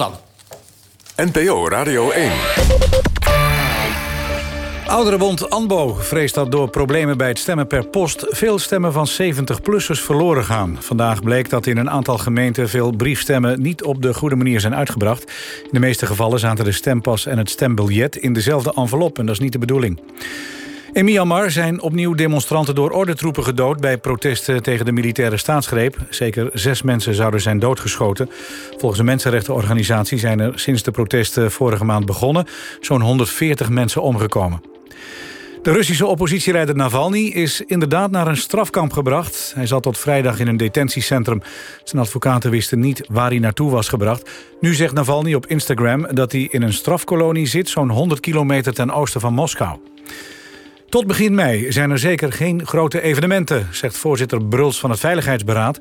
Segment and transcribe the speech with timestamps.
[0.00, 0.12] Dan.
[1.16, 2.32] NPO Radio 1.
[4.86, 8.26] Ouderenbond ANBO vreest dat door problemen bij het stemmen per post...
[8.28, 10.76] veel stemmen van 70-plussers verloren gaan.
[10.80, 12.68] Vandaag bleek dat in een aantal gemeenten...
[12.68, 15.22] veel briefstemmen niet op de goede manier zijn uitgebracht.
[15.62, 18.16] In de meeste gevallen zaten de stempas en het stembiljet...
[18.16, 20.00] in dezelfde envelop en dat is niet de bedoeling.
[20.92, 23.80] In Myanmar zijn opnieuw demonstranten door ordentroepen gedood...
[23.80, 25.96] bij protesten tegen de militaire staatsgreep.
[26.08, 28.30] Zeker zes mensen zouden zijn doodgeschoten.
[28.76, 32.46] Volgens een mensenrechtenorganisatie zijn er sinds de protesten vorige maand begonnen...
[32.80, 34.62] zo'n 140 mensen omgekomen.
[35.62, 39.52] De Russische oppositieleider Navalny is inderdaad naar een strafkamp gebracht.
[39.54, 41.42] Hij zat tot vrijdag in een detentiecentrum.
[41.84, 44.30] Zijn advocaten wisten niet waar hij naartoe was gebracht.
[44.60, 47.68] Nu zegt Navalny op Instagram dat hij in een strafkolonie zit...
[47.68, 49.78] zo'n 100 kilometer ten oosten van Moskou.
[50.90, 53.68] Tot begin mei zijn er zeker geen grote evenementen...
[53.70, 55.78] zegt voorzitter Bruls van het Veiligheidsberaad.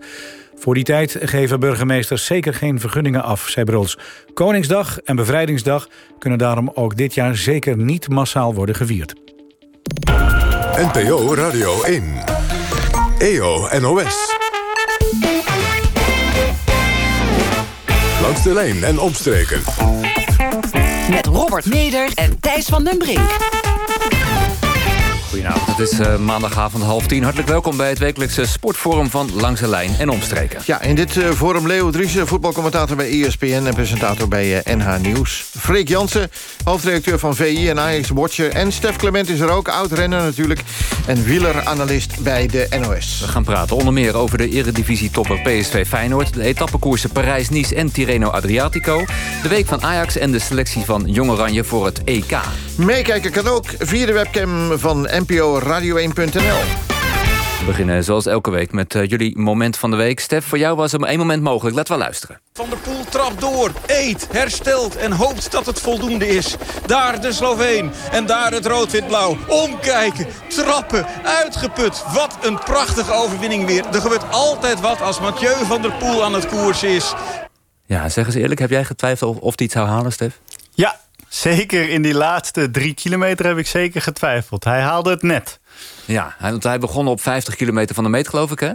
[0.56, 3.98] Voor die tijd geven burgemeesters zeker geen vergunningen af, zei Bruls.
[4.34, 5.88] Koningsdag en Bevrijdingsdag
[6.20, 7.36] kunnen daarom ook dit jaar...
[7.36, 9.14] zeker niet massaal worden gevierd.
[10.76, 12.04] NPO Radio 1.
[13.18, 14.38] EO NOS.
[18.22, 19.62] Langs de lijn en omstreken.
[21.10, 23.69] Met Robert Neder en Thijs van den Brink.
[25.30, 27.24] Goedenavond, het is uh, maandagavond half tien.
[27.24, 30.62] Hartelijk welkom bij het wekelijkse sportforum van Langs de Lijn en Omstreken.
[30.66, 33.64] Ja, in dit uh, forum Leo Driessen, voetbalcommentator bij ESPN...
[33.66, 35.46] en presentator bij uh, NH Nieuws.
[35.58, 36.32] Freek Jansen,
[36.64, 38.52] hoofdredacteur van VI en Ajax Watcher.
[38.52, 40.62] En Stef Clement is er ook, oud-renner natuurlijk...
[41.06, 43.20] en wieleranalist bij de NOS.
[43.20, 46.34] We gaan praten onder meer over de eredivisie-topper PSV Feyenoord...
[46.34, 49.06] de etappekoersen Parijs-Nice en Tirreno Adriatico...
[49.44, 52.38] de week van Ajax en de selectie van Jong Oranje voor het EK.
[52.76, 56.88] Meekijken kan ook via de webcam van NPO Radio1.nl.
[57.60, 60.20] We beginnen zoals elke week met uh, jullie moment van de week.
[60.20, 61.76] Stef, voor jou was er maar één moment mogelijk.
[61.76, 62.42] Laten we luisteren.
[62.54, 66.56] Van der Poel trapt door, eet, herstelt en hoopt dat het voldoende is.
[66.86, 69.38] Daar de Sloveen en daar het rood-wit-blauw.
[69.48, 72.04] Omkijken, trappen, uitgeput.
[72.14, 73.86] Wat een prachtige overwinning weer.
[73.86, 77.14] Er gebeurt altijd wat als Mathieu van der Poel aan het koers is.
[77.86, 80.40] Ja, zeg eens eerlijk, heb jij getwijfeld of, of hij iets zou halen, Stef?
[80.74, 84.64] Ja, Zeker in die laatste drie kilometer heb ik zeker getwijfeld.
[84.64, 85.60] Hij haalde het net.
[86.06, 88.72] Ja, want hij begon op 50 kilometer van de meet, geloof ik, hè?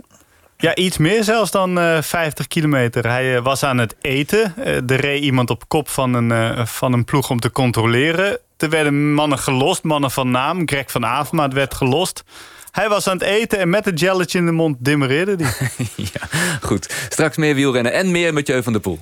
[0.56, 3.08] Ja, iets meer zelfs dan uh, 50 kilometer.
[3.08, 4.54] Hij uh, was aan het eten.
[4.58, 8.38] Uh, er reed iemand op kop van een, van een ploeg om te controleren.
[8.56, 10.68] Er werden mannen gelost, mannen van naam.
[10.68, 12.24] Greg van Avermaat werd gelost.
[12.70, 15.70] Hij was aan het eten en met een jelletje in de mond dimmereerde hij.
[16.12, 16.28] ja,
[16.60, 16.94] goed.
[17.08, 18.98] Straks meer wielrennen en meer Mathieu van der Poel.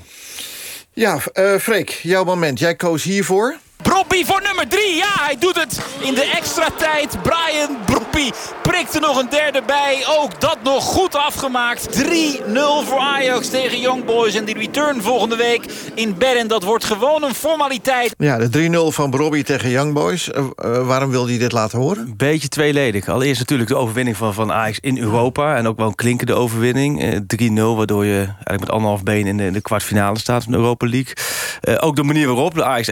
[0.94, 2.58] Ja, uh, Freek, jouw moment.
[2.58, 3.56] Jij koos hiervoor.
[3.82, 4.94] Broppie voor nummer 3.
[4.94, 7.22] Ja, hij doet het in de extra tijd.
[7.22, 8.32] Brian Broppie
[8.62, 10.04] prikt er nog een derde bij.
[10.18, 12.02] Ook dat nog goed afgemaakt.
[12.02, 12.04] 3-0
[12.84, 14.34] voor Ajax tegen Young Boys.
[14.34, 16.46] En die return volgende week in Bern.
[16.48, 18.14] Dat wordt gewoon een formaliteit.
[18.18, 20.28] Ja, de 3-0 van Broppie tegen Young Boys.
[20.28, 22.14] Uh, uh, waarom wilde hij dit laten horen?
[22.16, 23.08] Beetje tweeledig.
[23.08, 25.56] Allereerst natuurlijk de overwinning van, van Ajax in Europa.
[25.56, 27.22] En ook wel een klinkende overwinning.
[27.40, 30.58] 3-0, waardoor je eigenlijk met anderhalf been in de, in de kwartfinale staat van de
[30.58, 31.14] Europa League.
[31.80, 32.90] ook de manier waarop de Ajax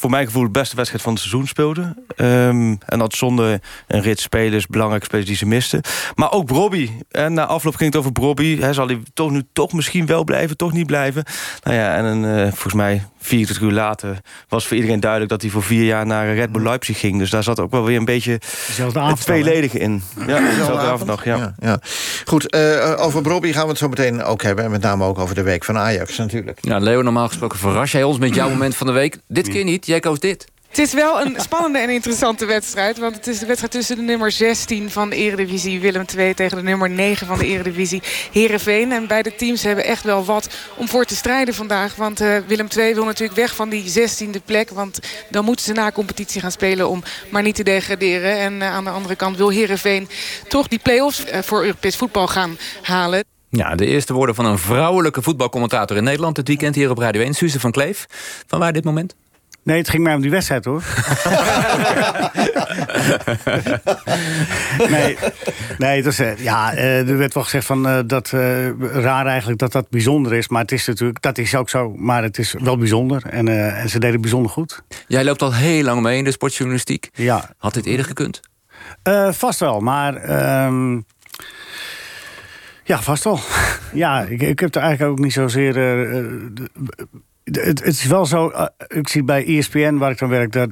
[0.00, 1.94] voor mij gevoel de beste wedstrijd van het seizoen speelde.
[2.16, 5.80] Um, en dat zonder een rit spelers, belangrijke spelers die ze misten.
[6.14, 6.90] Maar ook Brobby.
[7.10, 8.58] En na afloop ging het over Brobby.
[8.58, 11.24] Hij zal hij toch nu toch misschien wel blijven, toch niet blijven.
[11.62, 15.30] Nou ja, en een, uh, volgens mij 24 uur later was voor iedereen duidelijk...
[15.30, 17.18] dat hij voor vier jaar naar Red Bull Leipzig ging.
[17.18, 18.40] Dus daar zat ook wel weer een beetje
[18.76, 20.02] het tweeledige in.
[20.26, 21.36] Ja, dezelfde avond nog, ja.
[21.36, 21.80] ja, ja.
[22.24, 24.64] Goed, uh, over Brobby gaan we het zo meteen ook hebben.
[24.64, 26.58] En met name ook over de week van Ajax natuurlijk.
[26.60, 29.18] Ja, Leo, normaal gesproken verras jij ons met jouw moment van de week.
[29.28, 30.46] Dit keer niet, jij koos dit.
[30.70, 32.98] Het is wel een spannende en interessante wedstrijd.
[32.98, 35.80] Want het is de wedstrijd tussen de nummer 16 van de Eredivisie...
[35.80, 38.92] Willem II tegen de nummer 9 van de Eredivisie Heerenveen.
[38.92, 41.94] En beide teams hebben echt wel wat om voor te strijden vandaag.
[41.94, 44.70] Want uh, Willem II wil natuurlijk weg van die 16e plek.
[44.70, 44.98] Want
[45.30, 48.38] dan moeten ze na competitie gaan spelen om maar niet te degraderen.
[48.38, 50.08] En uh, aan de andere kant wil Heerenveen
[50.48, 53.24] toch die play-offs uh, voor Europees voetbal gaan halen.
[53.48, 56.36] Ja, de eerste woorden van een vrouwelijke voetbalcommentator in Nederland...
[56.36, 58.06] dit weekend hier op Radio 1, Suze van Kleef.
[58.46, 59.14] Van waar dit moment?
[59.62, 60.82] Nee, het ging mij om die wedstrijd, hoor.
[64.90, 65.16] nee,
[65.78, 69.72] nee het was, ja, er werd wel gezegd van, uh, dat uh, raar eigenlijk dat
[69.72, 70.48] dat bijzonder is.
[70.48, 71.94] Maar het is natuurlijk, dat is ook zo.
[71.96, 73.22] Maar het is wel bijzonder.
[73.26, 74.82] En, uh, en ze deden bijzonder goed.
[75.06, 77.10] Jij loopt al heel lang mee in de sportjournalistiek.
[77.12, 77.50] Ja.
[77.58, 78.40] Had dit eerder gekund?
[79.30, 80.30] vast wel, maar...
[80.66, 81.04] Um,
[82.84, 83.40] ja, vast wel.
[83.92, 85.76] ja, ik, ik heb er eigenlijk ook niet zozeer...
[85.76, 86.70] Het,
[87.44, 90.68] het, is wel zo, uh, ik zie bij ESPN waar ik dan werk, dat,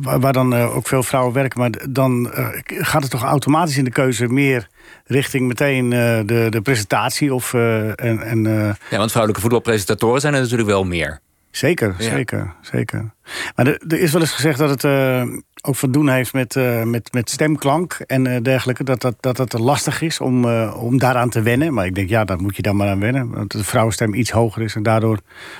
[0.00, 3.84] waar dan uh, ook veel vrouwen werken, maar dan uh, gaat het toch automatisch in
[3.84, 4.68] de keuze meer
[5.04, 7.34] richting meteen de, de presentatie.
[7.34, 8.42] Of, en, en,
[8.90, 11.20] ja, want vrouwelijke voetbalpresentatoren zijn er natuurlijk wel meer.
[11.52, 12.04] Zeker, Ja.
[12.10, 13.10] zeker, zeker.
[13.56, 15.22] Maar er, er is wel eens gezegd dat het eh,
[15.62, 18.84] ook van doen heeft met, eh, met, met stemklank en eh, dergelijke.
[18.84, 21.74] Dat dat, dat het lastig is om, om daaraan te wennen.
[21.74, 23.30] Maar ik denk, ja, daar moet je dan maar aan wennen.
[23.30, 24.74] Want de vrouwenstem iets hoger is.
[24.74, 25.18] En daardoor,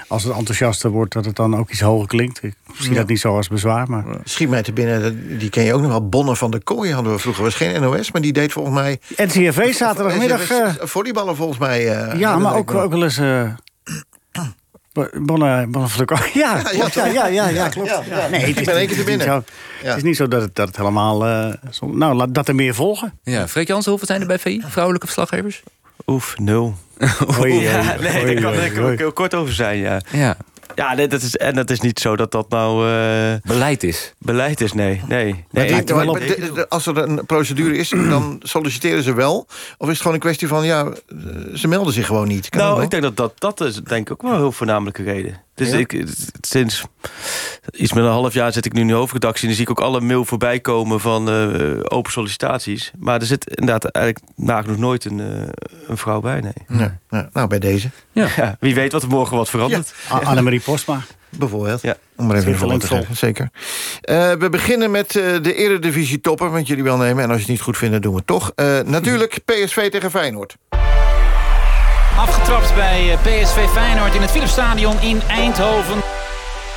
[0.08, 2.42] als het enthousiaster wordt, dat het dan ook iets hoger klinkt.
[2.42, 2.96] Ik zie Ja.
[2.96, 3.90] dat niet zo als bezwaar.
[3.90, 4.04] Maar...
[4.24, 6.08] Schiet mij te binnen, dat- die ken je ook nog wel.
[6.08, 7.42] Bonne van de Kooi hadden we vroeger.
[7.44, 9.00] was geen NOS, maar die deed volgens mij...
[9.16, 10.40] NCRV zaterdagmiddag...
[10.80, 11.82] Volleyballen volgens mij.
[11.84, 13.20] ja, dat maar ook, ook wel eens...
[14.92, 15.88] Bo- Bonne, Bonne.
[16.34, 17.88] Ja, Ja, klopt, ja, ja, ja, ja, Ja, klopt.
[17.88, 18.28] ja, ja.
[18.28, 19.26] Nee, het Ik is ben één niet- keer te binnen.
[19.26, 19.44] zo-
[19.88, 21.26] Het is niet zo dat het, dat het helemaal...
[21.26, 23.12] eh, zo- nou, laat dat er meer volgen.
[23.22, 24.62] Ja, Freek Jansen, hoeveel zijn er bij VI?
[24.68, 25.62] Vrouwelijke verslaggevers?
[26.06, 26.74] Oef, nul.
[27.40, 30.00] Oei, ja, oei, nee, oei, daar kan ik ook heel kort over zijn, ja.
[30.10, 30.36] Ja.
[30.74, 32.88] Ja, nee, dat is, en dat is niet zo dat dat nou...
[32.90, 34.14] eh, Beleid is.
[34.18, 35.00] beleid is, nee.
[35.08, 35.84] nee, Maar nee.
[35.84, 36.18] die- maar op.
[36.18, 39.46] de- de- als er een procedure is, dan solliciteren ze wel?
[39.78, 41.16] Of is het gewoon een kwestie van, ja, eh,
[41.54, 42.48] ze melden zich gewoon niet?
[42.48, 45.02] Kan Nou, ik denk dat dat, dat is denk ik ook wel een heel voornamelijke
[45.02, 45.40] reden.
[45.54, 45.76] Dus Ja?
[45.78, 46.04] ik,
[46.40, 46.82] sinds
[47.70, 49.40] iets meer dan een half jaar zit ik nu in de hoofdredactie...
[49.42, 52.90] en dan zie ik ook alle mail voorbij komen van eh, open sollicitaties.
[52.98, 55.48] Maar er zit inderdaad eigenlijk nagenoeg nooit een, eh,
[55.88, 56.52] een vrouw bij, nee.
[56.68, 59.92] Nee, nou, nou, bij deze, Ja, wie weet wat er morgen wat verandert.
[60.10, 61.00] A- Annemarie Postma.
[61.28, 61.82] bijvoorbeeld.
[61.82, 61.96] Ja.
[62.16, 63.50] Om maar even een te geven, zeker.
[64.00, 67.22] Eh, we beginnen met eh, de eredivisie topper, want jullie wel nemen.
[67.22, 68.52] En als je het niet goed vindt, dan doen we het toch.
[68.54, 70.56] Eh, natuurlijk PSV tegen Feyenoord.
[72.16, 76.02] Afgetrapt bij eh, PSV Feyenoord in het Philipsstadion in Eindhoven.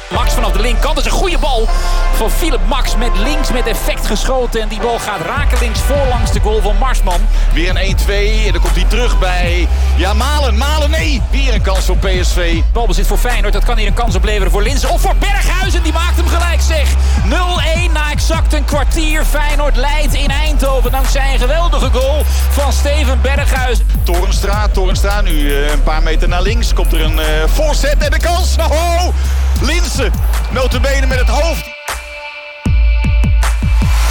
[0.10, 0.96] Max vanaf de linkerkant.
[0.96, 1.68] Dat is een goede bal
[2.16, 4.62] van Philip Max met links met effect geschoten.
[4.62, 7.20] En die bal gaat raken links voorlangs de goal van Marsman.
[7.54, 9.68] Weer een 1-2 en dan komt hij terug bij...
[9.96, 11.22] Ja, Malen, Malen, nee!
[11.32, 12.62] Weer een kans voor PSV.
[12.74, 13.54] Balbezit voor Feyenoord.
[13.54, 14.90] Dat kan hier een kans opleveren voor Linsen.
[14.90, 15.84] Of voor Berghuizen.
[15.84, 16.90] Die maakt hem gelijk zeg.
[17.90, 19.26] 0-1 na exact een kwartier.
[19.26, 20.92] Feyenoord leidt in Eindhoven.
[20.92, 23.86] Dankzij een geweldige goal van Steven Berghuizen.
[24.04, 26.74] Torenstra, Torenstra nu eh, een paar meter naar links.
[26.74, 28.56] Komt er een eh, voorzet en de kans.
[28.58, 29.08] Oh,
[29.62, 30.12] Linsen,
[30.52, 31.75] notabene met het hoofd.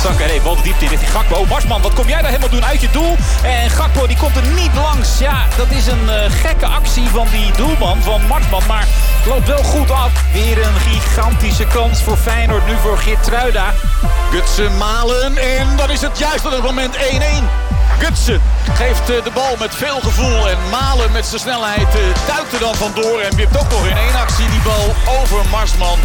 [0.05, 1.45] Sankaré, de diepte Gakpo.
[1.45, 3.17] Marsman, wat kom jij daar helemaal doen uit je doel?
[3.43, 5.19] En Gakpo die komt er niet langs.
[5.19, 8.62] Ja, dat is een eh, gekke actie van die doelman van Marsman.
[8.67, 8.87] Maar
[9.27, 10.12] loopt wel goed af.
[10.33, 12.67] Weer een gigantische kans voor Feyenoord.
[12.67, 13.73] Nu voor Geertruida.
[14.31, 17.01] Gutsen, Malen en dan is het juist op het moment 1-1.
[17.99, 18.41] Gutsen
[18.75, 22.61] geeft eh, de bal met veel gevoel en Malen met zijn snelheid eh, duikt er
[22.61, 23.21] dan vandoor.
[23.21, 25.99] En wipt ook nog in één actie die bal over Marsman.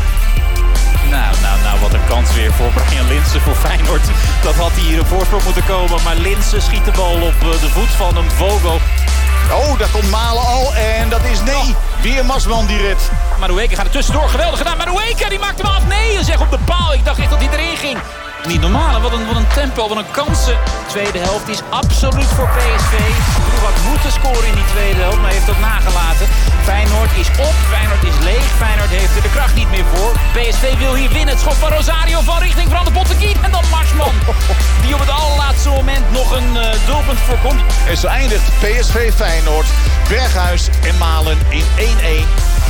[1.10, 4.02] Nou, nou, nou, wat een kans weer voor Brian Linsen voor Feyenoord.
[4.42, 6.04] Dat had hier een voorsprong moeten komen.
[6.04, 8.80] Maar Linsen schiet de bal op eh, de voet van een Vogo.
[9.52, 11.76] Oh, daar komt Malen al en dat is nee.
[12.02, 13.12] Weer Marsman die rit.
[13.40, 14.30] Madueke gaat er tussendoor.
[14.30, 14.78] Geweldig gedaan.
[14.78, 15.88] Madueke die maakt hem af.
[15.88, 16.94] Nee, zeg op de paal.
[16.94, 17.98] Ik dacht echt dat hij erin ging.
[18.48, 19.02] Niet normaal.
[19.02, 20.58] Wat een, wat een tempo, wat een kansen.
[20.66, 22.94] De tweede helft is absoluut voor PSV.
[23.62, 26.28] Had moeten scoren in die tweede helft, maar heeft dat nagelaten.
[26.64, 28.46] Feyenoord is op, Feyenoord is leeg.
[28.58, 30.12] Feyenoord heeft er de kracht niet meer voor.
[30.36, 31.34] PSV wil hier winnen.
[31.36, 33.38] Het schot van Rosario van richting Van de Bottekiet.
[33.42, 34.16] En dan Marsman,
[34.82, 37.62] die op het allerlaatste moment nog een eh, doelpunt voorkomt.
[37.88, 39.68] En zo eindigt PSV Feyenoord,
[40.10, 42.69] Berghuis en Malen in 1-1.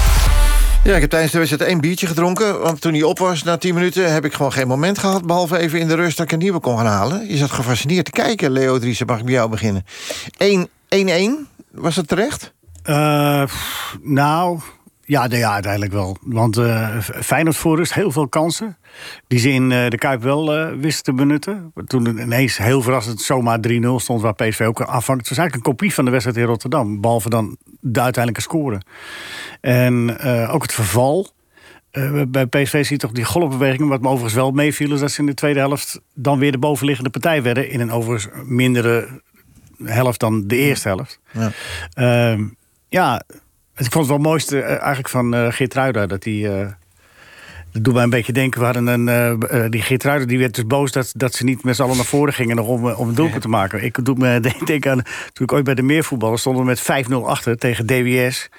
[0.84, 2.60] Ja, ik heb tijdens de wedstrijd één biertje gedronken.
[2.60, 5.26] Want toen hij op was, na 10 minuten, heb ik gewoon geen moment gehad...
[5.26, 7.28] behalve even in de rust dat ik een nieuwe kon gaan halen.
[7.28, 9.06] Je zat gefascineerd te kijken, Leo Driessen.
[9.08, 9.86] Mag ik bij jou beginnen?
[10.44, 12.54] 1-1, was het terecht?
[12.84, 13.44] Eh,
[14.02, 14.60] nou,
[15.10, 16.18] ja, nee, ja, uiteindelijk wel.
[16.22, 18.78] Want eh Feyenoord voor rust heel veel kansen.
[19.28, 21.74] Die ze in eh, de Kuip wel eh, wisten te benutten.
[21.86, 24.22] Toen het ineens heel verrassend zomaar 3-0 stond...
[24.22, 25.20] waar PSV ook aanvankelijk...
[25.20, 27.02] Het was eigenlijk een kopie van de wedstrijd in Rotterdam.
[27.02, 28.82] Behalve dan de uiteindelijke score.
[29.62, 30.20] En
[30.50, 31.30] ook het verval...
[32.28, 33.88] Bij PSV zie je toch die golfbewegingen.
[33.88, 34.94] Wat me overigens wel meeviel...
[34.94, 37.70] is dat ze in de tweede helft dan weer de bovenliggende partij werden...
[37.70, 39.22] in een overigens mindere
[39.84, 41.20] helft dan de eerste helft.
[41.32, 41.52] Ja.
[41.94, 42.48] Ehm,
[42.90, 43.24] ja,
[43.86, 46.06] ik vond het wel mooiste eh, eigenlijk van eh Geertruida.
[46.06, 46.60] Dat hij...
[46.60, 46.68] eh,
[47.72, 48.60] dat doet mij een beetje denken.
[48.60, 51.82] We hadden een, die Geertruida die werd dus boos dat, dat ze niet met z'n
[51.82, 53.84] allen naar voren gingen nog om, om een doelpunt te maken.
[53.84, 55.02] Ik doe me denk- aan
[55.34, 58.50] toen ik ooit bij de meervoetballen stonden we met 5-0 achter tegen DWS.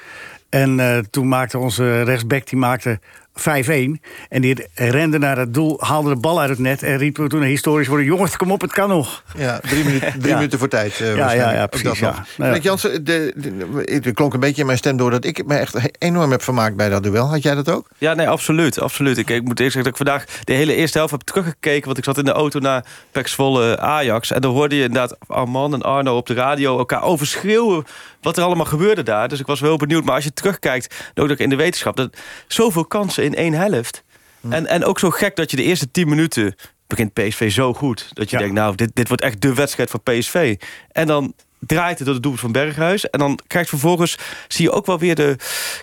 [0.49, 3.01] En toen maakte onze rechtsback die maakte
[3.35, 4.01] 5-1.
[4.29, 7.43] En die rende naar het doel, haalde de bal uit het net en riep toen
[7.43, 9.23] historisch worden: jongens, kom op, het kan nog.
[9.37, 10.35] Ja, drie, minuten, drie Ja.
[10.37, 10.93] minuten voor tijd.
[10.93, 11.51] eh, Ja, waarschijnlijk.
[11.51, 12.25] ja, ja, Ook dat precies, ja.
[12.37, 12.61] Nou ja.
[12.61, 15.11] Jansen, de, de, er klonk een beetje in mijn stem door...
[15.11, 17.29] dat ik me echt enorm heb vermaakt bij dat duel.
[17.29, 17.89] Had jij dat ook?
[17.99, 18.81] Ja, nee, absoluut.
[18.81, 19.19] absoluut.
[19.19, 21.87] Ik, ik moet eerst zeggen dat ik vandaag de hele eerste helft heb teruggekeken.
[21.87, 24.31] Want ik zat in de auto naar Pek Zwolle Ajax.
[24.33, 27.85] En dan hoorde je inderdaad Arman en Arno op de radio elkaar overschreeuwen
[28.21, 29.29] wat er allemaal gebeurde daar.
[29.29, 30.05] Dus ik was wel benieuwd.
[30.05, 31.97] Maar als je terugkijkt, ook in de wetenschap...
[31.97, 34.03] dat zoveel kansen in één helft.
[34.49, 36.55] En, en ook zo gek dat je de eerste tien minuten
[36.87, 38.09] begint PSV zo goed.
[38.13, 38.43] Dat je Ja.
[38.43, 40.57] denkt, nou, dit, dit wordt echt de wedstrijd voor PSV.
[40.93, 43.11] En dan draait het door de doelpunt van Berghuis.
[43.11, 44.17] En dan krijgt vervolgens,
[44.49, 45.37] zie je ook wel weer de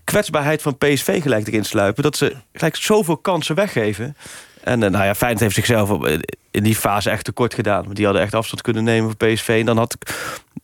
[0.03, 2.03] kwetsbaarheid van PSV gelijk erin sluipen.
[2.03, 4.15] Dat ze gelijk zoveel kansen weggeven.
[4.63, 6.07] En uh, nou ja, Feyenoord heeft zichzelf op,
[6.51, 7.83] in die fase echt tekort gedaan.
[7.83, 9.47] Want die hadden echt afstand kunnen nemen voor PSV.
[9.59, 10.15] En dan had ik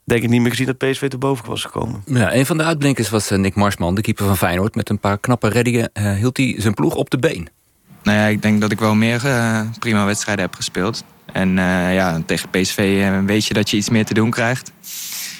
[0.03, 2.03] denk ik niet meer gezien dat PSV te boven was gekomen.
[2.05, 4.75] Ja, een van de uitblinkers was Nick Marsman, de keeper van Feyenoord.
[4.75, 7.49] Met een paar knappe reddingen uh, hield hij zijn ploeg op de been.
[8.03, 11.03] Nou ja, ik denk dat ik wel meer uh, prima wedstrijden heb gespeeld.
[11.25, 14.71] En uh, ja, tegen PSV weet je dat je iets meer te doen krijgt.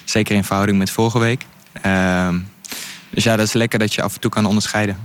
[0.06, 1.46] Zeker in verhouding met vorige week.
[1.82, 2.40] Ehm,
[3.10, 4.98] dus ja, dat is lekker dat je af en toe kan onderscheiden.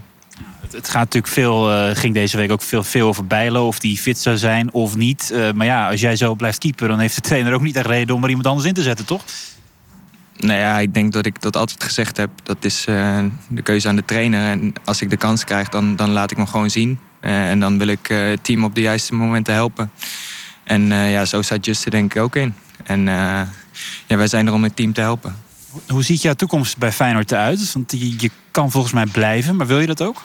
[0.72, 3.98] Het gaat natuurlijk veel, uh, ging deze week ook veel, veel over Bijlo, of die
[3.98, 5.30] fit zou zijn of niet.
[5.32, 7.86] Uh, maar ja, als jij zo blijft keeper, dan heeft de trainer ook niet echt
[7.86, 9.22] reden om er iemand anders in te zetten, toch?
[10.36, 12.30] Nou ja, ik denk dat ik dat altijd gezegd heb.
[12.42, 14.50] Dat is uh, de keuze aan de trainer.
[14.50, 16.98] En als ik de kans krijg, dan, dan laat ik me gewoon zien.
[17.20, 19.90] en dan wil ik het team op de juiste momenten helpen.
[20.64, 22.54] En ja, zo staat Justin denk ik ook in.
[22.84, 23.04] En
[24.06, 25.36] ja, wij zijn er om het team te helpen.
[25.88, 27.72] Hoe ziet jouw toekomst bij Feyenoord eruit?
[27.72, 30.22] Want je, je kan volgens mij blijven, maar wil je dat ook?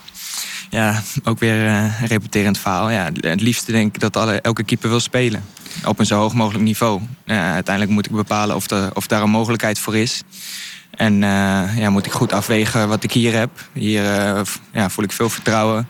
[0.69, 2.89] Ja, ook weer uh, een repeterend verhaal.
[2.89, 5.43] Ja, het liefste denk ik dat alle, elke keeper wil spelen.
[5.85, 7.01] Op een zo hoog mogelijk niveau.
[7.25, 10.23] Ja, uiteindelijk moet ik bepalen of, de, of daar een mogelijkheid voor is.
[10.91, 13.49] En uh, ja, moet ik goed afwegen wat ik hier heb.
[13.73, 14.41] Hier uh,
[14.73, 15.87] ja, voel ik veel vertrouwen.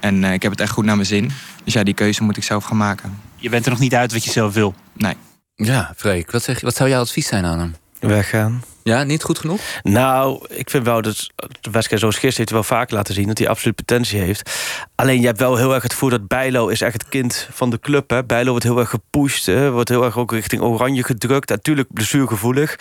[0.00, 1.30] En ik heb het echt goed naar mijn zin.
[1.64, 3.20] Dus ja, die keuze moet ik zelf gaan maken.
[3.36, 4.74] Je bent er nog niet uit wat je zelf wil?
[4.92, 5.14] Nee.
[5.54, 7.76] Ja, Freek, wat, zeg, wat zou jouw advies zijn aan hem?
[8.00, 8.62] Weggaan.
[8.88, 9.60] Ja, niet goed genoeg?
[9.82, 11.30] Nou, ik vind wel dat
[11.60, 14.50] de wedstrijd zoals gisteren heeft wel vaak laten zien dat hij absoluut potentie heeft.
[14.94, 17.70] Alleen je hebt wel heel erg het gevoel dat Bijlo is echt het kind van
[17.70, 18.10] de club.
[18.10, 18.24] Hè.
[18.24, 19.70] Bijlo wordt heel erg gepusht, hè.
[19.70, 21.48] wordt heel erg ook richting oranje gedrukt.
[21.48, 22.76] Natuurlijk blessuregevoelig.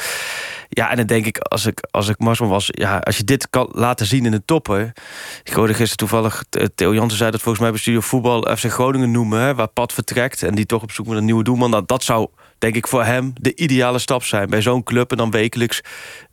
[0.69, 2.67] Ja, en dan denk ik, als ik, als ik Marsman was...
[2.71, 4.93] Ja, als je dit kan laten zien in de toppen...
[5.43, 6.43] Ik hoorde gisteren toevallig...
[6.75, 8.55] Theo Jansen zei dat volgens mij bij Studio Voetbal...
[8.57, 10.43] FC Groningen noemen, hè, waar Pat vertrekt...
[10.43, 11.71] en die toch op zoek met een nieuwe doelman.
[11.71, 14.49] Dat, dat zou denk ik voor hem de ideale stap zijn.
[14.49, 15.81] Bij zo'n club en dan wekelijks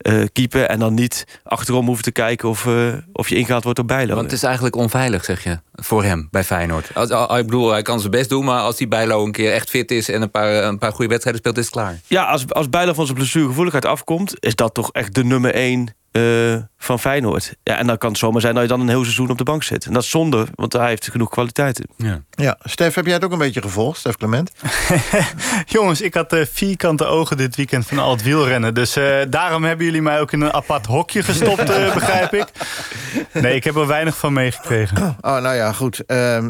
[0.02, 0.68] uh, keepen...
[0.68, 4.14] en dan niet achterom hoeven te kijken of, uh, of je ingehaald wordt door Bijlo.
[4.14, 6.94] Want het is eigenlijk onveilig, zeg je, voor hem bij Feyenoord.
[6.94, 8.44] Als, als, ik bedoel, hij kan zijn best doen...
[8.44, 10.08] maar als die Bijlo een keer echt fit is...
[10.08, 12.00] en een paar, een paar goede wedstrijden speelt, is het klaar.
[12.06, 14.34] Ja, als, als Bijlo van zijn blessuregevoeligheid afkomt...
[14.40, 17.54] is dat toch echt de nummer één uh, van Feyenoord.
[17.62, 19.44] Ja, en dan kan het zomaar zijn dat je dan een heel seizoen op de
[19.44, 19.86] bank zit.
[19.86, 21.88] En dat is zonde, want hij heeft genoeg kwaliteiten.
[21.96, 22.56] Ja, ja.
[22.62, 24.52] Stef, heb jij het ook een beetje gevolgd, Stef Clement?
[25.66, 28.74] Jongens, ik had uh, vierkante ogen dit weekend van al het wielrennen.
[28.74, 32.46] Dus uh, daarom hebben jullie mij ook in een apart hokje gestopt, begrijp ik.
[33.32, 35.16] Nee, ik heb er weinig van meegekregen.
[35.20, 36.06] Oh, nou ja, goed.
[36.06, 36.48] Ehm,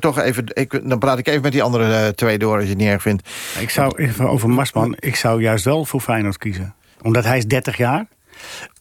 [0.00, 2.78] toch even, ik, dan praat ik even met die andere twee door, als je het
[2.78, 3.28] niet erg vindt.
[3.58, 6.74] Ik zou even over Marsman, ik zou juist wel voor Feyenoord kiezen.
[7.02, 8.06] Omdat hij is 30 jaar.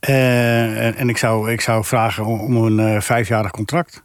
[0.10, 4.04] Uh, en ik zou, ik zou vragen om een uh, vijfjarig contract.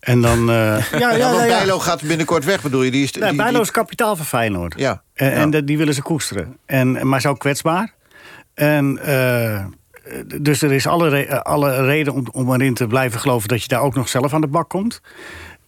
[0.00, 0.38] En dan...
[0.38, 0.46] Uh,
[0.90, 2.90] ja, ja, ja, ja, Bijlo gaat binnenkort weg, bedoel je?
[2.90, 4.74] Die is, nee, die, Bijlo is kapitaal van Feyenoord.
[4.76, 5.02] Ja.
[5.14, 6.56] En, en de, die willen ze koesteren.
[6.66, 7.94] En, maar zo kwetsbaar.
[8.54, 9.00] En...
[10.40, 13.48] dus er is alle, re alle reden om, om erin te blijven geloven...
[13.48, 15.00] dat je daar ook nog zelf aan de bak komt.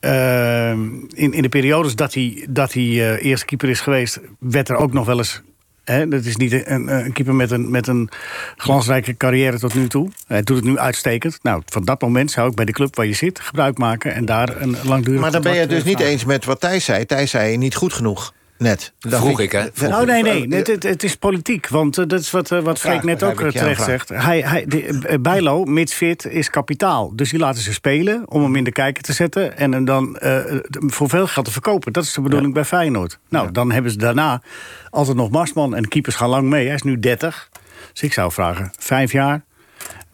[0.01, 4.21] in, in de periodes dat hij, dat hij eerste keeper is geweest...
[4.39, 5.43] werd er ook nog wel eens
[5.85, 8.09] He, dat is niet een, een, keeper met een, met een
[8.57, 10.11] glansrijke carrière tot nu toe.
[10.27, 11.39] Hij doet het nu uitstekend.
[11.43, 14.15] Nou, van dat moment zou ik bij de club waar je zit gebruik maken...
[14.15, 16.85] en daar een langdurig Maar dan ben je het dus niet eens met wat Thijs
[16.85, 17.07] zei.
[17.07, 18.33] Thijs zei niet goed genoeg.
[18.61, 18.93] Net.
[18.99, 19.67] Dat vroeg ik, hè?
[19.73, 20.47] Vroeg oh, nee, nee.
[20.49, 21.69] Het, het, het, is politiek.
[21.69, 24.09] Want uh, dat is wat, uh, wat Freek net ook terecht zegt.
[24.09, 27.13] Hij, hij, de, Bijlo, mits fit, is kapitaal.
[27.15, 29.57] Dus die laten ze spelen om hem in de kijker te zetten...
[29.57, 30.39] en hem dan uh,
[30.73, 31.93] voor veel geld te verkopen.
[31.93, 32.55] Dat is de bedoeling ja.
[32.55, 33.19] bij Feyenoord.
[33.29, 33.53] Nou, ja.
[33.53, 34.43] dan hebben ze daarna
[34.91, 35.75] altijd nog Marsman.
[35.75, 36.67] En de keepers gaan lang mee.
[36.67, 37.49] Hij is nu 30.
[37.93, 39.43] Dus ik zou vragen, vijf jaar...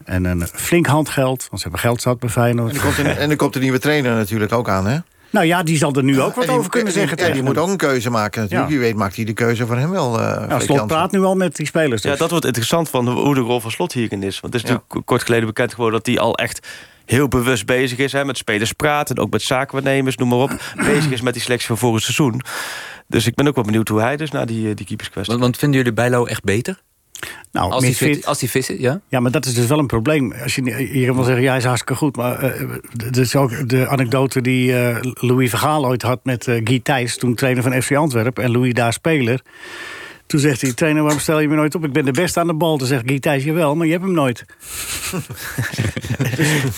[0.05, 2.69] En een flink handgeld, want ze hebben geld zat bij Feyenoord.
[2.69, 4.97] En er komt een, en er komt een nieuwe trainer natuurlijk ook aan, hè?
[5.29, 7.33] Nou ja, die zal er nu ook wat die, over kunnen zeggen.
[7.33, 8.69] Die moet ook een keuze maken natuurlijk.
[8.69, 8.75] Ja.
[8.75, 10.19] Wie weet maakt hij de keuze voor hem wel.
[10.19, 12.01] Uh, ja, Slot praat nu al met die spelers.
[12.01, 12.11] Dus.
[12.11, 14.39] Ja, dat wordt interessant van hoe de rol van Slot hierin is.
[14.39, 15.99] Want het is natuurlijk kort geleden bekend geworden...
[16.03, 16.67] dat hij al echt
[17.05, 18.11] heel bewust bezig is.
[18.11, 20.61] Hè, met spelers praten, ook met zakenwaarnemers, noem maar op.
[20.85, 22.41] bezig is met die selectie van vorig seizoen.
[23.07, 25.31] Dus ik ben ook wel benieuwd hoe hij dus naar die, die keeperskwestie...
[25.31, 26.79] Want, want vinden jullie Bijlo echt beter?
[27.51, 29.01] Nou, als, hij fit, als vis is, ja?
[29.07, 30.33] Ja, maar dat is dus wel een probleem.
[30.43, 30.63] Als je,
[30.99, 32.15] je kan wel zeggen, ja, hij is hartstikke goed.
[32.15, 36.61] Maar uh, dat is ook de anekdote die uh, Louis Vergaal ooit had met uh,
[36.63, 37.17] Guy Thijs...
[37.17, 39.41] toen trainer van FC Antwerpen en Louis daar speler.
[40.27, 41.83] Toen zegt hij, trainer, waarom stel je me nooit op?
[41.85, 42.77] Ik ben de beste aan de bal.
[42.77, 44.45] Toen zegt Guy Thijs, jawel, maar je hebt hem nooit.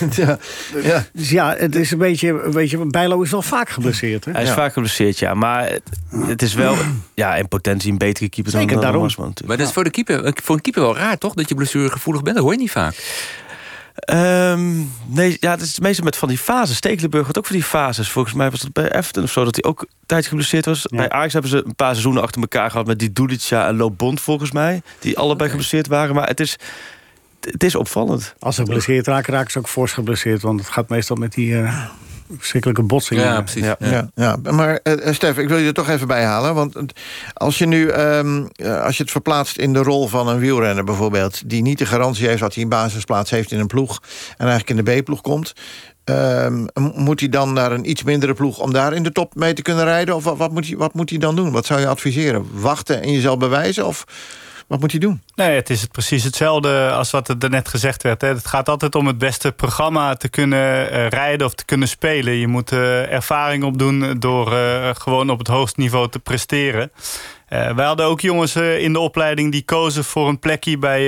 [0.15, 0.37] ja,
[0.83, 1.05] ja.
[1.13, 4.25] Dus ja, het is een beetje, weet je, Bijlo is wel vaak geblesseerd.
[4.25, 4.31] Hè?
[4.31, 4.53] Hij is ja.
[4.53, 5.33] vaak geblesseerd, ja.
[5.33, 5.83] Maar het,
[6.25, 6.75] het, is wel
[7.13, 9.01] ja, in potentie een betere keeper Zeker dan daarom.
[9.01, 9.33] Marsman.
[9.45, 11.33] Maar dat is voor, de keeper, voor een keeper wel raar, toch?
[11.33, 12.95] Dat je blessuregevoelig bent, dat hoor je niet vaak.
[13.95, 16.77] Ehm, nee, ja, het is meestal met van die fases.
[16.77, 18.11] Stekelenburg had ook van die fases.
[18.11, 20.85] Volgens mij was dat bij Everton of zo, dat hij ook tijd geblesseerd was.
[20.85, 22.87] Bij Ajax hebben ze een paar seizoenen achter elkaar gehad...
[22.87, 24.81] met die Dudica en Lobond volgens mij.
[24.99, 26.15] Die allebei geblesseerd waren.
[26.15, 26.55] Maar het is,
[27.39, 28.35] het is opvallend.
[28.39, 30.41] Als ze geblesseerd raken, raken ze ook fors geblesseerd.
[30.41, 31.85] Want het gaat meestal met die uh,
[32.37, 33.23] verschrikkelijke botsingen.
[33.23, 33.63] Ja, precies.
[33.63, 34.09] Ja, ja.
[34.15, 34.37] ja.
[34.51, 36.55] Maar uh, Stef, ik wil je er toch even bij halen.
[36.55, 36.75] Want
[37.33, 38.47] als je nu um,
[38.83, 41.49] als je het verplaatst in de rol van een wielrenner bijvoorbeeld...
[41.49, 44.01] die niet de garantie heeft dat hij een basisplaats heeft in een ploeg...
[44.37, 45.53] en eigenlijk in de B-ploeg komt...
[46.05, 49.53] Um, moet hij dan naar een iets mindere ploeg om daar in de top mee
[49.53, 50.15] te kunnen rijden?
[50.15, 51.51] Of wat, wat, moet, hij, wat moet hij dan doen?
[51.51, 52.45] Wat zou je adviseren?
[52.51, 53.85] Wachten en jezelf bewijzen?
[53.85, 54.03] Of
[54.69, 55.21] wat moet hij doen?
[55.35, 58.21] Nee, het is precies hetzelfde als wat er net gezegd werd.
[58.21, 58.27] Hè.
[58.27, 62.33] Het gaat altijd om het beste programma te kunnen uh, rijden of te kunnen spelen.
[62.33, 66.91] Je moet uh, ervaring opdoen door uh, gewoon op het hoogste niveau te presteren.
[67.49, 71.01] Wij hadden ook jongens in de opleiding die kozen voor een plekje bij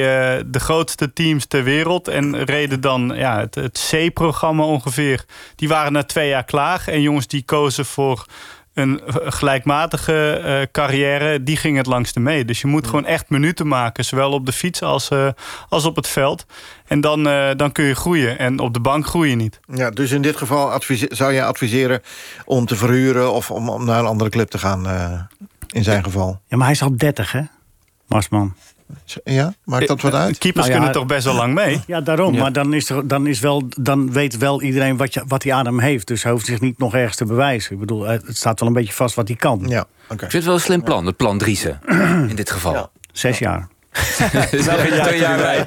[0.48, 2.08] de grootste teams ter wereld.
[2.08, 5.26] En reden dan ja, het, het C-programma ongeveer.
[5.56, 6.84] Die waren na twee jaar klaar.
[6.86, 8.26] En jongens die kozen voor
[8.74, 12.46] een gelijkmatige uh, carrière, die ging het langste mee.
[12.46, 15.30] Dus je moet gewoon echt minuten maken, zowel op de fiets als, uh,
[15.70, 16.46] als op het veld.
[16.88, 18.40] En dan, uh, dan kun je groeien.
[18.40, 19.60] En op de bank groei je niet.
[19.74, 22.02] Ja, dus in dit geval zou je adviseren
[22.46, 23.34] om te verhuren...
[23.34, 24.88] of om, om naar een andere club te gaan,
[25.68, 26.42] in zijn geval?
[26.48, 27.42] Ja, maar hij is al 30, hè,
[28.08, 28.56] Marsman?
[29.24, 30.38] Ja, maakt dat wat uit?
[30.38, 31.82] Keepers nou ja, kunnen toch best wel lang mee?
[31.88, 32.34] Ja, daarom.
[32.34, 32.42] Ja.
[32.42, 35.54] Maar dan, is er, dan, is wel, dan weet wel iedereen wat, je, wat hij
[35.54, 36.08] aan hem heeft.
[36.08, 37.74] Dus hij hoeft zich niet nog ergens te bewijzen.
[37.74, 39.64] Ik bedoel, het staat wel een beetje vast wat hij kan.
[39.68, 40.14] Ja, okay.
[40.14, 41.80] Ik vind het wel een slim plan, het plan Driessen.
[42.30, 42.74] in dit geval.
[42.74, 42.90] Ja.
[43.12, 43.68] Zes jaar.
[45.20, 45.66] jaar bij.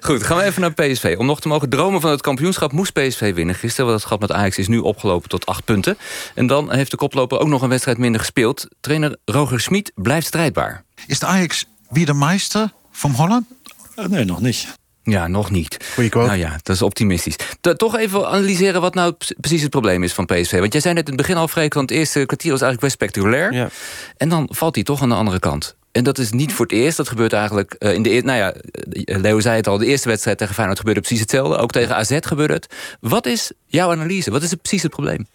[0.00, 1.16] Goed, gaan we even naar PSV.
[1.18, 3.54] Om nog te mogen dromen van het kampioenschap moest PSV winnen.
[3.54, 5.96] Gisteren, dat gat met Ajax is nu opgelopen tot acht punten.
[6.34, 8.68] En dan heeft de koploper ook nog een wedstrijd minder gespeeld.
[8.80, 10.84] Trainer Roger Smit blijft strijdbaar.
[11.06, 13.46] Is de Ajax weer meester van Holland?
[14.08, 14.78] Nee, nog niet.
[15.02, 15.76] Ja, nog niet.
[15.94, 16.26] Goeie quote.
[16.26, 17.36] Nou ja, dat is optimistisch.
[17.76, 20.58] Toch even analyseren wat nou precies het probleem is van PSV.
[20.58, 22.80] Want jij zei net in het begin al, Freek, want het eerste kwartier was eigenlijk
[22.80, 23.52] best spectaculair.
[23.52, 23.68] Ja.
[24.16, 25.76] En dan valt hij toch aan de andere kant.
[25.92, 26.96] En dat is niet voor het eerst.
[26.96, 28.26] Dat gebeurt eigenlijk uh, in de eerste.
[28.26, 28.54] Nou ja,
[29.18, 29.78] Leo zei het al.
[29.78, 31.56] De eerste wedstrijd tegen Feyenoord gebeurde precies hetzelfde.
[31.56, 32.74] Ook tegen AZ gebeurde het.
[33.00, 34.30] Wat is jouw analyse?
[34.30, 35.26] Wat is het, precies het probleem?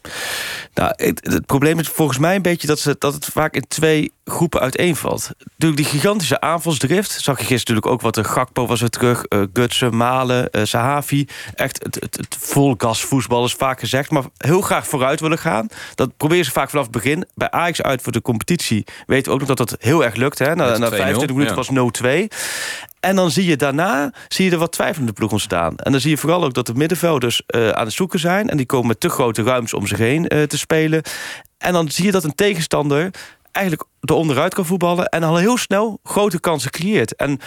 [0.74, 3.66] Nou, het, het, probleem is volgens mij een beetje dat, ze, dat het vaak in
[3.68, 5.32] twee groepen uiteenvalt.
[5.38, 7.12] Natuurlijk die gigantische aanvalsdrift.
[7.12, 9.24] Zag je gisteren natuurlijk ook wat de Gakpo was weer terug.
[9.30, 11.28] Uh, Gutsen, Malen, uh, Sahavi.
[11.56, 14.12] Echt het, het, het vol gas voetbal is vaak gezegd.
[14.12, 15.68] Maar heel graag vooruit willen gaan.
[15.96, 17.26] Dat proberen ze vaak vanaf het begin.
[17.34, 20.40] Bij Ajax uit voor de competitie weten we ook nog dat dat heel erg lukt.
[20.40, 20.56] Hè?
[20.56, 21.90] Na, na 25 minuten ja.
[21.90, 22.28] was 0-2.
[23.00, 25.78] En dan zie je daarna zie je er wat twijfelende ploeg ontstaan.
[25.78, 28.50] En dan zie je vooral ook dat de middenvelders uh, aan het zoeken zijn.
[28.50, 31.02] En die komen met te grote ruimtes om zich heen uh, te spelen.
[31.58, 33.12] En dan zie je dat een tegenstander
[33.56, 35.06] eigenlijk er onderuit kan voetballen...
[35.06, 37.16] en al heel snel grote kansen creëert.
[37.16, 37.40] En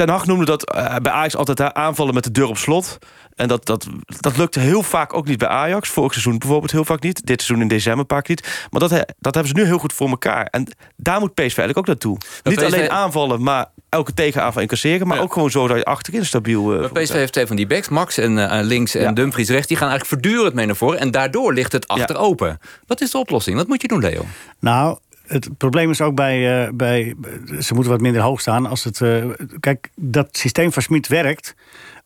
[0.00, 2.98] Ten Hag noemde dat uh, bij Ajax altijd aanvallen met de deur op slot.
[3.34, 3.86] En dat, dat,
[4.20, 5.88] dat lukte heel vaak ook niet bij Ajax.
[5.88, 7.26] Vorig seizoen bijvoorbeeld heel vaak niet.
[7.26, 8.66] Dit seizoen in december pak niet.
[8.70, 10.46] Maar dat, dat hebben ze nu heel goed voor elkaar.
[10.46, 10.66] En
[10.96, 12.16] daar moet PSV eigenlijk ook naartoe.
[12.20, 12.72] Maar niet PSV...
[12.72, 15.06] alleen aanvallen, maar elke tegenaanval incasseren.
[15.06, 15.22] Maar ja.
[15.22, 16.74] ook gewoon zo dat je achterin stabiel...
[16.74, 17.88] Uh, maar PSV heeft twee van die backs.
[17.88, 19.12] Max en uh, links en ja.
[19.12, 19.66] Dumfries rechts.
[19.66, 20.98] Die gaan eigenlijk voortdurend mee naar voren.
[20.98, 22.22] En daardoor ligt het achter ja.
[22.22, 22.58] open.
[22.86, 23.56] Wat is de oplossing?
[23.56, 24.24] Wat moet je doen, Leo?
[24.60, 24.98] Nou,
[25.32, 27.14] het probleem is ook bij, uh, bij...
[27.60, 28.66] Ze moeten wat minder hoog staan.
[28.66, 29.24] Als het, uh,
[29.60, 31.54] kijk, dat systeem van Smit werkt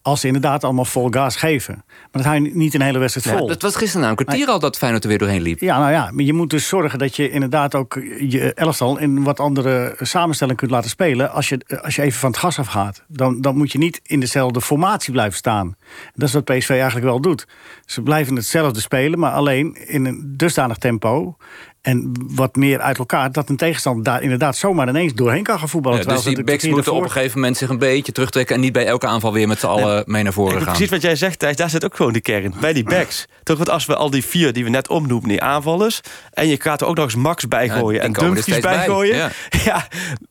[0.05, 1.75] als ze inderdaad allemaal vol gas geven.
[1.87, 3.47] Maar dat hou je niet een hele wedstrijd vol.
[3.47, 5.61] Ja, dat was gisteren na een kwartier al dat Feyenoord er weer doorheen liep.
[5.61, 8.99] Ja, nou ja, maar je moet dus zorgen dat je inderdaad ook je elftal...
[8.99, 11.31] in wat andere samenstelling kunt laten spelen...
[11.31, 13.03] als je, als je even van het gas afgaat.
[13.09, 15.77] Dan, dan moet je niet in dezelfde formatie blijven staan.
[16.15, 17.47] Dat is wat PSV eigenlijk wel doet.
[17.85, 21.37] Ze blijven hetzelfde spelen, maar alleen in een dusdanig tempo...
[21.85, 25.69] En wat meer uit elkaar, dat een tegenstander daar inderdaad zomaar ineens doorheen kan gaan
[25.69, 25.99] voetballen.
[25.99, 26.97] Ja, dus die backs moeten ervoor...
[26.97, 28.55] op een gegeven moment zich een beetje terugtrekken...
[28.55, 30.65] en niet bij elke aanval weer met z'n allen mee naar voren gaan.
[30.65, 32.55] Precies wat jij zegt, Thijs, daar zit ook gewoon de kern.
[32.61, 33.27] Bij die backs.
[33.43, 36.01] Toch, want als we al die vier die we net omnoemen, die aanvallers...
[36.31, 39.17] en je gaat er ook nog eens Max bijgooien ja, en Dumfries bijgooien...
[39.17, 39.31] Ja.
[39.65, 39.87] ja,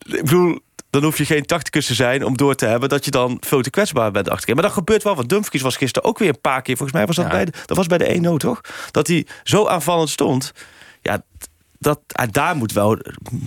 [0.06, 0.58] ik bedoel,
[0.90, 2.88] dan hoef je geen tacticus te zijn om door te hebben...
[2.88, 4.54] dat je dan veel te kwetsbaar bent achterin.
[4.54, 6.76] Maar dat gebeurt wel, want Dumfries was gisteren ook weer een paar keer...
[6.76, 8.60] volgens mij was dat, bij de, dat was bij de 1-0, toch?
[8.90, 10.52] Dat hij zo aanvallend stond...
[11.04, 11.22] Ja,
[11.84, 12.98] dat, ah, daar moet wel,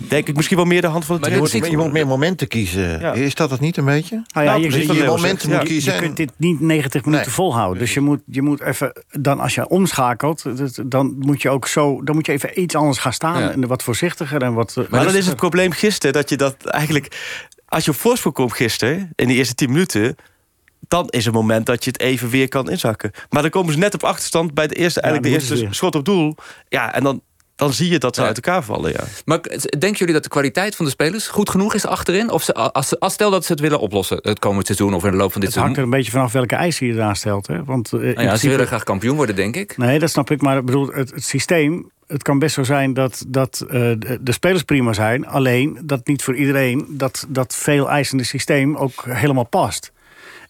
[0.08, 1.52] denk ik, misschien wel meer de hand van de trainer.
[1.52, 3.00] Je, moet, je moet meer momenten kiezen.
[3.00, 3.12] Ja.
[3.12, 4.14] Is dat het niet een beetje?
[4.34, 5.94] Nou ja, nou, je, je, je momenten moet kiezen.
[5.94, 7.34] Je kunt dit niet 90 minuten nee.
[7.34, 7.78] volhouden.
[7.78, 10.44] Dus je moet, je moet even, dan als je omschakelt,
[10.90, 13.42] dan moet je ook zo, dan moet je even iets anders gaan staan.
[13.42, 13.50] Ja.
[13.50, 14.76] En wat voorzichtiger en wat.
[14.76, 17.16] Maar, maar dan is het probleem gisteren dat je dat eigenlijk,
[17.66, 20.16] als je op voorsprong komt gisteren, in de eerste 10 minuten
[20.88, 23.10] dan is het moment dat je het even weer kan inzakken.
[23.30, 25.94] Maar dan komen ze net op achterstand bij de eerste, eigenlijk ja, de eerste schot
[25.94, 26.34] op doel.
[26.68, 27.22] Ja, en dan
[27.58, 29.04] dan zie je dat ze uit elkaar vallen, ja.
[29.24, 29.40] Maar
[29.78, 32.30] denken jullie dat de kwaliteit van de spelers goed genoeg is achterin?
[32.30, 35.10] Of ze, als, als stel dat ze het willen oplossen het komend seizoen of in
[35.10, 35.94] de loop van dit Het hangt er seizoen?
[35.94, 37.46] een beetje vanaf welke eisen je eraan stelt.
[37.46, 37.64] Hè?
[37.64, 39.76] Want, eh, Nou ja, ze willen graag kampioen worden, denk ik.
[39.76, 40.42] Nee, dat snap ik.
[40.42, 41.90] Maar ik bedoel, het, het systeem...
[42.06, 45.26] Het kan best zo zijn dat, dat eh, de, de spelers prima zijn.
[45.26, 49.92] Alleen dat niet voor iedereen dat, dat veel eisende systeem ook helemaal past.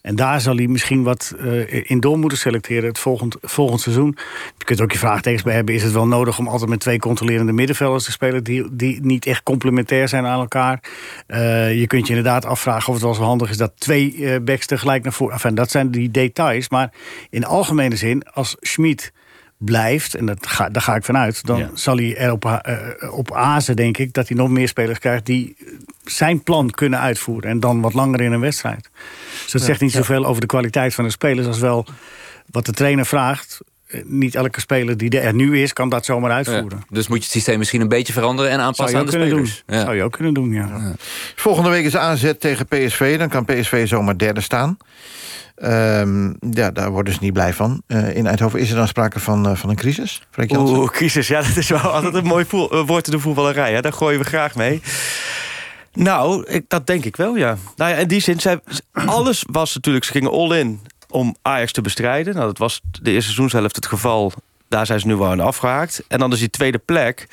[0.09, 4.17] En daar zal hij misschien wat eh, in door moeten selecteren het volgend, volgend seizoen.
[4.57, 5.75] Je kunt ook je vraagtekens bij hebben.
[5.75, 8.43] Is het wel nodig om altijd met twee controlerende middenvelders te spelen...
[8.43, 10.83] die, die niet echt complementair zijn aan elkaar?
[11.27, 13.57] Eh, je kunt je inderdaad afvragen of het wel zo handig is...
[13.57, 15.33] dat twee eh, backs tegelijk naar voren...
[15.33, 16.69] Enfin, dat zijn die details.
[16.69, 16.91] Maar
[17.29, 19.11] in algemene zin, als Schmid
[19.59, 20.15] blijft...
[20.15, 21.45] en dat ga, daar ga ik vanuit...
[21.45, 22.77] dan zal hij erop eh,
[23.11, 24.13] op azen, denk ik...
[24.13, 25.55] dat hij nog meer spelers krijgt die
[26.03, 27.49] zijn plan kunnen uitvoeren.
[27.49, 28.89] En dan wat langer in een wedstrijd.
[29.43, 29.97] Dus dat Ja, zegt niet ja.
[29.97, 31.47] zoveel over de kwaliteit van de spelers...
[31.47, 31.85] als wel
[32.51, 33.59] wat de trainer vraagt.
[33.87, 36.77] Eh, Niet elke speler die er nu is, kan dat zomaar uitvoeren.
[36.77, 39.63] Ja, dus moet je het systeem misschien een beetje veranderen en aanpassen aan de spelers.
[39.65, 39.75] doen.
[39.75, 39.81] Ja.
[39.81, 40.95] Zou je ook kunnen doen, ja.
[41.35, 43.17] Volgende week is AZ tegen PSV.
[43.17, 44.77] Dan kan PSV zomaar derde staan.
[45.59, 47.81] Ehm, ja, daar worden ze niet blij van.
[47.87, 50.21] Eh, in Eindhoven is er dan sprake van, eh, van een crisis?
[50.49, 51.27] Oeh, crisis.
[51.27, 53.73] Ja, dat is wel altijd een mooi eh, woord in de voetballerij.
[53.73, 53.81] Hè?
[53.81, 54.81] Daar gooien we graag mee.
[55.93, 57.57] Nou, ik, dat denk ik wel, ja.
[57.75, 58.39] Nou ja, in die zin,
[58.91, 60.05] alles was natuurlijk...
[60.05, 62.33] Ze gingen all-in om Ajax te bestrijden.
[62.33, 64.31] Nou, dat was de eerste seizoenshelft het geval.
[64.67, 66.03] Daar zijn ze nu wel aan afgehaakt.
[66.07, 67.27] En dan is die tweede plek...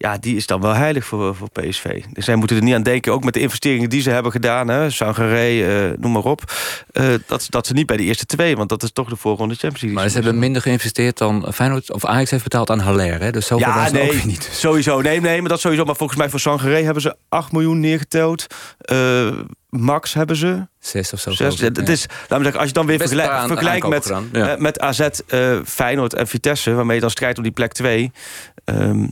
[0.00, 2.02] Ja, die is dan wel heilig voor, voor PSV.
[2.12, 4.68] Dus zij moeten er niet aan denken, ook met de investeringen die ze hebben gedaan...
[4.68, 6.52] hè, Sangaré, eh, noem maar op...
[6.92, 9.54] eh, dat, dat ze niet bij de eerste twee, want dat is toch de voorronde
[9.54, 9.98] Champions League.
[10.00, 13.20] Maar ze hebben minder geïnvesteerd dan Feyenoord of Ajax heeft betaald aan Haller.
[13.20, 13.30] Hè?
[13.30, 14.48] Dus zoveel was Ja, het nee, ook niet.
[14.52, 15.00] sowieso.
[15.00, 15.84] Nee, nee, maar dat sowieso.
[15.84, 18.46] Maar volgens mij voor Sangaré hebben ze 8 miljoen neergeteld.
[18.78, 19.28] Eh,
[19.68, 20.66] Max hebben ze.
[20.78, 21.30] Zes of zo.
[21.30, 21.54] Zes.
[21.60, 21.92] ik, Het ja.
[21.92, 24.48] is, laat me zeggen, als je dan weer Best vergelijk- vergelijkt met, ja.
[24.54, 26.72] eh, met AZ, eh, Feyenoord en Vitesse...
[26.72, 28.12] waarmee je dan strijdt om die plek 2...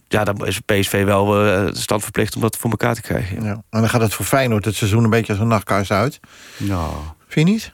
[0.08, 3.42] ja, dan is PSV wel eh, stand verplicht om dat voor elkaar te krijgen.
[3.42, 3.50] Ja.
[3.50, 6.20] En dan gaat het voor Feyenoord het seizoen een beetje als een nachtkaars uit.
[6.56, 6.88] Ja.
[7.28, 7.72] Vind je niet?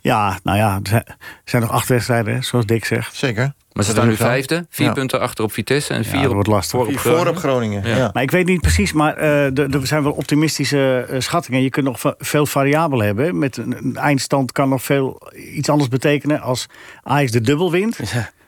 [0.00, 1.04] Ja, nou ja, er
[1.44, 3.14] zijn- nog acht wedstrijden, zoals Dick zegt.
[3.14, 3.52] Zeker.
[3.72, 4.66] Maar ze staan nu vijfde.
[4.70, 6.70] Vier punten achter op Vitesse en Ja, vier dat op, wordt lastig.
[6.78, 7.24] voor op Groningen.
[7.24, 8.10] voor op Groningen, ja.
[8.12, 11.62] Maar ik weet niet precies, maar eh, er zijn wel optimistische eh, schattingen.
[11.62, 13.38] Je kunt nog va- veel variabelen hebben.
[13.38, 16.66] Met een, een eindstand kan nog veel iets anders betekenen als
[17.02, 17.98] Ajax de dubbel wint.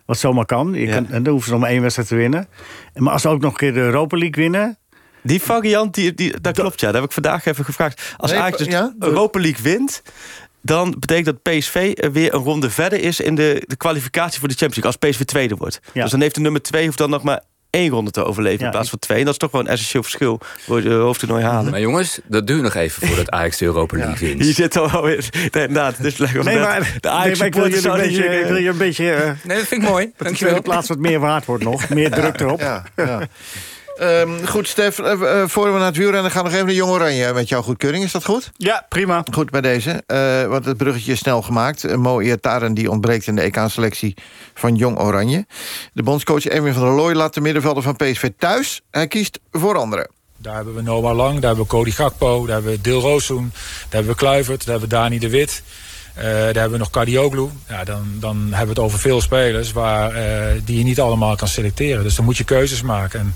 [0.07, 0.75] Wat zomaar kan.
[0.75, 2.49] Je kan en dan hoeven ze nog maar één wedstrijd te winnen.
[2.95, 4.79] En Maar als ze ook nog een keer de Europa League winnen...
[5.23, 6.87] Die variant, die, die, dat klopt ja.
[6.87, 8.15] Dat heb ik vandaag even gevraagd.
[8.17, 8.93] Als Nee, Ajax dus ja?
[8.99, 10.03] Europa League wint...
[10.67, 13.21] dan betekent dat PSV er weer een ronde verder is...
[13.21, 15.01] in de, de kwalificatie voor de Champions League.
[15.01, 15.81] Als PSV tweede wordt.
[15.93, 16.03] Ja.
[16.03, 18.65] Dus dan heeft de nummer twee hoeft dan nog maar één ronde te overleven...
[18.65, 19.19] in plaats van twee.
[19.19, 20.41] En dat is toch wel een essentieel verschil...
[20.59, 21.71] voor de hoofdtoernooi halen.
[21.71, 24.43] Maar jongens, dat duurt nog even voordat Ajax de Europa League wint.
[24.43, 25.29] Hier zit al wel weer...
[25.33, 28.07] Nee, inderdaad, dus Nee, net- maar, de Ajax nee, maar ik wil jullie een zouden
[28.07, 28.23] beetje...
[28.23, 30.05] hier, Ik wil je een beetje eh, Nee, dat vind ik mooi.
[30.05, 30.53] dat de Dankjewel.
[30.53, 31.89] tweede plaats wat meer waard wordt nog.
[31.89, 32.61] Meer druk erop.
[32.61, 32.83] Ja,
[33.97, 36.45] Ehm, goed, Stef, eh, eh, voor we naar het wielrennen gaan...
[36.45, 38.05] nog even de Jong Oranje met jouw goedkeuring.
[38.05, 38.53] Is dat goed?
[38.57, 39.25] Ja, prima.
[39.33, 41.85] Goed bij deze, eh, want het bruggetje is snel gemaakt.
[41.85, 44.17] Uh, Mo Iataren die ontbreekt in de EK-selectie
[44.55, 45.47] van Jong Oranje.
[45.93, 48.81] De bondscoach Erwin van der Looy laat de middenvelder van PSV thuis.
[48.91, 50.11] Hij kiest voor anderen.
[50.37, 53.53] Daar hebben we Noah Lang, daar hebben we Cody Gakpo, daar hebben we Dil Roossoen,
[53.53, 55.63] daar hebben we Kluivert, daar hebben we Dani de Wit.
[56.17, 57.49] Eh, daar hebben we nog Cardioglu.
[57.69, 61.37] Ja, dan, dan hebben we het over veel spelers waar, eh, die je niet allemaal
[61.37, 62.03] kan selecteren.
[62.03, 63.21] Dus dan moet je keuzes maken.
[63.21, 63.35] En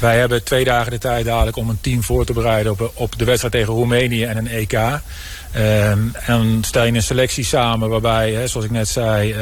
[0.00, 3.18] wij hebben twee dagen de tijd dadelijk om een team voor te bereiden op, op
[3.18, 4.72] de wedstrijd tegen Roemenië en een EK.
[4.72, 9.38] Ehm, en stel je een selectie samen waarbij, hè, zoals ik net zei, eh,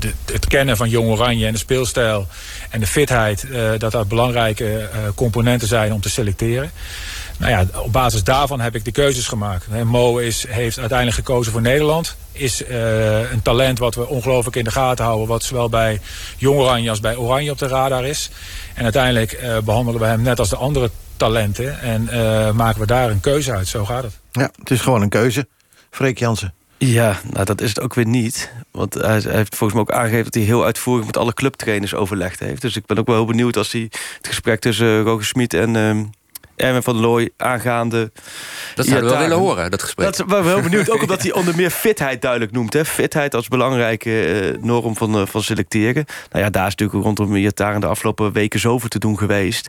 [0.00, 2.26] het, het, kennen van Jong Oranje en de speelstijl
[2.70, 3.46] en de fitheid,
[3.78, 6.70] dat dat belangrijke componenten zijn om te selecteren.
[7.40, 9.84] Nou ja, op basis daarvan heb ik de keuzes gemaakt.
[9.84, 12.16] Mo is, heeft uiteindelijk gekozen voor Nederland.
[12.32, 15.28] Is eh, een talent wat we ongelooflijk in de gaten houden.
[15.28, 16.00] Wat zowel bij
[16.36, 18.30] Jong Oranje als bij Oranje op de radar is.
[18.74, 21.80] En uiteindelijk eh, behandelen we hem net als de andere talenten.
[21.80, 23.68] En eh, maken we daar een keuze uit.
[23.68, 24.18] Zo gaat het.
[24.32, 25.48] Ja, het is gewoon een keuze.
[25.90, 26.54] Freek Jansen.
[26.78, 28.52] Ja, nou dat is het ook weer niet.
[28.70, 32.40] Want hij, heeft volgens mij ook aangegeven dat hij heel uitvoerig met alle clubtrainers overlegd
[32.40, 32.62] heeft.
[32.62, 33.80] Dus ik ben ook wel heel benieuwd als hij
[34.16, 36.02] het gesprek tussen Roger Smit en ehm
[36.60, 38.12] Erwin van Looy aangaande.
[38.74, 40.06] Dat zouden we wel willen horen, dat gesprek.
[40.06, 40.90] Dat zijn we heel benieuwd.
[40.90, 42.72] Ook omdat hij onder meer fitheid duidelijk noemt.
[42.72, 42.84] Hè?
[42.84, 46.04] Fitheid als belangrijke uh, norm van, uh, van selecteren.
[46.30, 49.68] Nou ja, daar is natuurlijk rondom Iataren de afgelopen weken zoveel te doen geweest.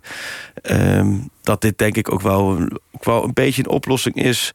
[0.63, 2.57] Um, dat dit denk ik ook wel,
[2.91, 4.53] ook wel een beetje een oplossing is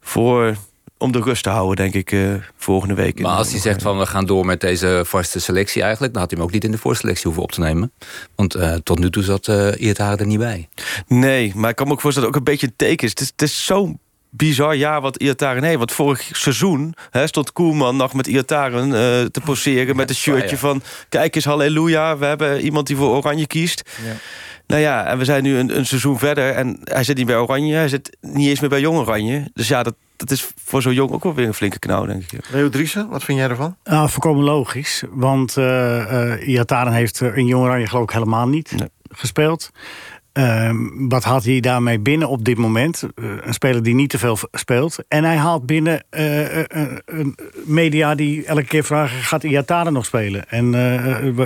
[0.00, 0.56] voor
[1.02, 3.20] om de rust te houden, denk ik, uh, volgende week.
[3.20, 6.12] Maar als hij zegt van we gaan door met deze vaste selectie eigenlijk...
[6.12, 7.92] dan had hij hem ook niet in de voorselectie hoeven op te nemen.
[8.34, 10.68] Want uh, tot nu toe zat uh, Iataren er niet bij.
[11.06, 13.10] Nee, maar ik kan me ook voorstellen dat het ook een beetje een teken is.
[13.10, 15.78] Het is, het is zo'n bizar jaar wat Iataren heeft.
[15.78, 19.96] Want vorig seizoen hè, stond Koelman nog met Iataren uh, te poseren...
[19.96, 22.18] met een shirtje van, kijk eens, halleluja...
[22.18, 23.82] we hebben iemand die voor Oranje kiest.
[24.04, 24.12] Ja.
[24.66, 26.50] Nou ja, en we zijn nu een, een, seizoen verder...
[26.50, 29.50] en hij zit niet bij Oranje, hij zit niet eens meer bij Jong Oranje.
[29.54, 32.32] Dus ja, dat, dat is voor zo'n jong ook wel weer een flinke knauw, denk
[32.32, 32.48] ik.
[32.50, 33.76] Leo Driessen, wat vind jij ervan?
[33.84, 35.04] Nou, volkomen logisch.
[35.10, 38.74] Want uh, uh, Iataren heeft in Jong Oranje geloof ik helemaal niet
[39.08, 39.70] gespeeld.
[40.32, 40.76] Ehm,
[41.08, 43.02] wat haalt hij daarmee binnen op dit moment?
[43.02, 44.98] Uh, een speler die niet te veel speelt.
[45.08, 46.64] En hij haalt binnen uh, uh,
[47.64, 49.22] media die elke keer vragen...
[49.22, 50.48] gaat Iataren nog spelen?
[50.48, 50.64] En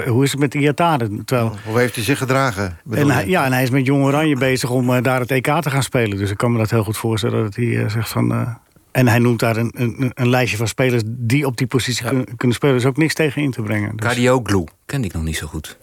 [0.08, 1.24] hoe is het met Iataren?
[1.24, 1.56] Terwijl...
[1.64, 2.78] Hoe heeft hij zich gedragen?
[2.90, 5.70] En hij, ja, en hij is met Jong Oranje bezig om daar het EK te
[5.70, 6.18] gaan spelen.
[6.18, 8.58] Dus ik kan me dat heel goed voorstellen dat hij zegt van...
[8.96, 12.36] En hij noemt daar een, een, een, lijstje van spelers die op die positie kunnen,
[12.36, 12.76] kunnen spelen.
[12.76, 13.96] Is ook niks tegen in te brengen.
[13.96, 14.06] Dus...
[14.06, 15.76] Cardioglu, kende ik nog niet zo goed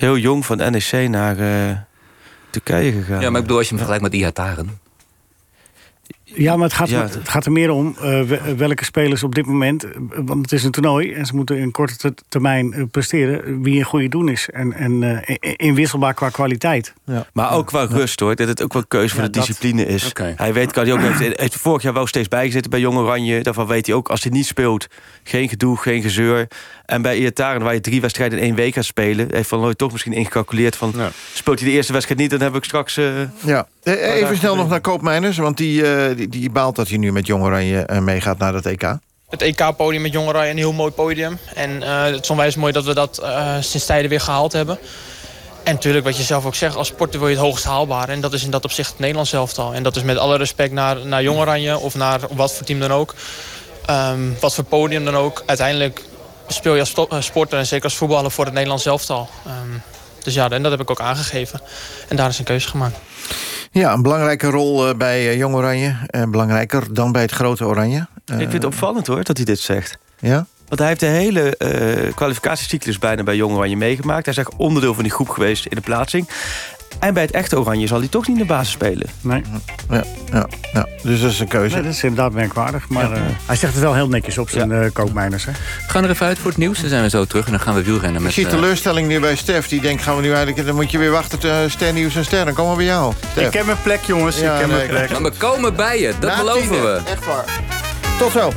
[0.00, 1.76] heel jong van NEC naar uh,
[2.50, 3.20] Turkije gegaan.
[3.20, 4.80] Ja, maar ik bedoel, als je hem vergelijkt met Ihataren...
[6.34, 8.20] Ja, maar het gaat, het gaat er meer om uh,
[8.56, 9.86] welke spelers op dit moment...
[10.14, 13.62] want het is een toernooi en ze moeten in korte termijn eh, presteren...
[13.62, 16.92] wie een goede doen is en, en uh, inwisselbaar qua kwaliteit.
[17.04, 17.26] Ja.
[17.32, 20.08] Maar ook qua rust hoor, dat het ook wel keuze voor de discipline is.
[20.08, 20.34] Okay.
[20.36, 23.42] Hij weet, kan hij ook, heeft, heeft vorig jaar wel steeds bijgezeten bij Jong Oranje.
[23.42, 24.86] Daarvan weet hij ook, als hij niet speelt,
[25.22, 26.48] geen gedoe, geen gezeur.
[26.86, 29.28] En bij Iataren, waar je drie wedstrijden in één week gaat spelen...
[29.30, 30.94] heeft Van Looy toch misschien ingecalculeerd van...
[31.34, 32.94] speelt hij de eerste wedstrijd niet, dan heb ik straks...
[33.40, 33.66] ja.
[33.82, 35.82] Even snel nog naar Koopmeiners, want die
[36.28, 38.98] die, baalt dat hij nu met Jong Oranje uh, meegaat naar het EK.
[39.28, 41.38] Het EK-podium met Jong Oranje, een heel mooi podium.
[41.54, 44.78] En uh, het is onwijs mooi dat we dat uh, sinds tijden weer gehaald hebben.
[45.62, 48.08] En natuurlijk, wat je zelf ook zegt, als sporter wil je het hoogst haalbaar.
[48.08, 49.74] En dat is in dat opzicht het Nederlands elftal.
[49.74, 52.80] En dat is met alle respect naar, naar Jong Oranje of naar wat voor team
[52.80, 53.14] dan ook.
[53.90, 55.42] Um, wat voor podium dan ook.
[55.46, 56.04] Uiteindelijk
[56.48, 59.28] speel je als sporter en zeker als voetballer voor het Nederlands elftal.
[59.46, 59.82] Um,
[60.22, 61.60] dus ja, en dat heb ik ook aangegeven.
[62.08, 62.96] En daar is een keuze gemaakt.
[63.72, 65.96] Ja, een belangrijke rol eh, bij eh, Jong Oranje.
[66.10, 68.06] Uh, belangrijker dan bij het grote Oranje.
[68.24, 69.98] Ik vind het opvallend hoor, dat hij dit zegt.
[70.18, 70.46] Ja?
[70.68, 74.24] Want hij heeft de hele uh, kwalificatiecyclus bijna bij Jong Oranje meegemaakt.
[74.24, 76.28] Hij is echt onderdeel van die groep geweest in de plaatsing.
[76.98, 79.06] En bij het echte Oranje zal hij toch niet in de basis spelen.
[79.20, 79.42] Nee.
[79.90, 80.86] Ja, ja, ja.
[81.02, 81.74] Dus dat is een keuze.
[81.74, 82.88] Nee, dat is inderdaad merkwaardig.
[82.88, 84.82] Maar uh, hij zegt het wel heel netjes op zijn ja.
[84.82, 85.44] uh, koopmijners.
[85.44, 85.52] Hè?
[85.52, 86.80] We gaan er even uit voor het nieuws.
[86.80, 88.22] Dan zijn we zo terug en dan gaan we wielrennen.
[88.22, 89.68] Met, Ik zie teleurstelling nu bij Stef.
[89.68, 90.66] Die denkt, gaan we nu eigenlijk...
[90.66, 92.44] Dan moet je weer wachten tot Ster Nieuws en Ster.
[92.44, 93.12] Dan komen we bij jou.
[93.30, 93.46] Stef.
[93.46, 94.38] Ik heb mijn plek, jongens.
[94.40, 95.10] Ja, ik heb nee, mijn plek.
[95.20, 96.12] Maar we komen bij je.
[96.18, 97.02] Dat Na beloven tiende.
[97.04, 97.10] we.
[97.10, 97.44] Echt waar.
[98.18, 98.52] Tot zo.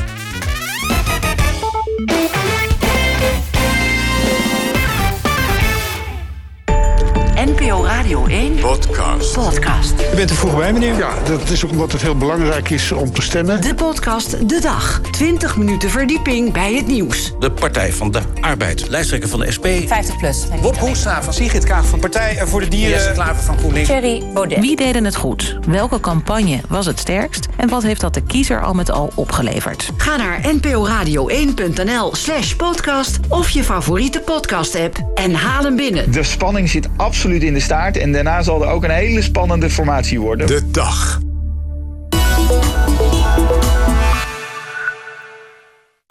[7.64, 9.34] NPO Radio 1 Podcast.
[9.34, 9.94] podcast.
[10.14, 10.98] U bent er vroeg bij, meneer?
[10.98, 13.62] Ja, dat is ook omdat het heel belangrijk is om te stemmen.
[13.62, 15.02] De podcast De Dag.
[15.12, 17.34] 20 minuten verdieping bij het nieuws.
[17.40, 18.90] De Partij van de Arbeid.
[18.90, 19.66] Lijsttrekker van de SP.
[19.86, 20.48] 50 plus.
[20.62, 22.90] Wop Hoekstra van Sigrid Kaag van Partij voor de Dieren.
[22.90, 23.90] Jesse Klaver van GroenLinks.
[23.90, 24.60] Thierry Baudet.
[24.60, 25.58] Wie deden het goed?
[25.68, 27.48] Welke campagne was het sterkst?
[27.58, 29.92] En wat heeft dat de kiezer al met al opgeleverd?
[29.98, 33.20] Ga naar nporadio1.nl slash podcast...
[33.30, 36.12] of je favoriete podcast-app en haal hem binnen.
[36.12, 37.98] De spanning zit absoluut in de staart.
[37.98, 40.48] En daarna zal er ook een hele spannende formatie worden.
[40.48, 41.20] De dag.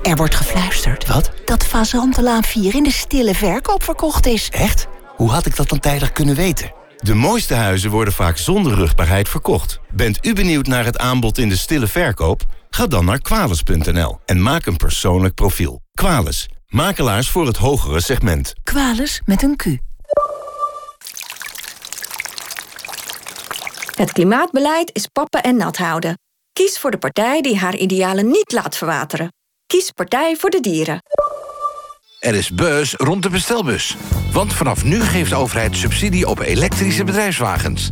[0.02, 1.07] Er wordt gefluisterd.
[1.07, 1.31] Wat?
[1.44, 4.48] Dat Fazantelaan 4 in de stille verkoop verkocht is.
[4.48, 4.87] Echt?
[5.16, 6.72] Hoe had ik dat dan tijdig kunnen weten?
[6.96, 9.81] De mooiste huizen worden vaak zonder rugbaarheid verkocht.
[9.90, 12.42] Bent u benieuwd naar het aanbod in de stille verkoop?
[12.70, 15.81] Ga dan naar kwales.nl en maak een persoonlijk profiel.
[15.94, 16.48] Kwales.
[16.66, 18.52] Makelaars voor het hogere segment.
[18.62, 19.91] Kwales met een Q.
[23.94, 26.18] Het klimaatbeleid is pappen en nat houden.
[26.52, 29.33] Kies voor de partij die haar idealen niet laat verwateren.
[29.66, 31.02] Kies Partij voor de Dieren.
[32.20, 33.96] Er is buzz rond de bestelbus.
[34.33, 37.90] Want vanaf nu geeft de overheid subsidie op elektrische bedrijfswagens.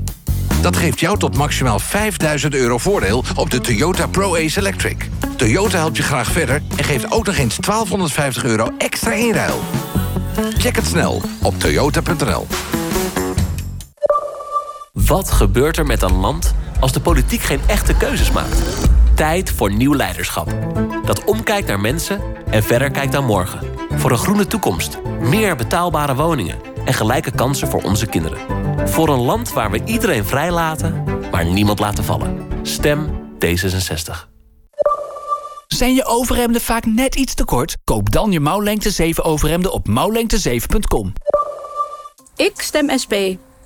[0.62, 5.08] Dat geeft jou tot maximaal 5000 euro voordeel op de Toyota Pro-Ace Electric.
[5.36, 9.60] Toyota helpt je graag verder en geeft ook nog eens 1250 euro extra inruil.
[10.58, 12.46] Check het snel op toyota.nl.
[14.92, 18.62] Wat gebeurt er met een land als de politiek geen echte keuzes maakt?
[19.14, 20.54] Tijd voor nieuw leiderschap.
[21.04, 23.60] Dat omkijkt naar mensen en verder kijkt naar morgen.
[23.90, 26.58] Voor een groene toekomst, meer betaalbare woningen...
[26.84, 28.38] en gelijke kansen voor onze kinderen.
[28.88, 32.48] Voor een land waar we iedereen vrijlaten, maar niemand laten vallen.
[32.62, 33.08] Stem
[33.46, 34.28] D66.
[35.66, 37.76] Zijn je overhemden vaak net iets te kort?
[37.84, 41.12] Koop dan je mouwlengte 7 overhemden op mouwlengte7.com.
[42.36, 43.14] Ik stem SP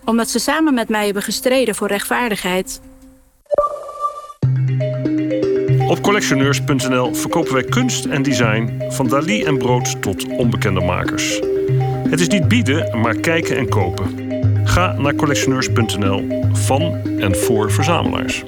[0.05, 2.81] omdat ze samen met mij hebben gestreden voor rechtvaardigheid.
[5.89, 11.41] Op collectioneurs.nl verkopen wij kunst en design van Dali en brood tot onbekende makers.
[12.09, 14.33] Het is niet bieden, maar kijken en kopen.
[14.65, 16.83] Ga naar collectioneurs.nl van
[17.19, 18.43] en voor verzamelaars.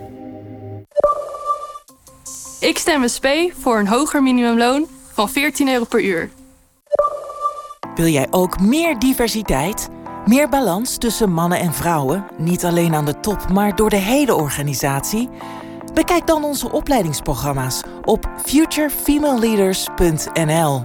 [2.60, 3.26] Ik stem SP
[3.58, 6.30] voor een hoger minimumloon van 14 euro per uur.
[7.94, 9.88] Wil jij ook meer diversiteit?
[10.26, 12.26] Meer balans tussen mannen en vrouwen?
[12.38, 15.28] Niet alleen aan de top, maar door de hele organisatie?
[15.94, 20.84] Bekijk dan onze opleidingsprogramma's op futurefemaleleaders.nl.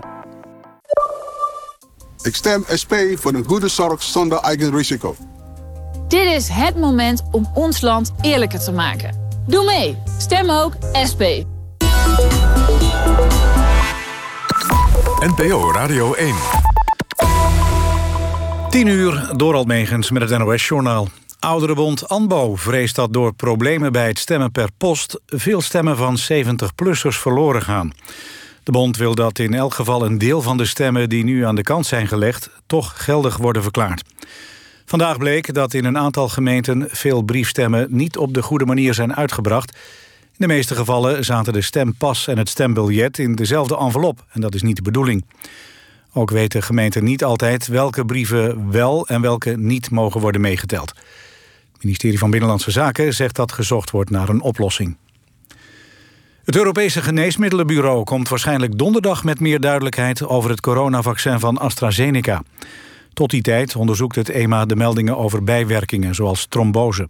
[2.22, 5.16] Ik stem SP voor een goede zorg zonder eigen risico.
[6.08, 9.30] Dit is het moment om ons land eerlijker te maken.
[9.48, 9.98] Doe mee.
[10.18, 10.74] Stem ook
[11.10, 11.22] SP.
[15.20, 16.36] NPO Radio 1.
[18.72, 21.08] 10 uur, Dorald Megens met het NOS-journaal.
[21.40, 25.20] Ouderenbond ANBO vreest dat door problemen bij het stemmen per post...
[25.26, 27.92] veel stemmen van 70-plussers verloren gaan.
[28.64, 31.10] De bond wil dat in elk geval een deel van de stemmen...
[31.10, 34.04] die nu aan de kant zijn gelegd, toch geldig worden verklaard.
[34.86, 36.88] Vandaag bleek dat in een aantal gemeenten...
[36.90, 39.72] veel briefstemmen niet op de goede manier zijn uitgebracht.
[40.24, 43.18] In de meeste gevallen zaten de stempas en het stembiljet...
[43.18, 45.24] in dezelfde envelop, en dat is niet de bedoeling.
[46.14, 50.90] Ook weten gemeenten niet altijd welke brieven wel en welke niet mogen worden meegeteld.
[51.72, 54.98] Het ministerie van Binnenlandse Zaken zegt dat gezocht wordt naar een oplossing.
[56.44, 62.44] Het Europese Geneesmiddelenbureau komt waarschijnlijk donderdag met meer duidelijkheid over het coronavaccin van AstraZeneca.
[63.14, 67.08] Tot die tijd onderzoekt het EMA de meldingen over bijwerkingen, zoals trombose.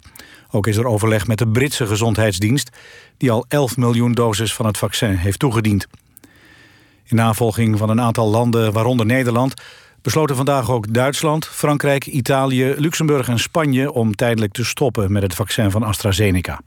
[0.50, 2.70] Ook is er overleg met de Britse gezondheidsdienst,
[3.16, 5.86] die al 11 miljoen doses van het vaccin heeft toegediend.
[7.12, 9.54] In navolging van een aantal landen, waaronder Nederland...
[10.02, 13.92] besloten vandaag ook Duitsland, Frankrijk, Italië, Luxemburg en Spanje...
[13.92, 16.60] om tijdelijk te stoppen met het vaccin van AstraZeneca.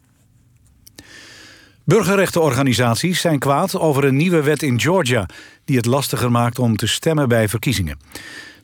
[1.83, 5.25] Burgerrechtenorganisaties zijn kwaad over een nieuwe wet in Georgia...
[5.63, 7.99] die het lastiger maakt om te stemmen bij verkiezingen.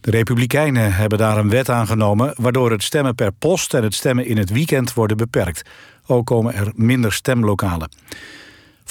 [0.02, 2.34] De Republikeinen hebben daar een wet aangenomen...
[2.38, 5.70] waardoor het stemmen per post en het stemmen in het weekend worden beperkt.
[6.06, 7.90] Ook komen er minder stemlokalen.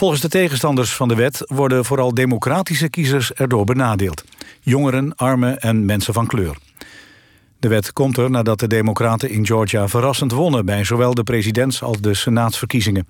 [0.00, 4.24] Volgens de tegenstanders van de wet worden vooral democratische kiezers erdoor benadeeld.
[4.60, 6.56] Jongeren, armen en mensen van kleur.
[7.58, 10.64] De wet komt er nadat de democraten in Georgia verrassend wonnen...
[10.64, 13.08] bij zowel de presidents- als de senaatsverkiezingen.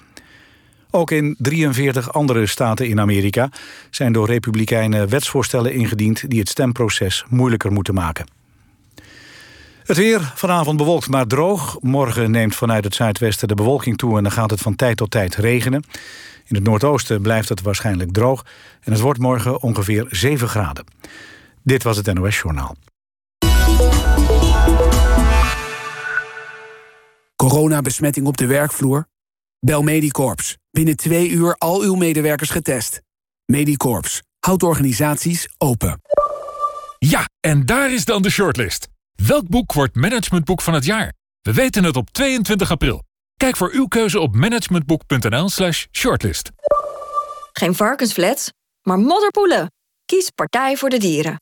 [0.91, 3.51] Ook in 43 andere staten in Amerika
[3.91, 6.31] zijn door republikeinen wetsvoorstellen ingediend...
[6.31, 8.27] die het stemproces moeilijker moeten maken.
[9.85, 11.77] Het weer, vanavond bewolkt maar droog.
[11.81, 14.17] Morgen neemt vanuit het zuidwesten de bewolking toe...
[14.17, 15.85] en dan gaat het van tijd tot tijd regenen.
[16.51, 18.45] In het noordoosten blijft het waarschijnlijk droog...
[18.81, 20.85] en het wordt morgen ongeveer 7 graden.
[21.63, 22.77] Dit was het NOS Journaal.
[27.37, 29.09] Coronabesmetting op de werkvloer?
[29.61, 30.57] Bel Medicorps.
[30.71, 33.03] Binnen twee uur al uw medewerkers getest.
[33.45, 34.23] Medicorps.
[34.39, 36.01] Houdt organisaties open.
[36.99, 38.89] Ja, en daar is dan de shortlist.
[39.27, 41.13] Welk boek wordt managementboek van het jaar?
[41.43, 43.03] We weten het op 22 april.
[43.41, 46.51] Kijk voor uw keuze op managementboek.nl slash shortlist.
[47.53, 49.73] Geen varkensflats, maar modderpoelen.
[50.05, 51.41] Kies Partij voor de Dieren.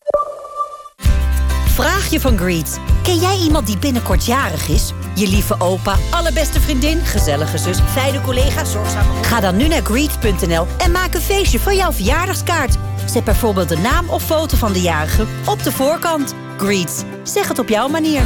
[1.67, 2.81] Vraagje van Greet.
[3.03, 4.93] Ken jij iemand die binnenkort jarig is?
[5.15, 9.25] Je lieve opa, allerbeste vriendin, gezellige zus, fijne collega, zorgzame...
[9.25, 12.77] Ga dan nu naar greet.nl en maak een feestje van jouw verjaardagskaart.
[13.07, 16.35] Zet bijvoorbeeld de naam of foto van de jarige op de voorkant.
[16.57, 17.05] Greet.
[17.23, 18.23] Zeg het op jouw manier.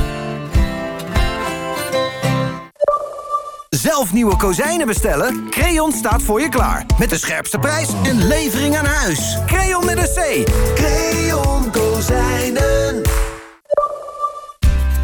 [3.80, 5.50] Zelf nieuwe kozijnen bestellen?
[5.50, 6.86] Creon staat voor je klaar.
[6.98, 9.38] Met de scherpste prijs en levering aan huis.
[9.46, 10.50] Creon met een C.
[10.74, 13.02] Creon Kozijnen.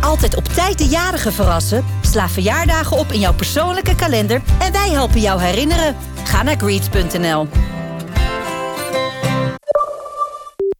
[0.01, 1.85] Altijd op tijd de jarige verrassen?
[2.01, 5.97] Sla verjaardagen op in jouw persoonlijke kalender en wij helpen jou herinneren.
[6.25, 7.49] Ga naar greets.nl.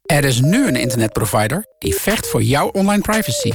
[0.09, 3.53] Er is nu een internetprovider die vecht voor jouw online privacy.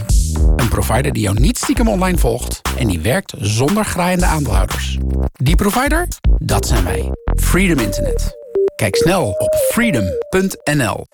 [0.55, 4.97] Een provider die jou niet stiekem online volgt en die werkt zonder graaiende aandeelhouders.
[5.33, 6.07] Die provider?
[6.37, 7.11] Dat zijn wij.
[7.35, 8.35] Freedom Internet.
[8.75, 11.05] Kijk snel op freedom.nl.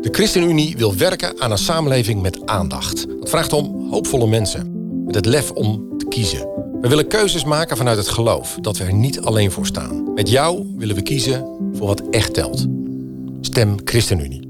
[0.00, 3.06] De ChristenUnie wil werken aan een samenleving met aandacht.
[3.20, 4.72] Dat vraagt om hoopvolle mensen,
[5.04, 6.48] met het lef om te kiezen.
[6.80, 10.14] We willen keuzes maken vanuit het geloof dat we er niet alleen voor staan.
[10.14, 12.66] Met jou willen we kiezen voor wat echt telt.
[13.44, 14.48] Stem ChristenUnie.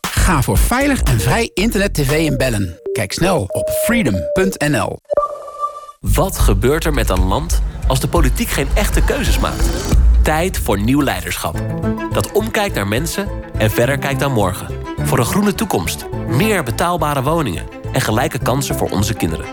[0.00, 2.80] Ga voor veilig en vrij internet, tv en bellen.
[2.92, 4.98] Kijk snel op freedom.nl.
[6.00, 9.70] Wat gebeurt er met een land als de politiek geen echte keuzes maakt?
[10.22, 11.62] Tijd voor nieuw leiderschap.
[12.12, 14.74] Dat omkijkt naar mensen en verder kijkt dan morgen.
[15.02, 19.46] Voor een groene toekomst, meer betaalbare woningen en gelijke kansen voor onze kinderen.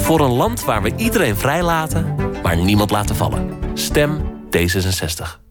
[0.00, 3.50] Voor een land waar we iedereen vrijlaten, maar niemand laten vallen.
[3.74, 4.20] Stem
[4.56, 5.43] D66.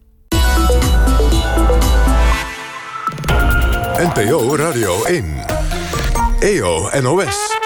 [4.04, 5.24] NPO Radio 1.
[6.40, 7.58] EO NOS.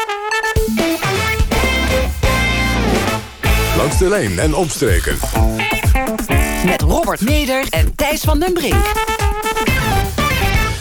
[3.76, 5.18] Langs de lijn en omstreken.
[6.64, 9.17] Met Robert Meder en Thijs van den Brink.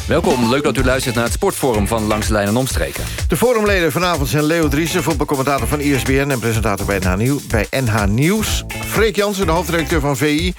[0.07, 3.03] Welkom, leuk dat u luistert naar het Sportforum van Langs de Lijn en Omstreken.
[3.27, 6.29] De forumleden vanavond zijn Leo Driessen, voetbalcommentator van ESPN...
[6.29, 8.63] en presentator bij NH, Nieuw, bij NH Nieuws.
[8.85, 10.53] Freek Jansen, de hoofdredacteur van VI.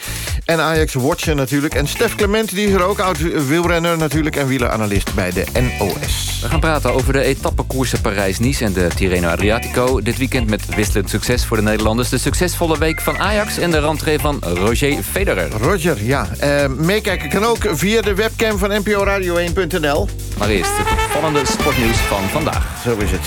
[0.45, 1.75] En Ajax Watcher natuurlijk.
[1.75, 4.37] En Stef Clement, die is er ook, oud wielrenner natuurlijk...
[4.37, 6.39] en wieleranalist bij de NOS.
[6.43, 10.01] We gaan praten over de etappekoersen Parijs-Nice en de Tirreno Adriatico.
[10.01, 12.09] Dit weekend met wisselend succes voor de Nederlanders.
[12.09, 15.51] De succesvolle week van Ajax en de rentree van Roger Federer.
[15.51, 16.29] Roger, ja.
[16.45, 20.09] Uh, meekijken kan ook via de webcam van NPO Radio 1.nl.
[20.39, 22.82] Maar eerst het opvallende sportnieuws van vandaag.
[22.84, 23.20] Zo is het.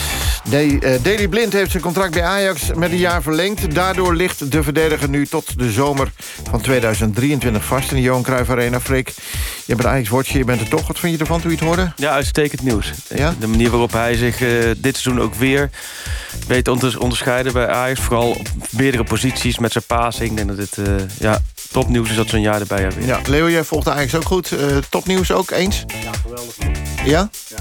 [0.49, 3.75] De, uh, Blind heeft zijn contract bij Ajax met een jaar verlengd.
[3.75, 6.11] Daardoor ligt de verdediger nu tot de zomer
[6.49, 8.79] van 2023 vast in de Johan Cruijff Arena.
[8.79, 9.13] Freek,
[9.65, 10.87] je bent Ajax-watcher, je bent er toch.
[10.87, 11.91] Wat vind je ervan toen je het hoorde?
[11.95, 12.91] Ja, uitstekend nieuws.
[13.15, 13.35] Ja?
[13.39, 15.69] De manier waarop hij zich uh, dit seizoen ook weer
[16.47, 17.99] weet te onderscheiden bij Ajax.
[17.99, 20.29] Vooral op meerdere posities met zijn passing.
[20.29, 21.41] Ik denk dat dit uh, ja,
[21.71, 23.05] topnieuws is dat zo'n jaar erbij hebben.
[23.05, 24.51] Ja, Leo, jij volgt Ajax ook goed.
[24.51, 25.85] Uh, topnieuws ook, eens?
[26.03, 26.55] Ja, geweldig.
[27.03, 27.29] Ja?
[27.47, 27.57] ja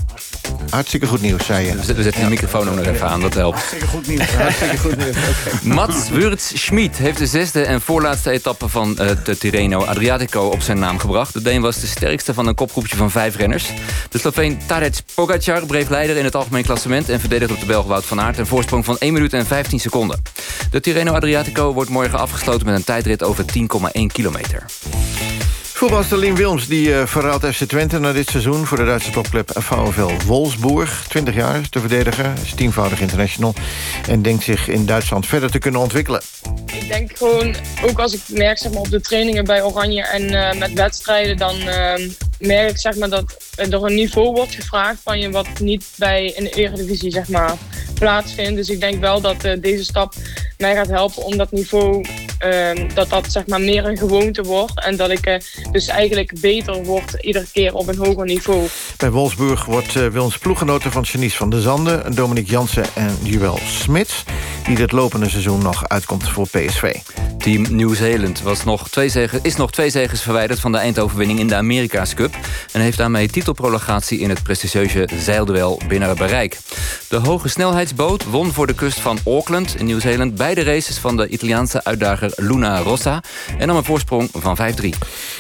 [0.70, 1.74] hartstikke goed nieuws, zei je.
[1.74, 3.56] We zetten de microfoon ook nog even aan, dat helpt.
[3.56, 4.34] Hartstikke goed nieuws.
[4.34, 5.16] Hartstikke goed nieuws.
[5.16, 5.74] Okay.
[5.76, 10.78] Mats Wurts-Schmid heeft de zesde en voorlaatste etappe van uh, de Tirreno Adriatico op zijn
[10.78, 11.32] naam gebracht.
[11.32, 13.72] De Deen was de sterkste van een kopgroepje van vijf renners.
[14.10, 17.08] De Sloveen Tarec Pogacar bleef leider in het algemeen klassement...
[17.08, 19.80] en verdedigde op de Belg Wout van Aert een voorsprong van 1 minuut en 15
[19.80, 20.22] seconden.
[20.70, 24.64] De Tirreno Adriatico wordt morgen afgesloten met een tijdrit over 10,1 kilometer.
[25.80, 28.66] Voetbalster Lien Wilms die uh, verruilt FC Twente na dit seizoen...
[28.66, 31.04] voor de Duitse topclub VfL Wolfsburg.
[31.08, 33.54] 20 jaar te verdedigen, is tienvoudig international...
[34.08, 36.22] en denkt zich in Duitsland verder te kunnen ontwikkelen.
[36.72, 40.02] Ik denk gewoon, ook als ik merk zeg maar, op de trainingen bij Oranje...
[40.02, 41.92] en uh, met wedstrijden, dan uh,
[42.38, 45.00] merk ik zeg maar, dat er een niveau wordt gevraagd...
[45.02, 47.56] van je wat niet bij een eredivisie zeg maar,
[47.94, 48.56] plaatsvindt.
[48.56, 50.14] Dus ik denk wel dat uh, deze stap
[50.58, 52.04] mij gaat helpen om dat niveau...
[52.44, 54.84] Uh, dat dat zeg maar meer een gewoonte wordt.
[54.84, 55.34] En dat ik uh,
[55.72, 58.66] dus eigenlijk beter word iedere keer op een hoger niveau.
[58.96, 62.14] Bij Wolfsburg wordt uh, Wilms ploeggenoten van Janice van der Zanden...
[62.14, 64.24] Dominique Jansen en Juwel Smits...
[64.66, 66.96] die dit lopende seizoen nog uitkomt voor PSV.
[67.40, 68.42] Team Nieuw-Zeeland
[69.42, 70.60] is nog twee zegens verwijderd...
[70.60, 72.34] van de eindoverwinning in de Amerika's Cup...
[72.72, 76.58] en heeft daarmee titelprologatie in het prestigieuze zeilduel binnen bereik.
[77.08, 80.34] De hoge snelheidsboot won voor de kust van Auckland in Nieuw-Zeeland...
[80.34, 83.22] beide races van de Italiaanse uitdager Luna Rossa...
[83.58, 84.88] en nam een voorsprong van 5-3.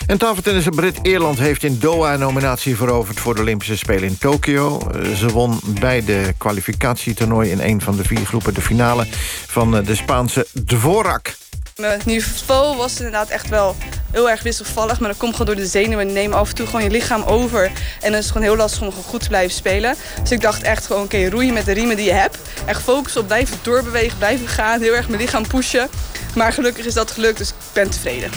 [0.06, 3.20] En tafeltennisser Brit Eerland heeft in Doha een nominatie veroverd...
[3.20, 4.80] voor de Olympische Spelen in Tokio.
[5.16, 8.54] Ze won bij de kwalificatietoernooi in een van de vier groepen...
[8.54, 9.06] de finale
[9.46, 11.38] van de Spaanse Dvorak.
[11.80, 13.76] Mijn niveau was inderdaad echt wel
[14.10, 15.00] heel erg wisselvallig.
[15.00, 16.06] Maar dat komt gewoon door de zenuwen.
[16.06, 17.64] Die nemen af en toe gewoon je lichaam over.
[17.64, 19.94] En dan is het gewoon heel lastig om goed te blijven spelen.
[20.22, 22.38] Dus ik dacht echt gewoon, oké, okay, roeien met de riemen die je hebt.
[22.66, 24.80] Echt focussen op blijven doorbewegen, blijven gaan.
[24.80, 25.88] Heel erg mijn lichaam pushen.
[26.34, 28.30] Maar gelukkig is dat gelukt, dus ik ben tevreden.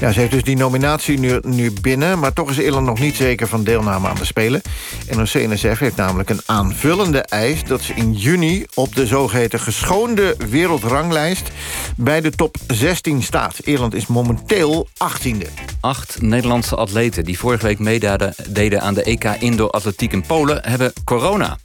[0.00, 2.18] Ja, ze heeft dus die nominatie nu, nu binnen...
[2.18, 4.62] maar toch is Ierland nog niet zeker van deelname aan de Spelen.
[5.10, 7.64] NOC-NSF heeft namelijk een aanvullende eis...
[7.64, 11.50] dat ze in juni op de zogeheten geschoonde wereldranglijst...
[11.96, 13.58] bij de top 16 staat.
[13.58, 15.48] Ierland is momenteel 18e.
[15.80, 20.60] Acht Nederlandse atleten die vorige week meededen aan de EK Indoor Atletiek in Polen...
[20.62, 21.58] hebben corona.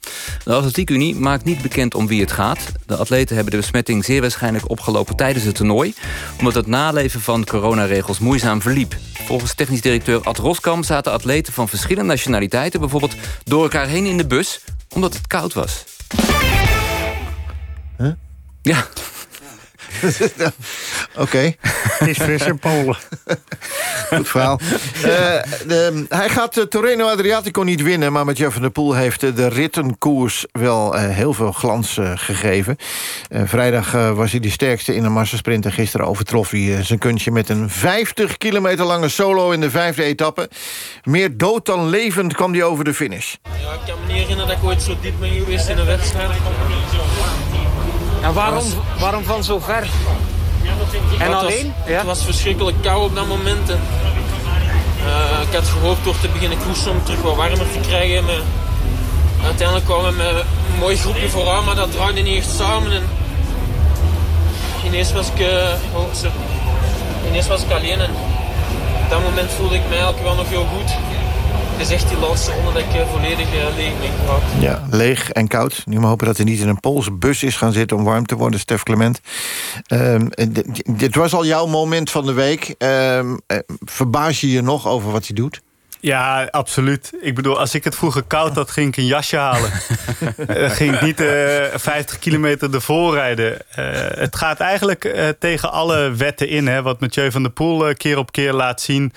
[0.44, 2.60] De Atletiekunie maakt niet bekend om wie het gaat.
[2.86, 5.94] De atleten hebben de besmetting zeer waarschijnlijk opgelopen tijdens het toernooi...
[6.40, 8.96] omdat het naleven van coronaregels moeizaam verliep.
[9.14, 12.80] Volgens technisch directeur Ad Roskam zaten atleten van verschillende nationaliteiten...
[12.80, 15.84] bijvoorbeeld door elkaar heen in de bus, omdat het koud was.
[17.98, 18.12] Huh?
[18.62, 18.88] Ja.
[21.14, 21.22] Oké.
[21.22, 21.58] Okay.
[21.62, 22.98] Het is fris in Polen.
[24.14, 24.60] Goed verhaal.
[24.96, 25.04] Uh,
[25.68, 28.12] de, hij gaat uh, Torreno Adriatico niet winnen...
[28.12, 32.78] maar met Jeff van der Poel heeft uh, de rittenkoers wel heel veel glans gegeven.
[33.30, 35.66] vrijdag was hij de sterkste in een massasprint...
[35.66, 39.52] en gisteren overtrof hij zijn kunstje met een 50 kilometer lange solo...
[39.52, 40.50] in de vijfde etappe.
[41.04, 43.36] Meer dood dan levend kwam hij over de finish.
[43.44, 45.86] Ja, ik kan me niet herinneren dat ik ooit zo diep ben geweest in een
[45.86, 46.32] wedstrijd.
[48.22, 48.64] En waarom,
[49.00, 49.88] waarom van zo ver?
[51.18, 51.74] En het alleen?
[51.78, 51.98] Was, ja?
[51.98, 53.70] Het was verschrikkelijk koud op dat moment.
[53.70, 53.80] En,
[55.06, 58.26] uh, ik had gehoopt door te beginnen koersen om terug wat warmer te krijgen.
[58.26, 58.42] Maar
[59.44, 62.92] uiteindelijk kwamen we met een mooi groepje vooraan, maar dat draaide niet echt samen.
[62.92, 63.04] En
[64.86, 65.48] ineens was ik, uh,
[65.94, 66.08] oh,
[67.28, 68.00] ineens was ik alleen.
[68.00, 68.12] En
[69.04, 70.92] op dat moment voelde ik mij eigenlijk wel nog heel goed.
[71.80, 74.62] Echt die laatste ronde dat ik volledig uh, leeg ben.
[74.62, 75.82] Ja, leeg en koud.
[75.86, 78.26] Nu maar hopen dat hij niet in een Poolse bus is gaan zitten om warm
[78.26, 79.22] te worden, Stef Clement.
[79.88, 80.30] Um,
[80.86, 82.76] dit was al jouw moment van de week.
[82.78, 83.40] Um,
[83.86, 85.62] verbaas je je nog over wat hij doet?
[86.02, 87.12] Ja, absoluut.
[87.22, 89.72] Ik bedoel, als ik het vroeger koud had, ging ik een jasje halen.
[90.50, 93.52] uh, ging ik niet uh, 50 kilometer ervoor rijden.
[93.52, 96.68] Uh, het gaat eigenlijk uh, tegen alle wetten in.
[96.68, 99.14] Hè, wat Mathieu van der Poel keer op keer laat zien.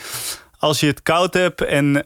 [0.62, 2.04] Als je het koud hebt en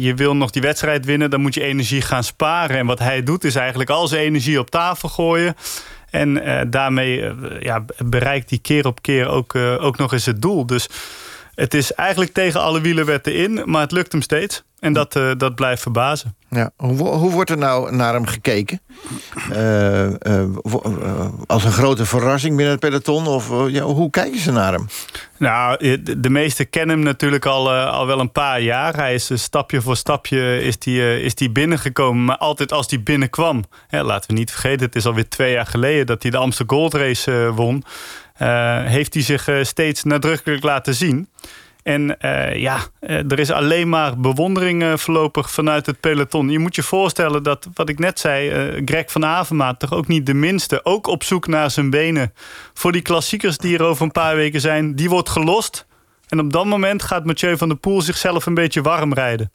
[0.00, 1.30] je wil nog die wedstrijd winnen...
[1.30, 2.76] dan moet je energie gaan sparen.
[2.76, 5.54] En wat hij doet is eigenlijk al zijn energie op tafel gooien...
[6.10, 7.30] En daarmee
[7.60, 10.66] ja, bereikt hij keer op keer ook, ook nog eens het doel.
[10.66, 10.88] Dus
[11.54, 14.62] het is eigenlijk tegen alle wielerwetten in, maar het lukt hem steeds.
[14.84, 16.36] En dat, uh, dat blijft verbazen.
[16.50, 16.70] Ja.
[16.76, 18.80] Hoe, hoe wordt er nou naar hem gekeken?
[19.50, 20.14] Uh, uh,
[21.46, 23.26] als een grote verrassing binnen het peloton?
[23.26, 24.86] Of ja, hoe kijken ze naar hem?
[25.38, 25.76] Nou,
[26.18, 28.94] de meesten kennen hem natuurlijk al, al wel een paar jaar.
[28.94, 32.24] Hij is stapje voor stapje is die, is die binnengekomen.
[32.24, 33.64] Maar altijd als hij binnenkwam...
[33.88, 36.06] Hè, laten we niet vergeten, het is alweer twee jaar geleden...
[36.06, 37.84] dat hij de Amsterdam Gold Race won...
[38.84, 41.28] heeft hij zich steeds nadrukkelijk laten zien...
[41.84, 46.48] En uh, ja, er is alleen maar bewondering voorlopig vanuit het peloton.
[46.48, 48.50] Je moet je voorstellen dat, wat ik net zei...
[48.84, 50.84] Greg van Avermaat toch ook niet de minste...
[50.84, 52.32] ook op zoek naar zijn benen.
[52.74, 54.94] Voor die klassiekers die er over een paar weken zijn...
[54.94, 55.86] die wordt gelost.
[56.28, 59.50] En op dat moment gaat Mathieu van der Poel zichzelf een beetje warm rijden.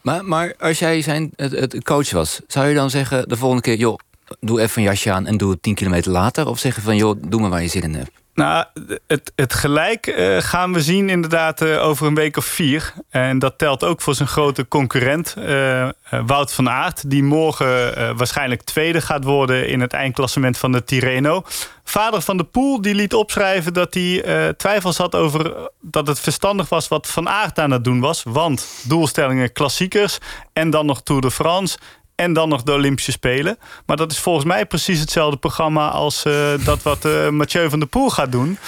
[0.00, 2.40] Maar, maar als jij zijn het coach was...
[2.46, 3.76] zou je dan zeggen de volgende keer...
[3.76, 3.98] joh,
[4.40, 6.46] doe even een jasje aan en doe het tien kilometer later?
[6.46, 8.10] Of zeggen van, joh, doe maar waar je zin in hebt?
[8.34, 8.64] Nou,
[9.06, 12.92] het, het gelijk uh, gaan we zien inderdaad uh, over een week of vier.
[13.10, 15.88] En dat telt ook voor zijn grote concurrent, uh,
[16.26, 17.10] Wout van Aert...
[17.10, 21.42] die morgen waarschijnlijk tweede gaat worden in het eindklassement van de Tirreno.
[21.84, 25.70] Vader van de Poel die liet opschrijven dat hij twijfels had over...
[25.80, 28.22] dat het verstandig was wat Van Aert aan het doen was.
[28.22, 30.18] Want doelstellingen klassiekers
[30.52, 31.78] en dan nog Tour de France
[32.20, 33.58] en dan nog de Olympische Spelen.
[33.86, 35.88] Maar dat is volgens mij precies hetzelfde programma...
[35.88, 38.58] als uh, dat wat uh, Mathieu van der Poel gaat doen.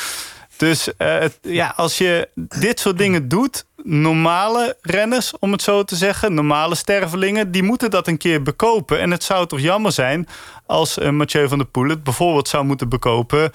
[0.56, 3.64] Dus uh, het, ja, als je dit soort dingen doet...
[3.82, 6.34] normale renners, om het zo te zeggen...
[6.34, 9.00] normale stervelingen, die moeten dat een keer bekopen.
[9.00, 10.28] En het zou toch jammer zijn
[10.66, 11.88] als Mathieu van der Poel...
[11.88, 13.50] het bijvoorbeeld zou moeten bekopen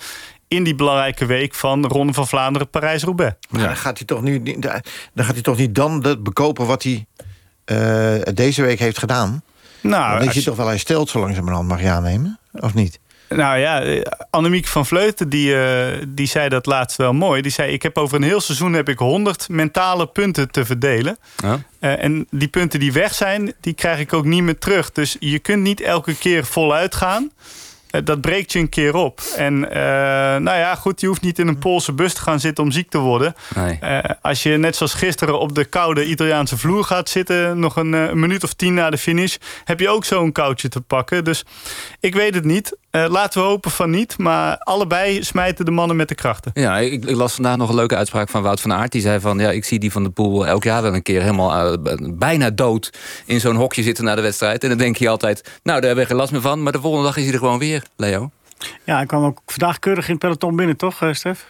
[0.47, 3.35] in die belangrijke week van Ronde van Vlaanderen, Parijs-Roubaix.
[3.49, 3.65] Ja.
[3.65, 4.43] Dan, gaat hij toch nu,
[5.13, 7.05] dan gaat hij toch niet dan bekopen wat hij
[7.65, 9.43] uh, deze week heeft gedaan?
[9.89, 12.99] Nou, dat je toch wel hersteld zo langzamerhand mag je aannemen, of niet?
[13.29, 17.41] Nou ja, Annemiek van Vleuten die, uh, die zei dat laatst wel mooi.
[17.41, 21.17] Die zei, ik heb over een heel seizoen heb ik 100 mentale punten te verdelen.
[21.37, 21.59] Ja.
[21.79, 24.91] Uh, en die punten die weg zijn, die krijg ik ook niet meer terug.
[24.91, 27.31] Dus je kunt niet elke keer voluit gaan.
[27.89, 29.21] Eh, dat breekt je een keer op.
[29.35, 29.69] En uh,
[30.37, 32.89] nou ja, goed, je hoeft niet in een Poolse bus te gaan zitten om ziek
[32.89, 33.35] te worden.
[33.55, 33.79] Nee.
[33.83, 37.59] Uh, als je net zoals gisteren op de koude Italiaanse vloer gaat zitten...
[37.59, 39.35] nog een, een minuut of tien na de finish...
[39.63, 41.23] heb je ook zo'n koudje te pakken.
[41.23, 41.45] Dus
[41.99, 42.77] ik weet het niet.
[42.91, 44.17] Uh, laten we hopen van niet.
[44.17, 46.51] Maar allebei smijten de mannen met de krachten.
[46.53, 48.91] Ja, ik, ik, las vandaag nog een leuke uitspraak van Wout van Aert.
[48.91, 51.21] Die zei van, ja, ik zie die van de Poel elk jaar wel een keer...
[51.21, 52.93] helemaal bijna dood
[53.25, 54.63] in zo'n hokje zitten na de wedstrijd.
[54.63, 56.63] En dan denk je altijd, nou, daar hebben we geen last meer van.
[56.63, 57.83] Maar de volgende dag is hij er gewoon weer.
[57.95, 58.31] Leo?
[58.83, 61.45] Ja, hij kwam ook vandaag keurig in het peloton binnen, toch, eh, Stef?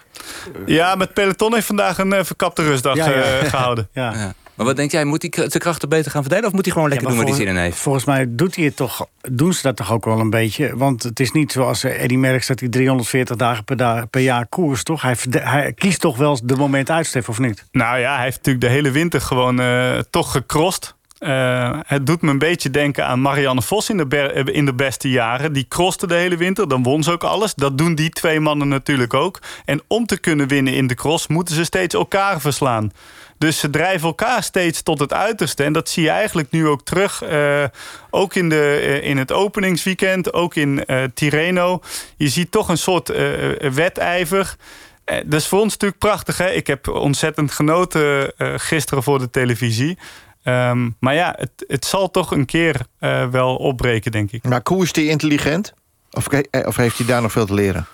[0.66, 3.16] Ja, met peloton heeft vandaag een uh, verkapte rustdag ja, ja.
[3.42, 3.90] Uh, gehouden.
[3.92, 4.14] ja.
[4.14, 4.34] ja.
[4.58, 6.46] Maar wat denk jij, moet hij zijn krachten beter gaan verdelen...
[6.46, 7.78] of moet hij gewoon lekker doen waar hij zin in heeft?
[7.78, 10.78] Volgens mij doet hij het toch, doen ze dat toch ook wel een beetje.
[10.78, 13.64] Want het is niet zoals Eddie Merckx dat hij 340 dagen
[14.10, 15.02] per, jaar koers, toch?
[15.02, 17.66] Hij, hij, kiest toch wel de moment uit, Stef, of niet?
[17.72, 20.96] Nou ja, hij heeft natuurlijk de hele winter gewoon uh, toch gecrossed.
[21.20, 25.10] Uh, het doet me een beetje denken aan Marianne Vos in de, in de beste
[25.10, 25.54] jaren.
[25.54, 27.54] Die crosste de hele winter, dan won ze ook alles.
[27.54, 29.42] Dat doen die twee mannen natuurlijk ook.
[29.66, 32.92] En om te kunnen winnen in de cross moeten ze steeds elkaar verslaan.
[33.38, 35.64] Dus ze drijven elkaar steeds tot het uiterste.
[35.64, 37.24] En dat zie je eigenlijk nu ook terug.
[37.24, 37.64] Uh,
[38.10, 41.82] ook in, de, in het openingsweekend, ook in Tirreno.
[42.18, 43.08] Je ziet toch een soort
[43.74, 44.56] wedijver.
[45.06, 46.38] Dat is voor ons natuurlijk prachtig.
[46.38, 46.50] Hè?
[46.50, 49.98] Ik heb ontzettend genoten gisteren voor de televisie.
[50.48, 54.44] Um, maar ja, het, het zal toch een keer uh, wel opbreken, denk ik.
[54.44, 55.74] Maar koers die intelligent?
[56.12, 56.28] Of,
[56.66, 57.88] of heeft hij daar nog veel te leren?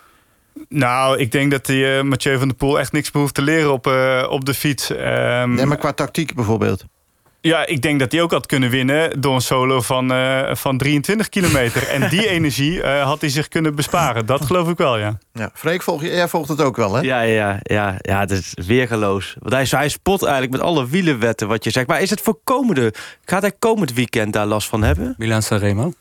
[0.69, 3.71] Nou, ik denk dat die, uh, Mathieu van der Poel echt niks behoeft te leren
[3.71, 4.89] op, uh, op de fiets.
[4.89, 6.85] Um, nee, maar qua tactiek bijvoorbeeld?
[7.45, 10.77] Ja, ik denk dat hij ook had kunnen winnen door een solo van, uh, van
[10.77, 11.87] 23 kilometer.
[11.87, 14.25] en die energie uh, had hij zich kunnen besparen.
[14.25, 15.17] Dat geloof ik wel, ja.
[15.33, 17.01] ja Freek, volg je, jij volgt het ook wel, hè?
[17.01, 19.35] Ja, ja, ja, ja het is weergeloos.
[19.39, 21.87] Want hij, hij spot eigenlijk met alle wielenwetten wat je zegt.
[21.87, 22.93] Maar is het voor komende...
[23.25, 25.15] Gaat hij komend weekend daar last van hebben?
[25.17, 25.93] Milan Sanremo?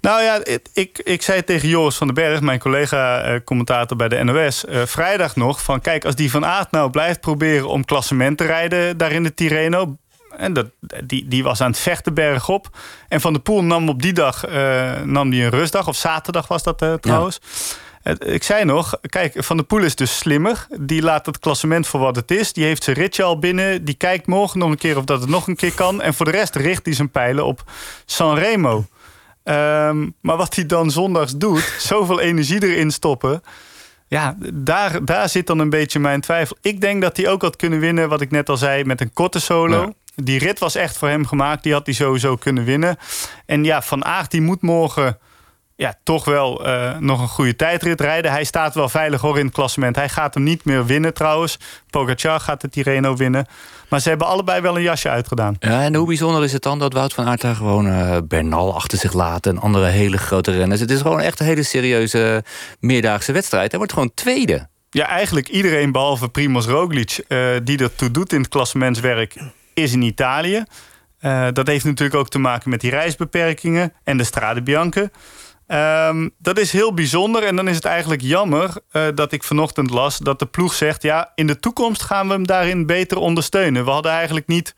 [0.00, 0.40] Nou ja,
[0.72, 4.64] ik, ik zei tegen Joris van den Berg, mijn collega-commentator bij de NOS...
[4.68, 7.68] Uh, vrijdag nog, van kijk, als die Van Aert nou blijft proberen...
[7.68, 9.96] om klassement te rijden daar in de Tirreno...
[10.40, 10.66] En dat,
[11.04, 12.68] die, die was aan het vechten bergop.
[13.08, 15.88] En Van der Poel nam op die dag uh, nam die een rustdag.
[15.88, 17.40] Of zaterdag was dat uh, trouwens.
[18.18, 20.66] Ik zei nog, kijk, Van der Poel is dus slimmer.
[20.80, 22.52] Die laat het klassement voor wat het is.
[22.52, 23.84] Die heeft zijn ritje al binnen.
[23.84, 26.02] Die kijkt morgen nog een keer of dat het nog een keer kan.
[26.02, 27.62] En voor de rest richt hij zijn pijlen op
[28.04, 28.84] Sanremo.
[29.42, 33.42] Ehm, maar wat hij dan zondags doet, zoveel energie erin stoppen.
[34.08, 36.56] Ja, daar, daar zit dan een beetje mijn twijfel.
[36.60, 39.12] Ik denk dat hij ook had kunnen winnen, wat ik net al zei, met een
[39.12, 39.92] korte solo.
[40.14, 41.62] Die rit was echt voor hem gemaakt.
[41.62, 42.96] Die had hij sowieso kunnen winnen.
[43.46, 45.18] En ja, Van Aert die moet morgen
[45.80, 48.30] ja, toch wel uh, nog een goede tijdrit rijden.
[48.30, 49.96] Hij staat wel veilig hoor in het klassement.
[49.96, 51.58] Hij gaat hem niet meer winnen trouwens.
[51.90, 53.46] Pogacar gaat de Tirreno winnen.
[53.88, 55.56] Maar ze hebben allebei wel een jasje uitgedaan.
[55.58, 58.74] Ja, en hoe bijzonder is het dan dat Wout van Aert daar gewoon uh, Bernal
[58.74, 59.46] achter zich laat...
[59.46, 60.80] en andere hele grote renners.
[60.80, 62.44] Het is gewoon echt een hele serieuze
[62.80, 63.68] meerdaagse wedstrijd.
[63.68, 64.68] Hij wordt gewoon tweede.
[64.90, 67.24] Ja, eigenlijk iedereen behalve Primoz Roglic...
[67.28, 69.36] Uh, die ertoe doet in het klassementswerk,
[69.74, 70.64] is in Italië.
[71.20, 73.92] Uh, dat heeft natuurlijk ook te maken met die reisbeperkingen...
[74.04, 75.10] en de Strade Bianche...
[75.72, 77.42] Um, dat is heel bijzonder.
[77.42, 81.02] En dan is het eigenlijk jammer uh, dat ik vanochtend las dat de ploeg zegt:
[81.02, 83.84] ja, in de toekomst gaan we hem daarin beter ondersteunen.
[83.84, 84.74] We hadden eigenlijk niet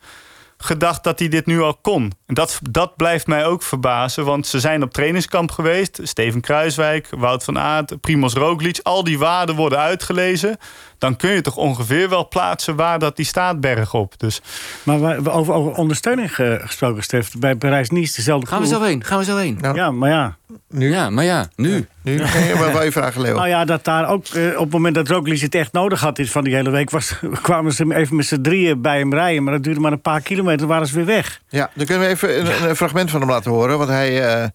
[0.57, 2.11] gedacht dat hij dit nu al kon.
[2.33, 5.99] En dat, dat blijft mij ook verbazen, want ze zijn op trainingskamp geweest.
[6.03, 8.79] Steven Kruiswijk, Wout van Aert, Primoz Roglic.
[8.83, 10.57] Al die waarden worden uitgelezen.
[10.97, 14.19] Dan kun je toch ongeveer wel plaatsen waar dat die staat bergop.
[14.19, 14.41] Dus.
[14.83, 17.31] Maar over, over ondersteuning gesproken, Stef.
[17.37, 19.59] Bij Parijs-Nice dezelfde Gaan we zo heen, gaan we zo heen.
[19.73, 20.37] Ja, maar ja.
[20.69, 20.91] Nu?
[20.91, 21.87] Ja, maar ja, nu.
[22.01, 23.35] Nu ga je vragen, Leo.
[23.35, 26.19] Nou ja, dat daar ook eh, op het moment dat Roglic het echt nodig had
[26.19, 26.89] is van die hele week...
[26.89, 29.43] Was, kwamen ze even met z'n drieën bij hem rijden.
[29.43, 31.41] Maar dat duurde maar een paar kilometer, waren ze weer weg.
[31.49, 33.77] Ja, dan kunnen we even een, een fragment van hem laten horen.
[33.77, 34.47] Want hij, uh,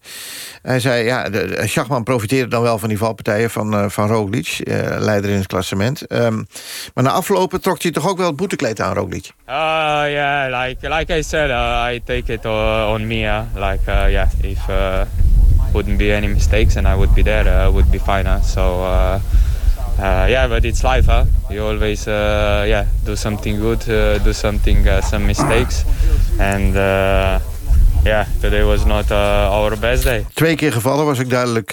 [0.61, 4.57] hij zei, ja, de, Schachman profiteerde dan wel van die valpartijen van, uh, van Roglic.
[4.97, 6.11] leider in het klassement.
[6.11, 6.47] Um,
[6.93, 9.25] maar na aflopen trok hij toch ook wel het boetekleed aan, Roglic?
[9.25, 9.53] Uh,
[10.07, 13.21] yeah, like, like I said, uh, I take it on me.
[13.21, 14.69] Uh, like, uh, yeah, if...
[14.69, 15.01] Uh,
[15.73, 18.25] wouldn't be any mistakes and I would be there, uh, would be fine.
[18.43, 19.19] So uh,
[19.99, 21.05] uh, yeah, but it's life.
[21.05, 21.25] Huh?
[21.49, 25.83] You always uh, yeah do something good, uh, do something uh, some mistakes,
[26.39, 26.75] and
[28.03, 30.25] yeah, today was not our best day.
[30.33, 31.67] Twee keer gevallen was ik duidelijk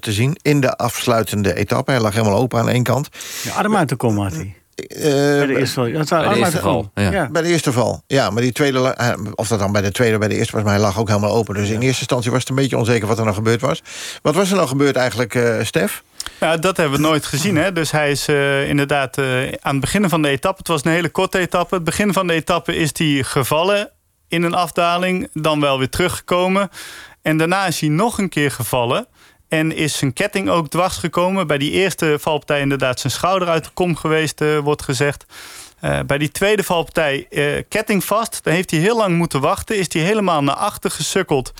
[0.00, 1.90] te zien in de afsluitende etappe.
[1.90, 3.08] Hij lag helemaal open aan één kant.
[3.42, 4.54] Ja, adem uit te komen had hij.
[4.76, 6.90] Uh, bij de eerste, ja, bij de eerste val.
[6.94, 7.10] Ja.
[7.10, 7.28] ja.
[7.30, 8.02] Bij de eerste val.
[8.06, 8.96] Ja, maar die tweede,
[9.34, 11.08] of dat dan bij de tweede of bij de eerste was, maar hij lag ook
[11.08, 11.54] helemaal open.
[11.54, 13.82] Dus in eerste instantie was het een beetje onzeker wat er nou gebeurd was.
[14.22, 16.02] Wat was er nou gebeurd eigenlijk, uh, Stef?
[16.40, 17.56] Ja, dat hebben we nooit gezien.
[17.56, 17.72] Hè?
[17.72, 19.18] Dus hij is uh, inderdaad
[19.60, 20.58] aan het begin van de etappe...
[20.58, 21.74] het was een hele korte etappe.
[21.74, 23.90] Het begin van de etappe is hij gevallen
[24.28, 25.28] in een afdaling.
[25.32, 26.70] Dan wel weer teruggekomen.
[27.22, 29.06] En daarna is hij nog een keer gevallen...
[29.48, 31.46] En is zijn ketting ook dwars gekomen.
[31.46, 35.24] Bij die eerste valpartij inderdaad zijn schouder uit de kom geweest, uh, wordt gezegd.
[35.80, 38.44] Uh, bij die tweede valpartij uh, ketting vast.
[38.44, 39.78] Dan heeft hij heel lang moeten wachten.
[39.78, 41.52] Is hij helemaal naar achter gesukkeld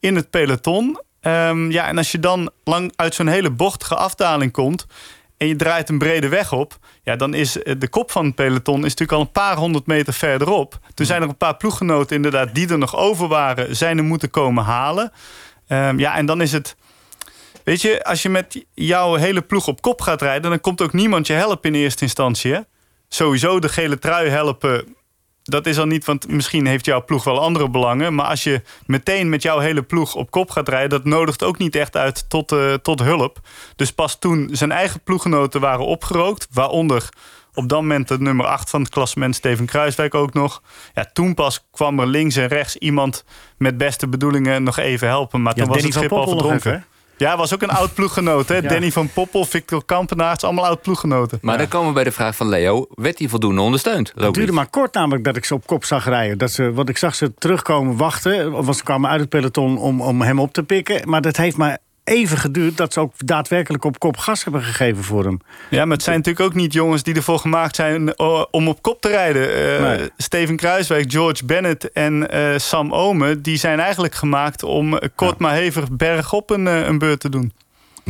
[0.00, 1.00] in het peloton.
[1.20, 4.86] Um, ja, en als je dan lang uit zo'n hele bochtige afdaling komt...
[5.36, 6.78] en je draait een brede weg op...
[7.02, 10.12] ja, dan is de kop van het peloton is natuurlijk al een paar honderd meter
[10.12, 10.78] verderop.
[10.94, 13.76] Toen zijn er een paar ploeggenoten inderdaad die er nog over waren...
[13.76, 15.12] zijn er moeten komen halen.
[15.68, 16.76] Um, ja, en dan is het
[17.64, 20.50] Weet je, als je met jouw hele ploeg op kop gaat rijden...
[20.50, 22.52] dan komt ook niemand je helpen in eerste instantie.
[22.52, 22.60] Hè?
[23.08, 24.96] Sowieso de gele trui helpen,
[25.46, 26.04] dat is al niet...
[26.04, 28.14] want misschien heeft jouw ploeg wel andere belangen...
[28.14, 30.90] maar als je meteen met jouw hele ploeg op kop gaat rijden...
[30.90, 33.40] dat nodigt ook niet echt uit tot, uh, tot hulp.
[33.76, 36.46] Dus pas toen zijn eigen ploeggenoten waren opgerookt...
[36.52, 37.08] waaronder
[37.54, 40.62] op dat moment de nummer 8 van het klassement Steven Kruiswijk ook nog.
[40.94, 43.24] Ja, toen pas kwam er links en rechts iemand
[43.56, 45.42] met beste bedoelingen nog even helpen.
[45.42, 46.86] Maar ja, toen was het schip al verdronken.
[47.16, 48.48] Ja, was ook een oud ploeggenoot.
[48.48, 48.54] Hè?
[48.54, 48.68] Ja.
[48.68, 51.38] Danny van Poppel, Victor Kampenaerts, allemaal oud ploeggenoten.
[51.42, 51.60] Maar ja.
[51.60, 52.86] dan komen we bij de vraag van Leo.
[52.94, 54.12] Werd hij voldoende ondersteund?
[54.16, 56.38] Het duurde maar kort namelijk dat ik ze op kop zag rijden.
[56.38, 58.50] Dat ze, want ik zag ze terugkomen wachten.
[58.50, 61.08] Want ze kwamen uit het peloton om, om hem op te pikken.
[61.08, 65.04] Maar dat heeft maar even geduurd dat ze ook daadwerkelijk op kop gas hebben gegeven
[65.04, 65.40] voor hem.
[65.70, 68.82] Ja, maar het zijn natuurlijk ook niet jongens die ervoor gemaakt zijn uh, om op
[68.82, 69.48] kop te rijden.
[69.50, 70.10] Uh, nee.
[70.16, 73.42] Steven Kruiswijk, George Bennett en uh, Sam Omen...
[73.42, 75.36] die zijn eigenlijk gemaakt om kort ja.
[75.38, 77.52] maar hevig bergop een, een beurt te doen.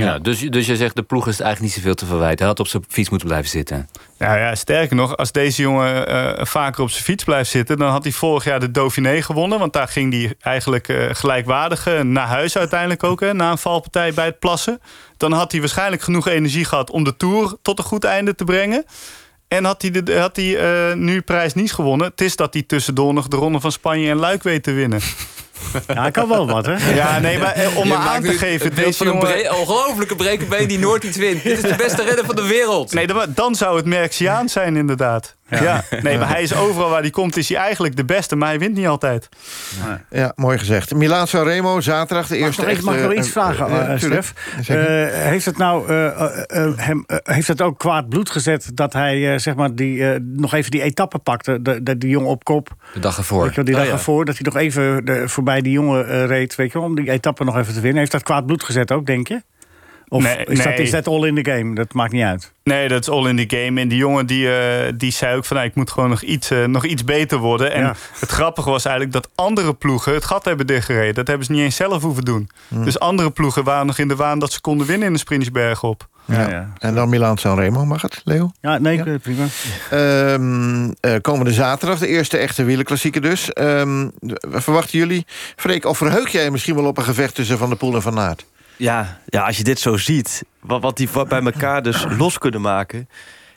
[0.04, 2.38] Ja, dus, dus je zegt de ploeg is eigenlijk niet zoveel te verwijten.
[2.38, 3.88] Hij had op zijn fiets moeten blijven zitten.
[4.18, 7.78] Nou ja, sterker nog, als deze jongen uh, vaker op zijn fiets blijft zitten...
[7.78, 9.58] dan had hij vorig jaar de Dauphiné gewonnen.
[9.58, 13.20] Want daar ging hij eigenlijk uh, gelijkwaardig uh, naar huis uiteindelijk ook...
[13.20, 14.80] Hè, na een valpartij bij het plassen.
[15.16, 16.90] Dan had hij waarschijnlijk genoeg energie gehad...
[16.90, 18.84] om de Tour tot een goed einde te brengen.
[19.48, 22.06] En had hij, de, had hij nu prijs niet gewonnen...
[22.06, 25.00] het is dat hij tussendoor nog de Ronde van Spanje en Luik weet te winnen.
[25.86, 26.94] Ja, hij kan wel wat, hè?
[26.94, 28.74] Ja, nee, maar eh, om maar aan te geven...
[28.74, 29.28] Deze van jongen...
[29.28, 31.42] een bre ongelofelijke brekenbeen die nooit iets wint.
[31.42, 32.92] Dit is de beste redder van de wereld.
[32.92, 35.35] Nee, dan, dan zou het Merksiaan zijn, inderdaad.
[35.48, 35.84] Ja.
[36.02, 38.58] nee, maar hij is overal waar hij komt, is hij eigenlijk de beste, maar hij
[38.58, 39.28] wint niet altijd.
[40.10, 40.94] Ja, mooi gezegd.
[40.94, 43.98] Milaan Sanremo, zaterdag, de eerste Mag, ik, mag echte, iets vragen, eh, uh, eh.
[43.98, 44.34] Stef?
[44.60, 45.06] Zeker.
[45.06, 45.92] Eh, heeft het nou
[46.76, 50.70] hem, heeft het ook kwaad bloed gezet dat hij zeg maar die, eh, nog even
[50.70, 51.62] die etappe pakte?
[51.62, 52.68] De, de, die jongen op kop.
[52.94, 53.42] De dag ervoor.
[53.42, 53.96] Weet je wel, die Oh, dag ja.
[53.96, 57.10] ervoor, dat hij nog even de, voorbij die jongen reed, weet je wel, om die
[57.10, 57.98] etappe nog even te winnen.
[57.98, 59.42] Heeft dat kwaad bloed gezet ook, denk je?
[60.08, 60.76] Of Nee, is, dat, nee.
[60.82, 61.74] is dat all in the game?
[61.74, 62.52] Dat maakt niet uit.
[62.64, 63.80] Nee, dat is all in the game.
[63.80, 65.56] En die jongen die, eh, die zei ook van...
[65.56, 67.72] Nou, ik moet gewoon nog iets, eh, nog iets beter worden.
[67.72, 67.94] En Ja.
[68.20, 70.14] het grappige was eigenlijk dat andere ploegen...
[70.14, 71.14] het gat hebben dichtgereden.
[71.14, 72.48] Dat hebben ze niet eens zelf hoeven doen.
[72.68, 72.84] Hmm.
[72.84, 74.38] Dus andere ploegen waren nog in de waan...
[74.38, 76.08] dat ze konden winnen in de Sprintsberg op.
[76.24, 76.72] Ja.
[76.78, 78.50] En dan Milaan Sanremo, mag het, Leo?
[78.60, 79.44] Ja, nee, eh, prima.
[79.90, 83.52] Ehm, eh, komende zaterdag, de eerste echte wielerklassieker dus.
[83.52, 84.08] Ehm,
[84.40, 85.26] verwachten jullie?
[85.56, 88.18] Freek, of verheug jij misschien wel op een gevecht tussen Van der Poel en Van
[88.18, 88.46] Aert?
[88.76, 92.60] Ja, ja, als je dit zo ziet, wat, wat die bij elkaar dus los kunnen
[92.60, 93.08] maken.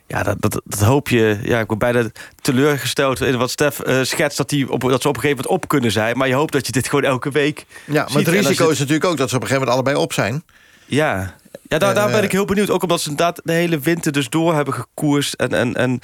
[0.08, 1.40] Ja, dat, dat, dat hoop je.
[1.44, 2.10] Ja, ik ben bijna
[2.42, 5.64] teleurgesteld in wat Stef eh, schetst dat, die op, dat ze op een gegeven moment
[5.64, 6.18] op kunnen zijn.
[6.18, 7.66] Maar je hoopt dat je dit gewoon elke week.
[7.86, 8.26] Ja, maar ziet.
[8.26, 10.44] het risico is natuurlijk ook dat ze op een gegeven moment allebei op zijn.
[10.86, 11.36] Ja,
[11.68, 12.70] ja daar, daar Eh, ben ik heel benieuwd.
[12.70, 15.34] Ook omdat ze inderdaad de hele winter dus door hebben gekoerst.
[15.34, 16.00] En, en, en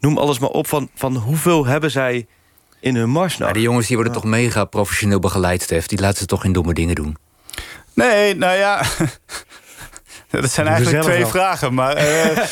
[0.00, 2.26] noem alles maar op van, van hoeveel hebben zij
[2.80, 3.48] in hun mars nou?
[3.48, 5.86] Ja, die jongens die worden toch mega professioneel begeleid, Stef.
[5.86, 7.16] Die laten ze toch geen domme dingen doen.
[7.98, 8.82] Nee, nou ja...
[10.30, 11.28] Dat zijn eigenlijk twee wel.
[11.28, 11.74] vragen.
[11.74, 12.46] Maar eh,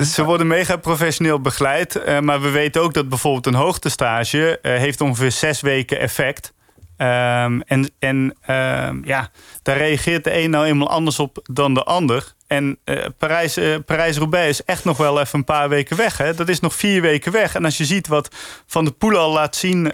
[0.00, 1.96] ze worden mega professioneel begeleid.
[1.96, 4.58] Eh, maar we weten ook dat bijvoorbeeld een hoogtestage...
[4.62, 6.52] eh, heeft ongeveer zes weken effect.
[6.96, 9.30] Ehm, en en ehm, ja,
[9.62, 12.34] daar reageert de een nou eenmaal anders op dan de ander.
[12.46, 12.78] En
[13.18, 16.18] Parijs, Parijs-Roubaix is echt nog wel even een paar weken weg.
[16.18, 16.34] Hè?
[16.34, 17.54] Dat is nog vier weken weg.
[17.54, 18.34] En als je ziet wat
[18.66, 19.92] Van der Poel al laat zien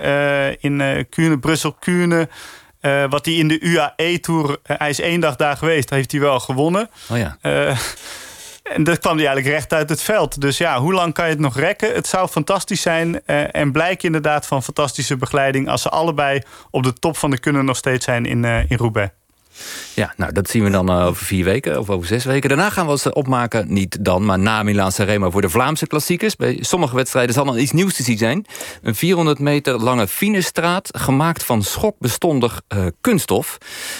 [0.60, 2.28] in Kuurne, Brussel-Kuurne...
[2.84, 4.58] eh, wat hij in de UAE-tour...
[4.62, 6.90] hij is één dag daar geweest, heeft hij wel gewonnen.
[7.10, 7.36] Oh ja.
[7.40, 7.78] Eh,
[8.74, 10.40] en dat kwam hij eigenlijk recht uit het veld.
[10.40, 11.94] Dus ja, hoe lang kan je het nog rekken?
[11.94, 13.26] Het zou fantastisch zijn.
[13.26, 15.68] eh, en blijk inderdaad van fantastische begeleiding...
[15.68, 18.76] als ze allebei op de top van de kunnen nog steeds zijn in, eh in
[18.76, 19.12] Roubaix.
[19.94, 22.48] Ja, nou, dat zien we dan eh, over vier weken of over zes weken.
[22.48, 25.30] Daarna gaan we ons opmaken, niet dan, maar na Milaan Sanremo...
[25.30, 26.36] voor de Vlaamse klassiekers.
[26.36, 28.46] Bij sommige wedstrijden zal dan iets nieuws te zien zijn.
[28.82, 33.58] Een 400 meter lange finestraat, gemaakt van schokbestondig eh, kunststof.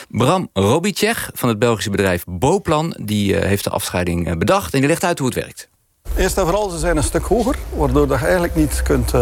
[0.08, 2.96] Bram Robicek van het Belgische bedrijf Boplan...
[3.02, 5.68] die eh, heeft de afscheiding bedacht en die legt uit hoe het werkt.
[6.16, 9.12] Eerst en vooral, ze zijn een stuk hoger, waardoor je eigenlijk niet kunt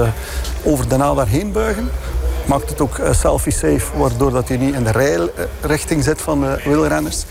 [0.64, 1.90] over de naald daarheen buigen.
[2.52, 6.60] Maakt het ook eh, selfie-safe, waardoor dat je niet in de rijrichting zit van de
[6.64, 7.24] wielrenners.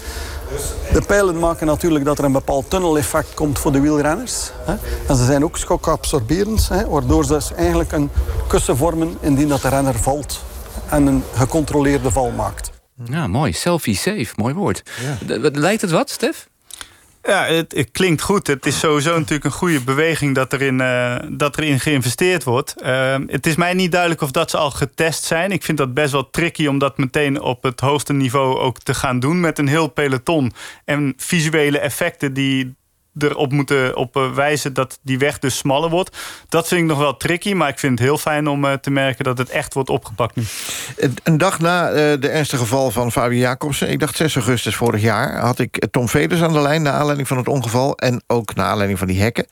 [0.93, 4.51] De pijlen maken natuurlijk dat er een bepaald tunneleffect komt voor de wielrenners.
[4.65, 4.73] Hè.
[5.07, 8.09] En ze zijn ook schokabsorberend, hè, waardoor ze dus eigenlijk een
[8.47, 10.41] kussen vormen indien dat de renner valt
[10.89, 12.71] en een gecontroleerde val maakt.
[13.03, 13.53] Ja, mooi.
[13.53, 14.83] Selfie safe, mooi woord.
[15.41, 16.47] Wat- Lijkt het wat, Stef?
[17.23, 18.47] Ja, het, het klinkt goed.
[18.47, 22.81] Het is sowieso natuurlijk een goede beweging dat erin, eh dat erin geïnvesteerd wordt.
[22.81, 25.51] Eh, het is mij niet duidelijk of dat ze al getest zijn.
[25.51, 28.93] Ik vind dat best wel tricky om dat meteen op het hoogste niveau ook te
[28.93, 29.39] gaan doen.
[29.39, 30.53] Met een heel peloton
[30.85, 32.75] en visuele effecten die
[33.17, 36.17] erop moeten op eh, wijzen dat die weg dus smaller wordt.
[36.49, 38.91] Dat vind ik nog wel tricky, maar ik vind het heel fijn om eh, te
[38.91, 40.43] merken dat het echt wordt opgepakt nu.
[41.23, 43.89] Een dag na eh, de ernstige geval van Fabio Jacobsen...
[43.89, 45.39] ik dacht 6 augustus vorig jaar...
[45.39, 46.81] had ik Tom Veders aan de lijn...
[46.81, 47.97] naar aanleiding van het ongeval...
[47.97, 49.45] en ook naar aanleiding van die hekken.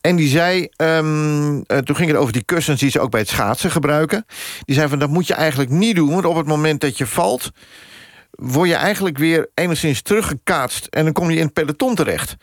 [0.00, 0.68] En die zei...
[0.76, 4.26] ehm, eh, toen ging het over die kussens die ze ook bij het schaatsen gebruiken.
[4.64, 6.10] Die zei van, dat moet je eigenlijk niet doen...
[6.10, 7.50] want op het moment dat je valt...
[8.36, 10.86] word je eigenlijk weer enigszins teruggekaatst...
[10.86, 12.36] en dan kom je in het peloton terecht.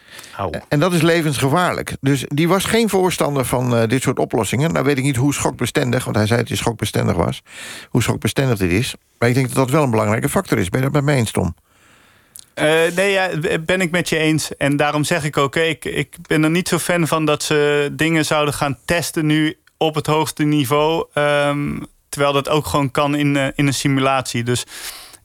[0.67, 1.95] En dat is levensgevaarlijk.
[2.01, 4.73] Dus die was geen voorstander van eh, dit soort oplossingen.
[4.73, 6.03] Nou weet ik niet hoe schokbestendig...
[6.03, 7.41] want hij zei dat hij schokbestendig was...
[7.89, 8.95] hoe schokbestendig dit is.
[9.19, 10.69] Maar ik denk dat dat wel een belangrijke factor is.
[10.69, 11.55] Ben je dat met mij eens, Tom?
[12.53, 13.29] Eh, nee, ja,
[13.65, 14.57] ben ik met je eens.
[14.57, 17.89] En daarom zeg ik ook, ik, ik ben er niet zo fan van dat ze
[17.91, 21.07] dingen zouden gaan testen nu op het hoogste niveau.
[21.13, 21.77] ehm,
[22.09, 24.43] terwijl dat ook gewoon kan in, eh, in een simulatie.
[24.43, 24.65] Dus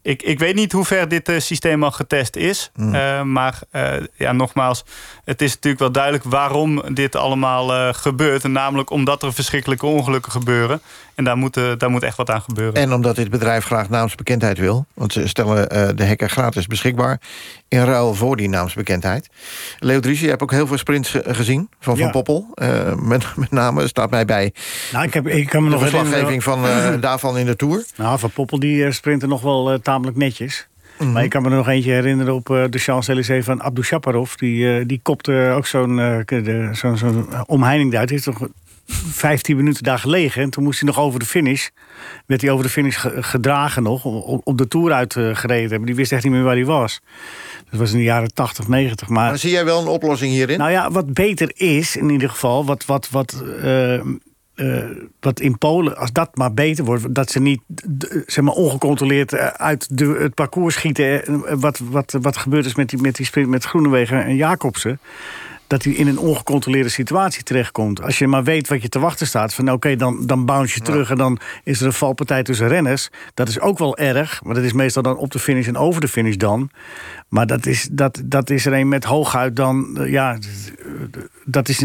[0.05, 2.71] ik, ik weet niet hoe ver dit eh, systeem al getest is.
[2.93, 4.85] Eh, maar eh, ja, nogmaals,
[5.25, 8.45] het is natuurlijk wel duidelijk waarom dit allemaal gebeurt.
[8.45, 10.81] En namelijk omdat er verschrikkelijke ongelukken gebeuren.
[11.15, 12.75] En daar moet, eh, daar moet echt wat aan gebeuren.
[12.75, 14.87] En omdat dit bedrijf graag naamsbekendheid wil.
[14.95, 17.21] Want ze stellen eh, de hekken gratis beschikbaar.
[17.69, 19.29] In ruil voor die naamsbekendheid.
[19.79, 21.69] Leo Dries, je hebt ook heel veel sprints ge- gezien.
[21.81, 22.11] Van Van Ja.
[22.13, 22.47] Poppel.
[22.55, 24.53] Eh, met, met name staat mij bij
[24.93, 27.57] Nou, ik, heb, ik kan me de nog verslaggeving van, herinneren- eh, daarvan in de
[27.57, 27.85] Tour.
[27.97, 30.69] Nou, Van Poppel die sprintte nog wel eh, tamelijk netjes.
[31.13, 34.35] Maar ik kan me er nog eentje herinneren op eh, de Champs-Élysées van Abdou Shaparov.
[34.35, 38.09] Die, eh, die kopte ook zo'n eh, de- zo'n zo'n omheining uit.
[38.09, 38.49] Die is toch
[38.87, 40.43] 15 minuten daar gelegen.
[40.43, 41.69] En toen moest hij nog over de finish.
[42.27, 44.05] Werd hij over de finish ge- gedragen nog.
[44.45, 45.87] Om de Tour uitgereden te hebben.
[45.87, 47.01] Die wist echt niet meer waar hij was.
[47.71, 49.09] Dat was in de jaren 80, 90.
[49.09, 50.59] Maar, Maar zie jij wel een oplossing hierin?
[50.59, 52.65] nou ja, wat beter is in ieder geval...
[52.65, 54.05] wat, wat, wat, eh, eh,
[55.21, 57.15] wat in Polen, als dat maar beter wordt...
[57.15, 57.61] dat ze niet
[58.27, 61.25] zeg maar, ongecontroleerd eh, uit de, het parcours schieten...
[61.25, 64.99] eh, wat, wat, wat gebeurd is met die, met die sprint met Groenewegen en Jacobsen...
[65.67, 68.03] dat hij in een ongecontroleerde situatie terechtkomt.
[68.03, 69.55] Als je maar weet wat je te wachten staat...
[69.55, 73.11] van oké, dan, dan bounce je terug en dan is er een valpartij tussen renners.
[73.35, 76.01] Dat is ook wel erg, maar dat is meestal dan op de finish en over
[76.01, 76.71] de finish dan.
[77.35, 79.99] Maar dat is, dat, dat is er een met hooguit dan...
[79.99, 80.39] eh, ja,
[81.45, 81.79] dat is...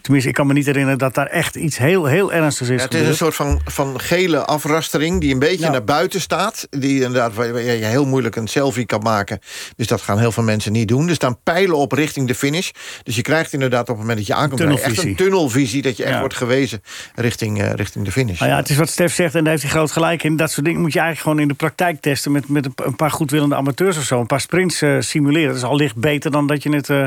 [0.00, 2.84] Tenminste, ik kan me niet herinneren dat daar echt iets heel, heel ernstigs is Ja,
[2.84, 6.66] het is een soort van, van gele afrastering die een beetje naar buiten staat.
[6.70, 9.38] Die inderdaad, waar je heel moeilijk een selfie kan maken.
[9.76, 11.08] Dus dat gaan heel veel mensen niet doen.
[11.08, 12.70] Er staan pijlen op richting de finish.
[13.02, 14.80] Dus je krijgt inderdaad op het moment dat je aankomt...
[14.82, 16.20] echt een tunnelvisie dat je echt Ja.
[16.20, 16.82] wordt gewezen
[17.14, 18.38] richting, eh, richting de finish.
[18.38, 20.36] Nou ja, het is wat Stef zegt en daar heeft hij groot gelijk in.
[20.36, 22.32] Dat soort dingen moet je eigenlijk gewoon in de praktijk testen...
[22.32, 24.20] met, met een paar goedwillende amateurs of zo.
[24.20, 25.48] Een paar sprints eh, simuleren.
[25.48, 27.06] Dat is al licht beter dan dat je het eh,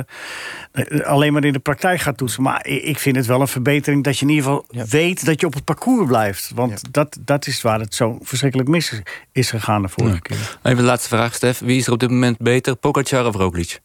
[1.06, 2.44] alleen maar in de praktijk gaat toetsen.
[2.44, 5.26] Maar ik vind het wel een verbetering dat je in ieder geval weet...
[5.26, 6.52] dat je op het parcours blijft.
[6.56, 9.02] Want dat, dat is waar het zo verschrikkelijk mis is-
[9.32, 10.20] is gegaan de vorige Ja.
[10.20, 10.58] keer.
[10.64, 11.60] Even de laatste vraag, Stef.
[11.60, 13.80] Wie is er op dit moment beter, Pogacar of Roglic?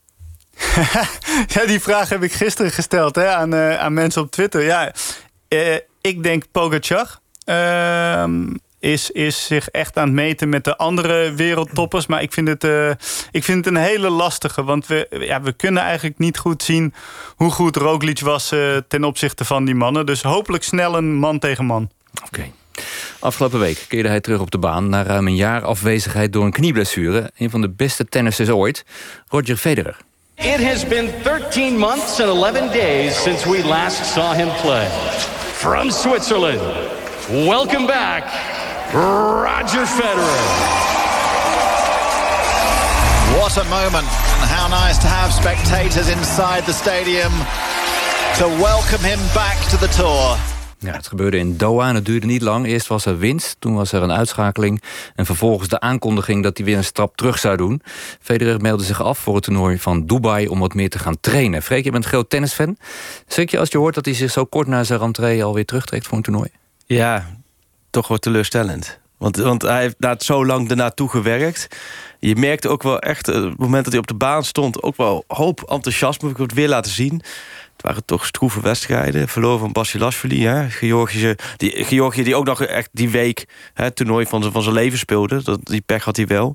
[1.47, 4.63] Ja, die vraag heb ik gisteren gesteld hè, aan, eh, aan mensen op Twitter.
[4.63, 4.93] Ja,
[5.49, 11.33] eh, ik denk Pogacar ehm, is, is zich echt aan het meten met de andere
[11.33, 12.07] wereldtoppers.
[12.07, 12.91] Maar ik vind het, eh,
[13.31, 14.65] ik vind het een hele lastige.
[14.65, 16.95] Want we, ja, we kunnen eigenlijk niet goed zien
[17.37, 20.07] hoe goed Roglic was eh, ten opzichte van die mannen.
[20.07, 21.91] Dus hopelijk snel een man tegen man.
[22.27, 22.51] Oké.
[23.19, 24.89] Afgelopen week keerde hij terug op de baan...
[24.89, 27.31] na ruim een jaar afwezigheid door een knieblessure.
[27.37, 28.85] Een van de beste tennissers ooit,
[29.29, 29.97] Roger Federer.
[30.35, 34.87] It has been 13 months and 11 days since we last saw him play.
[35.53, 36.61] From Switzerland,
[37.29, 38.25] welcome back,
[38.93, 40.43] Roger Federer.
[43.39, 44.09] What a moment,
[44.41, 47.33] and how nice to have spectators inside the stadium
[48.39, 50.37] to welcome him back to the tour.
[50.79, 52.67] Ja, het gebeurde in Doha en het duurde niet lang.
[52.67, 54.83] Eerst was er winst, toen was er een uitschakeling...
[55.15, 57.83] en vervolgens de aankondiging dat hij weer een stap terug zou doen.
[58.21, 60.47] Federer meldde zich af voor het toernooi van Dubai...
[60.47, 61.63] om wat meer te gaan trainen.
[61.63, 62.77] Freek, je bent een groot tennisfan.
[63.27, 65.45] Schrik je als je hoort dat hij zich zo kort na zijn rentree...
[65.45, 66.49] alweer terugtrekt voor een toernooi?
[66.85, 67.27] Ja,
[67.97, 68.99] toch wel teleurstellend.
[69.19, 71.69] Want, want hij heeft daar zo lang ernaartoe gewerkt.
[72.19, 74.83] Je merkte ook wel echt, eh, op het moment dat hij op de baan stond...
[74.83, 77.15] ook wel hoop enthousiasme, ik het weer laten zien.
[77.73, 79.29] Het waren toch stroeve wedstrijden.
[79.29, 80.71] Verloren van Basilashvili, hè.
[80.71, 83.47] Georgië, die, Georgië die ook nog echt die week...
[83.75, 85.43] Hè, het toernooi van, van zijn leven speelde.
[85.43, 86.55] Dat, die pech had hij wel.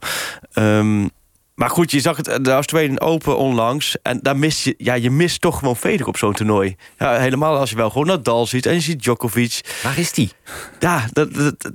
[0.53, 1.07] Ehm,
[1.55, 3.95] maar goed, je zag het, de Australian Open onlangs.
[4.01, 6.75] En daar mis je, ja, je mist toch gewoon Federer op zo'n toernooi.
[6.97, 9.79] Ja, helemaal als je wel gewoon Nadal ziet en je ziet Djokovic.
[9.83, 10.31] Waar is die?
[10.79, 11.29] Ja, dat,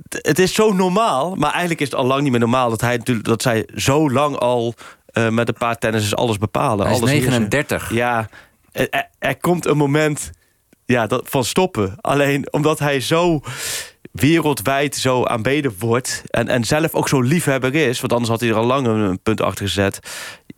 [0.09, 1.35] het is zo normaal.
[1.35, 4.09] Maar eigenlijk is het al lang niet meer normaal dat, hij, natuurlijk- dat zij zo
[4.11, 4.73] lang al
[5.07, 6.85] eh, met een paar tennissers alles bepalen.
[6.85, 7.29] Hij is alles heersen.
[7.31, 7.93] 39.
[7.93, 8.29] Ja,
[8.71, 10.29] er, er- er komt een moment
[10.85, 11.95] ja, dat, van stoppen.
[12.01, 13.39] Alleen omdat hij zo
[14.19, 16.23] wereldwijd zo aanbeden wordt...
[16.29, 17.99] En, en zelf ook zo liefhebber is...
[17.99, 19.99] want anders had hij er al lang een, een punt achter gezet...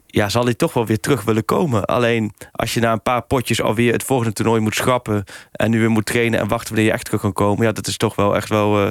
[0.06, 1.86] ja, zal hij toch wel weer terug willen komen.
[1.86, 5.24] Alleen als je na een paar potjes alweer het volgende toernooi moet schrappen...
[5.52, 7.66] en nu weer moet trainen en wachten wanneer je echt terug kan komen...
[7.66, 8.86] ja, dat is toch wel echt wel...
[8.86, 8.90] eh,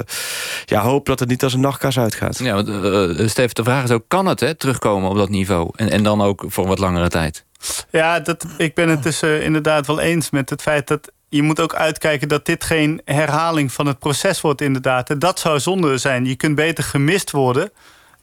[0.65, 2.37] ja, hoop dat het niet als een nachtkaas uitgaat.
[2.37, 5.29] Ja, want, eh, eh, Stef, de vraag is ook, kan het hè, terugkomen op dat
[5.29, 5.69] niveau?
[5.75, 7.45] En, en dan ook voor een wat langere tijd?
[7.91, 11.59] Ja, dat, ik ben het dus inderdaad wel eens met het feit dat je moet
[11.59, 15.21] ook uitkijken dat dit geen herhaling van het proces wordt inderdaad.
[15.21, 16.25] Dat zou zonde zijn.
[16.25, 17.71] Je kunt beter gemist worden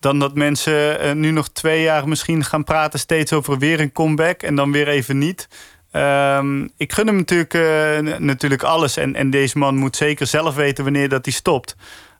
[0.00, 3.92] dan dat mensen eh, nu nog twee jaar misschien gaan praten steeds over weer een
[3.92, 5.48] comeback en dan weer even niet.
[5.90, 10.54] Ehm, ik gun hem natuurlijk, eh, natuurlijk alles en, en deze man moet zeker zelf
[10.54, 11.76] weten wanneer dat hij stopt.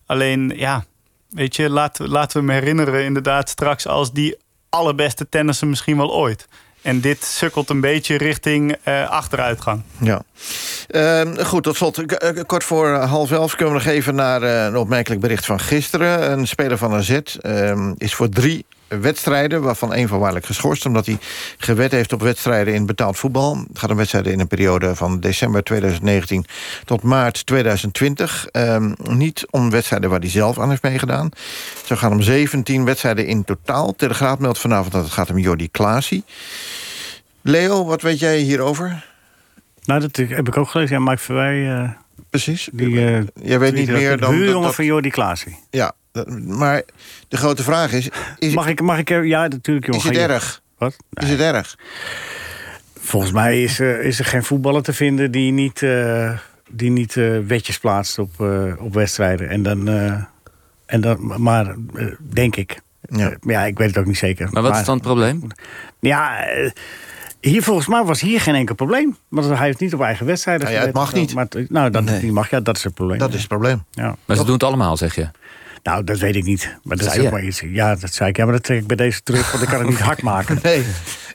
[0.07, 0.85] Alleen ja,
[1.31, 4.37] weet je, laten, laten we hem herinneren inderdaad straks als die
[4.69, 6.49] allerbeste tennisser misschien wel ooit.
[6.87, 9.83] En dit sukkelt een beetje richting eh, achteruitgang.
[10.01, 10.23] Ja.
[10.89, 11.99] Ehm, goed, tot slot.
[11.99, 15.61] Eh, Kort voor half elf kunnen we nog even naar eh, een opmerkelijk bericht van
[15.61, 16.33] gisteren.
[16.33, 19.63] Een speler van AZ ehm, is voor drie wedstrijden...
[19.63, 20.87] waarvan één voorwaardelijk geschorst...
[20.87, 21.19] omdat hij
[21.59, 23.57] gewet heeft op wedstrijden in betaald voetbal.
[23.69, 26.45] Het gaat om wedstrijden in een periode van december 2019
[26.85, 28.47] tot maart 2020.
[28.47, 31.29] Ehm, niet om wedstrijden waar hij zelf aan heeft meegedaan.
[31.85, 33.95] Zo gaan om 17 wedstrijden in totaal.
[33.95, 36.25] Telegraaf meldt vanavond dat het gaat om Jordi Klaasie.
[37.43, 39.05] Leo, wat weet jij hierover?
[39.85, 40.97] Nou, dat heb ik ook gelezen.
[40.97, 41.73] Ja, Mike Verwij...
[41.83, 41.91] eh,
[42.31, 42.69] Precies.
[42.73, 44.31] Die, eh, Jij weet niet meer de dan...
[44.37, 45.59] buurjongen dat- van Jordi Klaasie.
[45.71, 45.93] Ja,
[46.47, 46.83] maar
[47.29, 48.09] de grote vraag is...
[48.39, 49.25] is mag, ik, mag ik er...
[49.25, 50.01] Ja, natuurlijk, jongen.
[50.11, 50.61] Is het erg?
[50.79, 50.97] Wat?
[51.13, 51.79] Is het erg?
[52.99, 55.83] Volgens mij is, er- is er geen voetballer te vinden die niet...
[55.83, 56.31] eh,
[56.71, 59.49] die niet eh, wetjes plaatst op, eh, op wedstrijden.
[59.49, 60.23] En dan, eh,
[60.87, 61.75] en dan maar
[62.19, 62.81] denk ik.
[63.09, 63.33] Ja.
[63.41, 64.49] Ja, ik weet het ook niet zeker.
[64.51, 65.47] Maar wat is dan het probleem?
[66.01, 66.45] Ja,
[67.41, 69.17] hier volgens mij was hier geen enkel probleem.
[69.29, 71.35] Want hij heeft niet op eigen wedstrijden Nou ja, het mag niet.
[71.35, 73.19] Maar, nou, dat mag, ja, dat is het probleem.
[73.19, 73.85] Dat is het probleem.
[73.91, 74.17] Ja.
[74.25, 75.29] Maar ze doen het allemaal, zeg je.
[75.87, 76.77] Nou, dat weet ik niet.
[76.83, 77.63] Maar dat Zei is ook maar iets.
[77.67, 78.37] Ja, dat zei ik.
[78.37, 80.59] Ja, maar dat trek ik bij deze terug, want ik kan het niet hard maken.
[80.63, 80.85] Nee,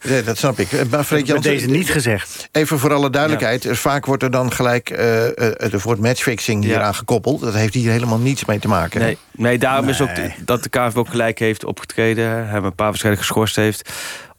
[0.07, 0.71] nee, dat snap ik.
[0.71, 2.49] Eh, Maar Freek Jansen, deze niet gezegd.
[2.51, 3.67] Even voor alle duidelijkheid.
[3.71, 6.81] Vaak wordt er dan gelijk eh eh, wordt matchfixing hier Ja.
[6.81, 7.39] aan gekoppeld.
[7.41, 8.99] Dat heeft hier helemaal niets mee te maken.
[8.99, 10.09] Nee, nee daarom is ook
[10.45, 12.47] dat de KNVB ook gelijk heeft opgetreden.
[12.47, 13.89] Hem een paar wedstrijden geschorst heeft.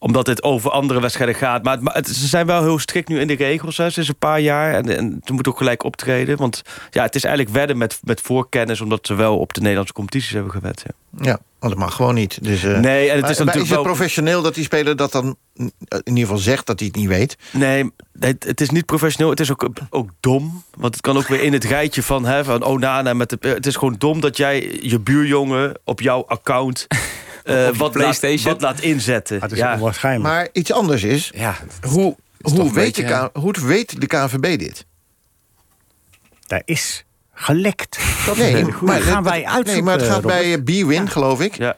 [0.03, 1.63] Omdat dit over andere wedstrijden gaat.
[1.63, 3.77] Maar, het, maar het- ze zijn wel heel strikt nu in de regels.
[3.77, 3.91] Hè.
[3.91, 4.75] Sinds een paar jaar.
[4.75, 6.37] En, en ze moeten ook gelijk optreden.
[6.37, 8.81] Want ja, het is eigenlijk wedden met, met voorkennis.
[8.81, 10.83] Omdat ze wel op de Nederlandse competities hebben gewet.
[10.87, 10.93] Ja.
[11.25, 12.39] Ja, want dat mag gewoon niet.
[12.45, 14.97] Dus, eh, Nee, en het maar- is natuurlijk is het wel- professioneel dat die speler
[14.97, 17.37] dat dan eh, in ieder geval zegt dat hij het niet weet?
[17.51, 19.31] Nee, het, het is niet professioneel.
[19.31, 20.63] Het is ook, ook dom.
[20.77, 23.15] Want het kan ook weer in het rijtje van, hè, van Onana.
[23.15, 26.87] Met de, het is gewoon dom dat jij je buurjongen op jouw account...
[27.45, 28.53] eh, wat, laat, PlayStation?
[28.53, 29.41] wat laat inzetten.
[29.41, 29.75] Het is ja.
[29.75, 30.25] onwaarschijnlijk.
[30.35, 31.55] Maar iets anders is, Ja,
[31.89, 34.87] hoe, hoe, weet beetje, de hoe weet de KNVB dit?
[36.47, 37.99] Daar is gelekt.
[38.27, 39.73] Dat Nee, is maar het- gaan wij uitzoeken.
[39.73, 41.55] Nee, maar het gaat bij eh, B-Win, geloof ik.
[41.57, 41.77] Ja.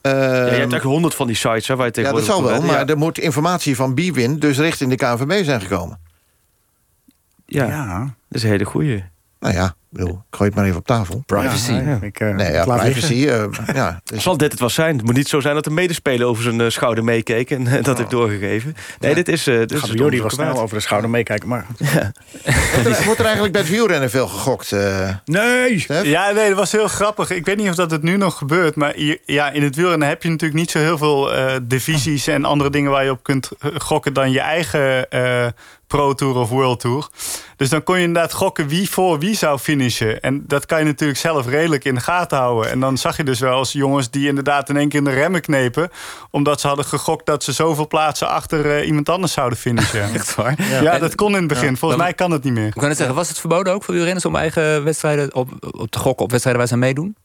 [0.00, 2.50] Ehm, Ja, je hebt echt honderd van die sites hè, waar je ja, dat tegenwoordig
[2.52, 6.00] zal wel, maar er moet informatie van B-Win dus richting de KNVB zijn gekomen.
[7.46, 7.64] ja.
[7.64, 9.04] ja, Ja, dat is een hele goeie.
[9.40, 11.22] Nou ja, ik bedoel, ik gooi het maar even op tafel.
[11.26, 11.72] privacy.
[11.72, 13.28] Ja, ja, ik, eh, Nee, ja, privacy.
[13.28, 14.96] eh, ja, dus- Zal dit het wel zijn?
[14.96, 17.50] Het moet niet zo zijn dat de medespeler over zijn eh, schouder meekeek...
[17.50, 18.74] en dat heeft doorgegeven.
[19.00, 19.44] Nee, dit is...
[19.44, 21.66] dit is het Jordi was snel over de schouder meekijken, maar...
[22.74, 24.74] wordt, er, wordt er eigenlijk bij het wielrennen veel gegokt?
[25.24, 25.78] Nee!
[25.80, 26.04] Stef?
[26.04, 27.30] Ja, nee, dat was heel grappig.
[27.30, 28.74] Ik weet niet of dat het nu nog gebeurt.
[28.76, 32.26] Maar hier, ja, in het wielrennen heb je natuurlijk niet zo heel veel eh, divisies
[32.26, 35.46] en andere dingen waar je op kunt gokken dan je eigen eh,
[35.86, 37.08] Pro Tour of World Tour.
[37.56, 40.20] Dus dan kon je inderdaad gokken wie voor wie zou finishen.
[40.20, 42.70] En dat kan je natuurlijk zelf redelijk in de gaten houden.
[42.70, 45.10] En dan zag je dus wel eens jongens die inderdaad in één keer in de
[45.10, 45.90] remmen knepen.
[46.30, 50.12] Omdat ze hadden gegokt dat ze zoveel plaatsen achter eh, iemand anders zouden finishen.
[50.14, 50.54] Echt waar?
[50.82, 51.76] Ja, En- dat kon in het begin.
[51.76, 52.66] Volgens mij kan het niet meer.
[52.66, 55.90] Ik kan het zeggen, was het verboden ook voor wielrenners om eigen wedstrijden op, op
[55.90, 57.16] te gokken op wedstrijden waar ze aan meedoen?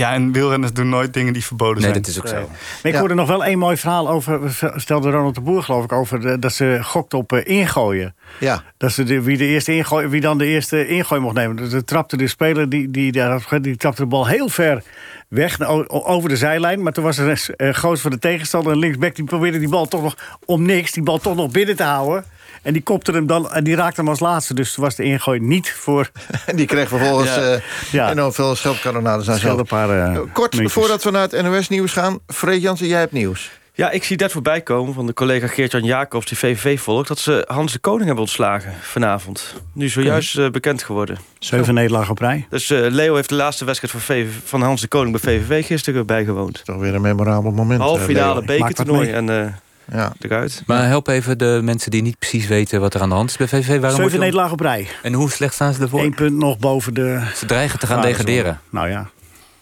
[0.00, 2.02] Ja, en wielrenners doen nooit dingen die verboden Nee, zijn.
[2.02, 2.48] dat is ook zo.
[2.82, 4.40] Maar ik hoorde nog wel één mooi verhaal over...
[4.76, 6.20] stelde Ronald de Boer geloof ik over...
[6.20, 8.14] de- dat ze gokt op eh, ingooien.
[8.38, 11.56] Ja, Dat ze de, wie, de eerste ingooi, wie dan de eerste ingooi mocht nemen.
[11.56, 14.82] Dus de trapte de speler, die, die, die, die trapte de bal heel ver
[15.28, 16.82] weg over de zijlijn.
[16.82, 18.72] Maar toen was er een uh, goos van de tegenstander.
[18.72, 20.92] En linksback die probeerde die bal toch nog om niks...
[20.92, 22.24] die bal toch nog binnen te houden.
[22.62, 24.54] En die kopte hem dan en die raakte hem als laatste.
[24.54, 26.10] Dus was de ingooi niet voor...
[26.46, 27.52] en die kreeg vervolgens Ja.
[27.52, 28.10] eh Ja.
[28.10, 30.72] enorm veel scheldkanonades aan een paar, eh, Kort, muntjes.
[30.72, 32.18] voordat we naar het NOS-nieuws gaan.
[32.26, 33.50] Freek Jansen, jij hebt nieuws.
[33.74, 36.26] Ja, ik zie dat voorbij komen van de collega Geert-Jan Jacobs...
[36.26, 39.54] die VVV volgt, dat ze Hans de Koning hebben ontslagen vanavond.
[39.72, 41.18] Nu zojuist eh, bekend geworden.
[41.38, 42.46] Zeven nederlagen op rij.
[42.50, 45.66] Dus eh, Leo heeft de laatste wedstrijd van, VV, van Hans de Koning bij VVV
[45.66, 46.64] gisteren bijgewoond.
[46.64, 47.80] Toch weer een memorabel moment.
[47.80, 49.46] Halve eh, finale bekertoernooi en eh
[49.92, 50.12] Ja.
[50.20, 50.62] eruit.
[50.66, 53.36] Maar help even de mensen die niet precies weten wat er aan de hand is
[53.36, 53.80] bij VVV.
[53.80, 54.88] Waarom Zeven je- nederlagen op rij.
[55.02, 56.00] En hoe slecht staan ze ervoor?
[56.00, 57.20] Eén punt nog boven de...
[57.34, 58.24] Ze dreigen te gaan Gradenzone.
[58.26, 58.60] degraderen.
[58.70, 59.08] Nou ja.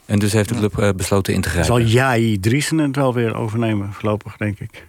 [0.07, 1.71] En dus heeft de club eh, besloten in te grijpen.
[1.75, 4.87] Zal Jai Driesen het wel weer overnemen, voorlopig, denk ik.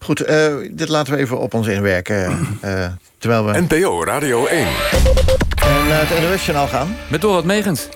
[0.00, 2.46] Goed, eh, dit laten we even op ons inwerken.
[2.60, 2.86] eh,
[3.18, 4.66] terwijl we NPO Radio 1.
[5.88, 6.96] naar het NOS-journaal gaan.
[7.08, 7.88] Met Dorot Megens.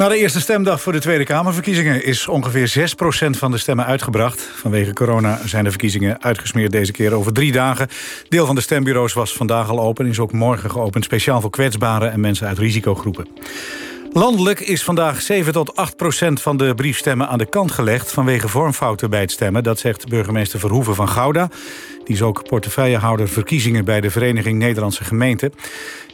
[0.00, 2.04] Na de eerste stemdag voor de Tweede Kamerverkiezingen...
[2.04, 2.94] is ongeveer
[3.26, 4.50] 6% van de stemmen uitgebracht.
[4.54, 7.88] Vanwege corona zijn de verkiezingen uitgesmeerd deze keer over drie dagen.
[8.28, 10.06] Deel van de stembureaus was vandaag al open...
[10.06, 12.12] is ook morgen geopend, speciaal voor kwetsbaren...
[12.12, 13.28] en mensen uit risicogroepen.
[14.12, 18.12] Landelijk is vandaag 7 tot 8 procent van de briefstemmen aan de kant gelegd...
[18.12, 19.62] vanwege vormfouten bij het stemmen.
[19.62, 21.50] Dat zegt burgemeester Verhoeven van Gouda.
[22.10, 23.84] Die is ook portefeuillehouder verkiezingen...
[23.84, 25.52] bij de Vereniging Nederlandse Gemeenten.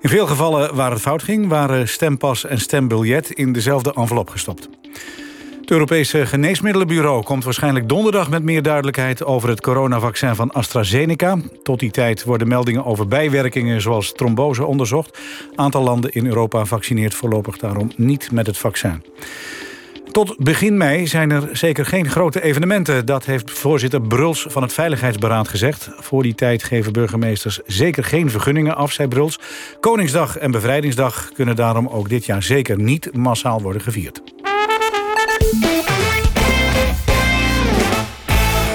[0.00, 1.48] In veel gevallen waar het fout ging...
[1.48, 4.68] waren stempas en stembiljet in dezelfde envelop gestopt.
[5.60, 11.38] Het Europese Geneesmiddelenbureau komt waarschijnlijk donderdag met meer duidelijkheid over het coronavaccin van AstraZeneca.
[11.62, 15.18] Tot die tijd worden meldingen over bijwerkingen zoals trombose onderzocht.
[15.54, 19.02] Aantal landen in Europa vaccineert voorlopig daarom niet met het vaccin.
[20.16, 23.06] Tot begin mei zijn er zeker geen grote evenementen.
[23.06, 25.90] Dat heeft voorzitter Bruls van het Veiligheidsberaad gezegd.
[25.98, 29.38] Voor die tijd geven burgemeesters zeker geen vergunningen af, zei Bruls.
[29.80, 34.22] Koningsdag en Bevrijdingsdag kunnen daarom ook dit jaar zeker niet massaal worden gevierd.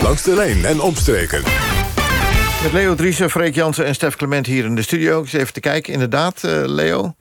[0.01, 1.41] Langs de lijn en omstreken.
[2.63, 5.17] Met Leo Driessen, Freek Jansen en Stef Clement hier in de studio.
[5.17, 5.93] Ik eens even te kijken.
[5.93, 7.15] Inderdaad, eh, Leo.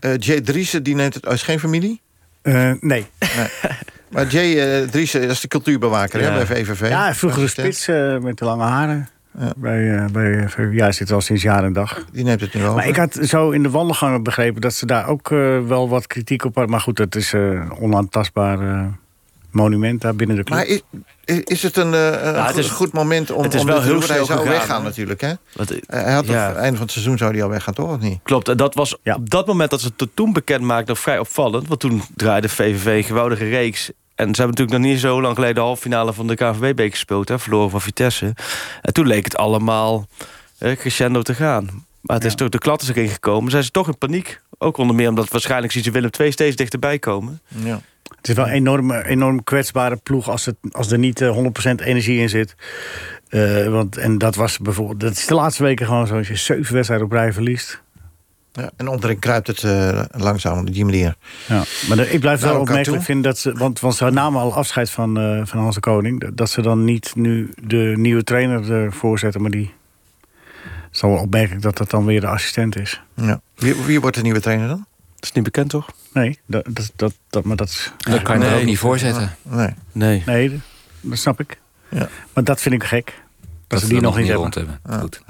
[0.00, 1.26] Eh, Jay Driessen, die neemt het...
[1.26, 2.00] Is geen familie?
[2.42, 3.06] Eh, nee.
[4.10, 6.88] Maar Jay eh, Driessen, dat is de cultuurbewaker hè, bij VVV.
[6.88, 9.08] Ja, vroeger de spits eh, met de lange haren.
[9.56, 12.04] Bij, eh, bij VWA zit al sinds jaar en dag.
[12.12, 12.74] Die neemt het nu over.
[12.74, 16.06] Maar ik had zo in de wandelgangen begrepen dat ze daar ook eh, wel wat
[16.06, 16.72] kritiek op hadden.
[16.72, 18.86] Maar goed, het is eh, een onaantastbaar eh,
[19.52, 20.58] monument daar binnen de club.
[20.58, 20.82] Maar is,
[21.44, 23.82] is het een, eh, een het is- goed- goed moment om, het is om wel
[23.82, 25.32] heel snel zou gegaan, weggaan natuurlijk, hè?
[25.52, 26.48] Want, eh, hij had ja.
[26.48, 27.90] het einde van het seizoen zou hij al weggaan, toch?
[27.90, 28.18] Of niet?
[28.22, 31.68] Klopt, en dat was op dat moment dat ze het toen bekend maakten vrij opvallend.
[31.68, 33.90] Want toen draaide VVV een geweldige reeks.
[34.14, 36.90] En ze hebben natuurlijk nog niet zo lang geleden de halve finale van de KNVB-beker
[36.90, 37.28] gespeeld.
[37.28, 38.34] Hè, verloren van Vitesse.
[38.82, 40.06] En toen leek het allemaal
[40.58, 41.84] eh, crescendo te gaan.
[42.00, 43.50] Maar het is toch de klatten erin gekomen.
[43.50, 44.40] Zijn ze toch in paniek.
[44.58, 47.40] Ook onder meer omdat waarschijnlijk zien ze Willem II steeds dichterbij komen.
[47.48, 47.80] Ja.
[48.16, 51.40] Het is wel een enorm, enorm kwetsbare ploeg als, het, als er niet eh, 100%
[51.84, 52.54] energie in zit.
[53.28, 55.00] Eh, want, en dat was bijvoorbeeld.
[55.00, 56.16] Dat is de laatste weken gewoon zo.
[56.16, 57.82] Als je zeven wedstrijden op rij verliest.
[58.52, 61.14] Ja, en onderin kruipt het eh, langzaam op die manier.
[61.48, 63.52] Ja, maar de- ik blijf wel opmerkelijk vinden dat ze.
[63.52, 66.20] Want, want ze namen al afscheid van, eh, van Hans de Koning.
[66.20, 69.42] dat- Dat ze dan niet nu de nieuwe trainer ervoor zetten.
[69.42, 69.70] Maar die.
[70.62, 73.02] Het is wel opmerkelijk dat dat dan weer de assistent is.
[73.14, 73.40] Ja.
[73.56, 74.86] Wie, wie wordt de nieuwe trainer dan?
[75.20, 75.86] Dat is niet bekend, toch?
[76.12, 76.66] Nee, dat,
[76.96, 77.92] dat, dat, maar dat.
[77.98, 79.36] Dat kan je er ook niet voor zetten.
[79.42, 79.74] Nee.
[79.92, 80.22] Nee.
[80.26, 80.60] Nee,
[81.00, 81.60] dat snap ik.
[81.90, 82.08] Ja.
[82.32, 83.04] Maar dat vind ik gek.
[83.06, 84.42] Dat, Dat ze die we nog niet hebben.
[84.42, 85.00] rond hebben.
[85.00, 85.20] Goed.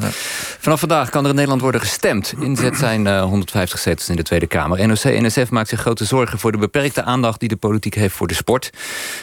[0.59, 2.35] Vanaf vandaag kan er in Nederland worden gestemd.
[2.41, 4.87] Inzet zijn eh, 150 zetels in de Tweede Kamer.
[4.87, 7.41] NOC-NSF maakt zich grote zorgen voor de beperkte aandacht...
[7.41, 8.71] die de politiek heeft voor de sport.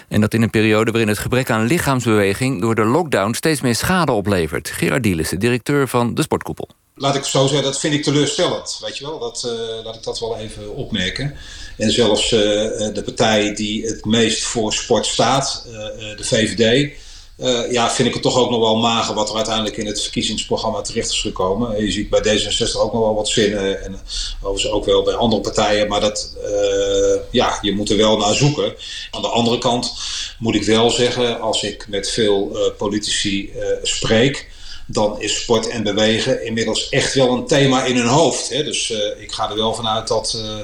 [0.07, 2.61] En dat in een periode waarin het gebrek aan lichaamsbeweging...
[2.61, 4.69] door de lockdown steeds meer schade oplevert.
[4.69, 6.69] Gerard Dielissen, directeur van de Sportkoepel.
[6.97, 8.79] Laat ik zo zeggen, dat vind ik teleurstellend.
[8.81, 11.35] Weet je wel, dat, eh, laat ik dat wel even opmerken.
[11.77, 15.65] En zelfs eh, eh, de partij die het meest voor sport staat,
[16.17, 16.91] de VVD.
[17.71, 20.81] ja, vind ik het toch ook nog wel mager wat er uiteindelijk in het verkiezingsprogramma
[20.81, 21.83] terecht is gekomen.
[21.83, 23.99] Je ziet bij D66 ook nog wel wat zinnen en
[24.41, 25.87] overigens ook wel bij andere partijen.
[25.87, 26.35] Maar dat,
[27.31, 28.75] ja, je moet er wel naar zoeken.
[29.11, 29.93] Aan de andere kant
[30.39, 33.51] moet ik wel zeggen, als ik met veel politici
[33.83, 34.49] spreek
[34.87, 38.49] dan is sport en bewegen inmiddels echt wel een thema in hun hoofd.
[38.49, 38.63] Hè.
[38.63, 40.59] Dus eh, ik ga er wel vanuit dat eh,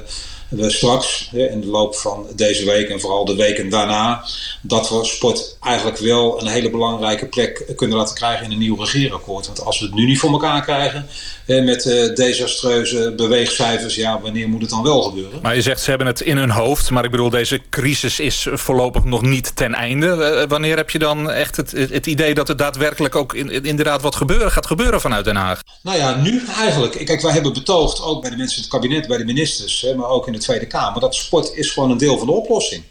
[0.56, 4.24] we straks hè, in de loop van deze week en vooral de weken daarna,
[4.62, 8.76] dat we sport eigenlijk wel een hele belangrijke plek kunnen laten krijgen in een nieuw
[8.76, 9.46] regeerakkoord.
[9.46, 11.08] Want als we het nu niet voor elkaar krijgen
[11.46, 15.40] met eh, desastreuze beweegcijfers, ja, wanneer moet het dan wel gebeuren?
[15.42, 16.90] Maar je zegt ze hebben het in hun hoofd.
[16.90, 20.08] Maar ik bedoel, deze crisis is voorlopig nog niet ten einde.
[20.24, 24.02] Eh, wanneer heb je dan echt het, het idee dat er daadwerkelijk ook in- inderdaad
[24.02, 25.60] wat gebeuren, gaat gebeuren vanuit Den Haag?
[25.82, 27.06] Nou ja, nu eigenlijk.
[27.06, 30.08] Kijk, wij hebben betoogd, ook bij de mensen in het kabinet, bij de ministers, maar
[30.10, 32.84] ook in de Tweede Kamer, dat sport is gewoon een deel van de oplossing.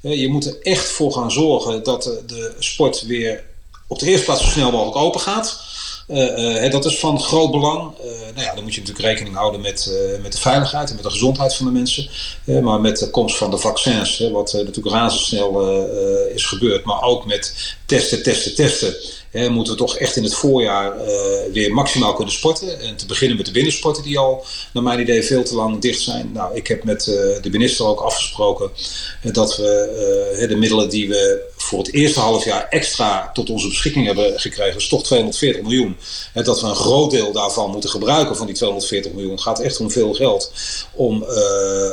[0.00, 3.44] Je moet er echt voor gaan zorgen dat de, sport weer
[3.86, 5.60] op de eerste plaats zo snel mogelijk open gaat.
[6.06, 7.98] Hè, dat is van groot belang.
[7.98, 8.04] Eh,
[8.34, 9.92] nou ja, dan moet je natuurlijk rekening houden met,
[10.22, 12.08] met de veiligheid en met de gezondheid van de mensen.
[12.62, 15.86] Maar met de komst van de vaccins, wat natuurlijk razendsnel
[16.34, 16.84] is gebeurd.
[16.84, 18.94] Maar ook met testen, testen, testen.
[19.32, 22.80] Moeten we toch echt in het voorjaar eh, weer maximaal kunnen sporten.
[22.80, 26.00] En te beginnen met de binnensporten die al, naar mijn idee, veel te lang dicht
[26.00, 26.30] zijn.
[26.32, 28.70] Nou, ik heb met eh, de minister ook afgesproken
[29.22, 33.68] eh, dat we de middelen die we voor het eerste half jaar extra tot onze
[33.68, 35.96] beschikking hebben gekregen, is toch 240 miljoen.
[36.32, 39.30] Hè, dat we een groot deel daarvan moeten gebruiken van die 240 miljoen.
[39.30, 40.52] Het gaat echt om veel geld.
[40.94, 41.18] Om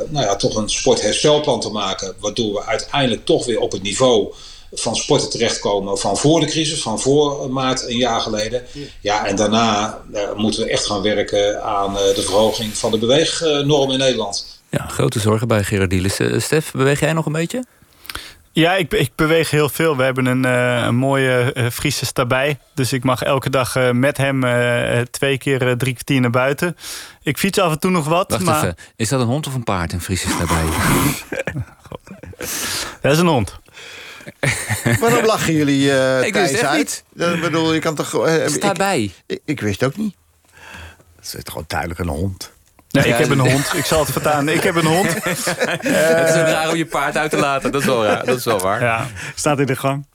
[0.10, 4.34] nou ja, toch een sportherstelplan te maken, waardoor we uiteindelijk toch weer op het niveau
[4.76, 8.64] van sporten terechtkomen van voor de crisis, van voor maart een jaar geleden.
[9.02, 12.98] Ja, en daarna eh, moeten we echt gaan werken aan eh, de verhoging van de
[12.98, 14.60] beweegnorm in Nederland.
[14.70, 16.32] Ja, grote zorgen bij Gerard Dielissen.
[16.32, 17.64] Eh, Stef, beweeg jij nog een beetje?
[18.56, 19.98] Ja, ik, ik beweeg heel veel.
[19.98, 22.60] We hebben een, eh, een mooie eh, Friese daarbij.
[22.74, 26.78] Dus ik mag elke dag eh, met hem eh, twee keer drie kwartier naar buiten.
[27.22, 28.32] Ik fiets af en toe nog wat.
[28.32, 28.64] Wacht maar...
[28.64, 30.64] even, is dat een hond of een paard, een Fries is daarbij?
[33.02, 33.60] Dat is een hond.
[35.00, 36.78] Waarom lachen jullie eh Ik wist Thijs echt uit?
[36.78, 37.04] niet.
[37.14, 38.26] Dat bedoel, je kan toch...
[38.28, 39.12] eh, Sta ik- bij.
[39.26, 40.16] Ik, ik wist ook niet.
[41.16, 42.54] Het is gewoon duidelijk een hond.
[42.92, 43.74] Nee, ik heb een hond.
[43.74, 44.50] Ik zal het vertaan.
[44.50, 45.14] Ik heb een hond.
[45.24, 45.38] het
[46.30, 47.72] is raar om je paard uit te laten.
[47.72, 48.26] Dat is wel, raar.
[48.26, 48.82] Dat is wel waar.
[48.82, 49.08] Ja.
[49.36, 50.06] Staat in de gang.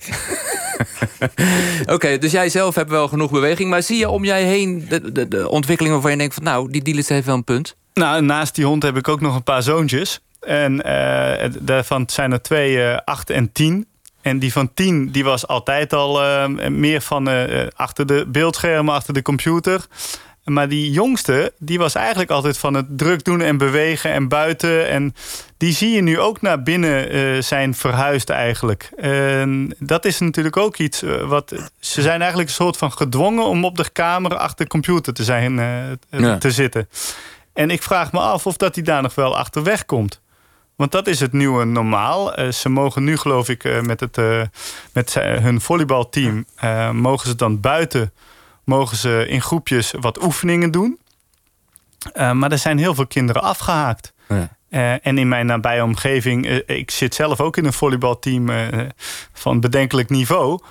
[1.86, 3.70] Oké, dus jij zelf hebt wel genoeg beweging.
[3.70, 6.34] Maar zie je om jij heen de, de, de ontwikkelingen waarvan je denkt...
[6.34, 7.76] van nou, die Dielissen heeft wel een punt?
[7.94, 10.20] Nou, naast die hond heb ik ook nog een paar zoontjes.
[10.40, 13.86] En eh, daarvan zijn er twee, eh, acht en tien.
[14.20, 18.94] En die van tien, die was altijd al eh, meer van eh, achter de beeldschermen,
[18.94, 19.86] achter de computer.
[20.44, 24.88] Maar die jongste, die was eigenlijk altijd van het druk doen en bewegen en buiten.
[24.88, 25.14] En
[25.56, 28.90] die zie je nu ook naar binnen eh, zijn verhuisd eigenlijk.
[28.96, 31.54] En dat is natuurlijk ook iets eh, wat...
[31.78, 35.24] Ze zijn eigenlijk een soort van gedwongen om op de kamer achter de computer te,
[35.24, 36.38] zijn, eh, Ja.
[36.38, 36.88] te zitten.
[37.52, 40.20] En ik vraag me af of dat hij daar nog wel achterweg komt.
[40.80, 42.34] Want dat is het nieuwe normaal.
[42.34, 44.42] Eh, ze mogen nu, geloof ik, eh, met, het, eh,
[44.92, 46.44] met hun volleybalteam...
[46.92, 48.12] mogen ze dan buiten
[48.64, 50.98] mogen ze in groepjes wat oefeningen doen.
[52.14, 54.12] Maar er zijn heel veel kinderen afgehaakt.
[54.28, 54.98] Ja.
[55.02, 58.48] En in mijn nabije omgeving, ik zit zelf ook in een volleybalteam
[59.32, 60.62] van bedenkelijk niveau.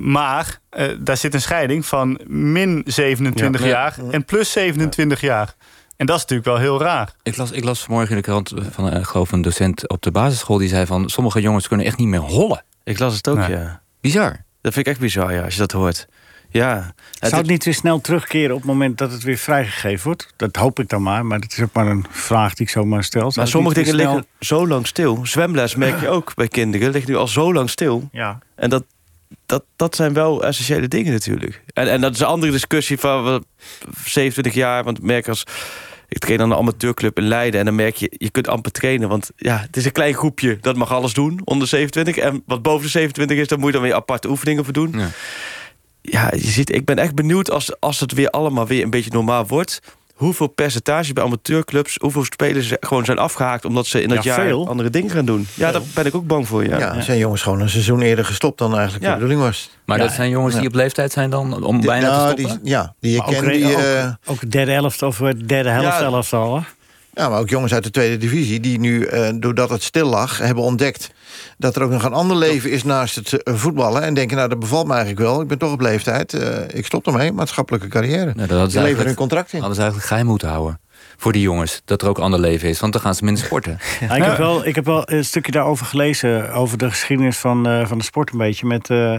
[0.00, 0.58] Maar
[0.98, 3.66] daar zit een scheiding van min 27 Ja.
[3.66, 3.72] Ja.
[3.72, 5.54] jaar en plus 27 jaar.
[6.00, 7.12] En dat is natuurlijk wel heel raar.
[7.22, 10.02] Ik las, ik las vanmorgen in de krant van eh, ik geloof een docent op
[10.02, 10.58] de basisschool...
[10.58, 12.64] die zei van sommige jongens kunnen echt niet meer hollen.
[12.84, 13.48] Ik las het ook, Ja.
[13.48, 13.80] ja.
[14.00, 14.44] Bizar.
[14.60, 16.08] Dat vind ik echt bizar, ja, als je dat hoort.
[16.50, 16.94] Ja.
[17.20, 20.32] Zou het niet weer snel terugkeren op het moment dat het weer vrijgegeven wordt?
[20.36, 23.04] Dat hoop ik dan maar, maar dat is ook maar een vraag die ik zomaar
[23.04, 23.20] stel.
[23.20, 25.20] Zou Maar sommige dingen snel- liggen zo lang stil.
[25.26, 26.90] Zwemles merk je ook bij kinderen.
[26.90, 28.08] Ligt nu al zo lang stil.
[28.12, 28.38] Ja.
[28.54, 28.84] En dat,
[29.46, 31.62] dat, dat zijn wel essentiële dingen natuurlijk.
[31.72, 33.44] En, en dat is een andere discussie van wat,
[34.04, 34.84] 27 jaar.
[34.84, 35.44] Want merk als...
[36.10, 37.60] Ik train aan een amateurclub in Leiden.
[37.60, 39.08] En dan merk je, je kunt amper trainen.
[39.08, 41.40] Want ja, het is een klein groepje dat mag alles doen.
[41.44, 42.16] Onder 27.
[42.24, 44.92] En wat boven de 27 is, daar moet je dan weer aparte oefeningen voor doen.
[44.98, 45.08] Ja.
[46.02, 49.10] Ja, je ziet, ik ben echt benieuwd als, als het weer allemaal weer een beetje
[49.12, 49.80] normaal wordt.
[50.20, 54.46] Hoeveel percentage bij amateurclubs, hoeveel spelers gewoon zijn afgehaakt omdat ze in dat Ja, jaar
[54.46, 54.68] veel.
[54.68, 55.46] andere dingen gaan doen.
[55.54, 56.64] Ja, daar ben ik ook bang voor.
[56.66, 56.78] Ja.
[56.78, 59.08] Ja, zijn jongens gewoon een seizoen eerder gestopt dan eigenlijk Ja.
[59.10, 59.70] de bedoeling was.
[59.84, 60.04] Maar Ja.
[60.04, 62.60] dat zijn jongens die op leeftijd zijn dan om bijna te stoppen?
[62.62, 63.46] Die, ja, die je ook, kent.
[63.46, 65.98] re- Die, ook, eh, ook de derde helft of de derde helft Ja.
[65.98, 66.56] zelfs al.
[66.56, 66.62] hè?
[67.12, 68.60] Ja, maar ook jongens uit de tweede divisie...
[68.60, 71.10] die nu, eh, doordat het stil lag, hebben ontdekt...
[71.58, 74.02] dat er ook nog een ander leven is naast het eh, voetballen.
[74.02, 75.40] En denken, nou, dat bevalt me eigenlijk wel.
[75.40, 76.34] Ik ben toch op leeftijd.
[76.34, 78.32] eh, ik stop ermee, maatschappelijke carrière.
[78.34, 79.58] Nou, dat ze leveren hun contract in.
[79.58, 80.80] Hadden ze eigenlijk geheim moeten houden.
[81.16, 81.82] Voor die jongens.
[81.84, 82.80] Dat er ook ander leven is.
[82.80, 83.78] Want dan gaan ze minder sporten.
[84.00, 86.52] Ja, ik, heb wel, ik heb wel een stukje daarover gelezen.
[86.52, 88.66] Over de geschiedenis van, eh, van de sport een beetje.
[88.66, 89.16] Met, eh,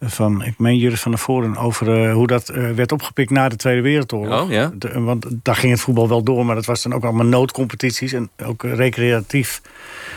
[0.00, 1.56] van, ik meen Juris van der Voren.
[1.56, 4.42] Over eh, hoe dat eh, werd opgepikt na de Tweede Wereldoorlog.
[4.42, 4.70] Oh, ja?
[4.74, 6.46] De- want daar ging het voetbal wel door.
[6.46, 8.12] Maar dat was dan ook allemaal noodcompetities.
[8.12, 9.60] En ook eh, recreatief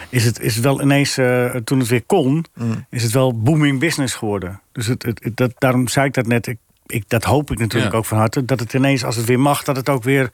[0.09, 2.45] is het, is het wel ineens, eh, toen het weer kon...
[2.55, 2.85] Mm.
[2.89, 4.61] is het wel booming business geworden.
[4.71, 6.47] Dus het, het, het- dat, daarom zei ik dat net.
[6.47, 6.57] Ik,
[6.87, 7.97] ik, dat hoop ik natuurlijk Ja.
[7.97, 8.45] ook van harte.
[8.45, 10.29] Dat het ineens, als het weer mag, dat het ook weer...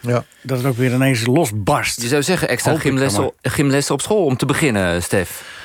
[0.00, 0.24] Ja.
[0.42, 2.02] Dat het ook weer ineens losbarst.
[2.02, 5.62] Je zou zeggen extra gymlessen, gymlessen op school om te beginnen, Stef.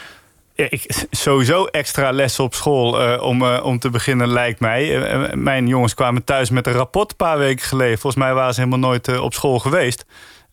[0.60, 5.04] Ja, ik, sowieso extra lessen op school eh, om, eh, om te beginnen, lijkt mij.
[5.04, 7.98] Eh, mijn jongens kwamen thuis met een rapport een paar weken geleden.
[7.98, 10.06] Volgens mij waren ze helemaal nooit op school geweest.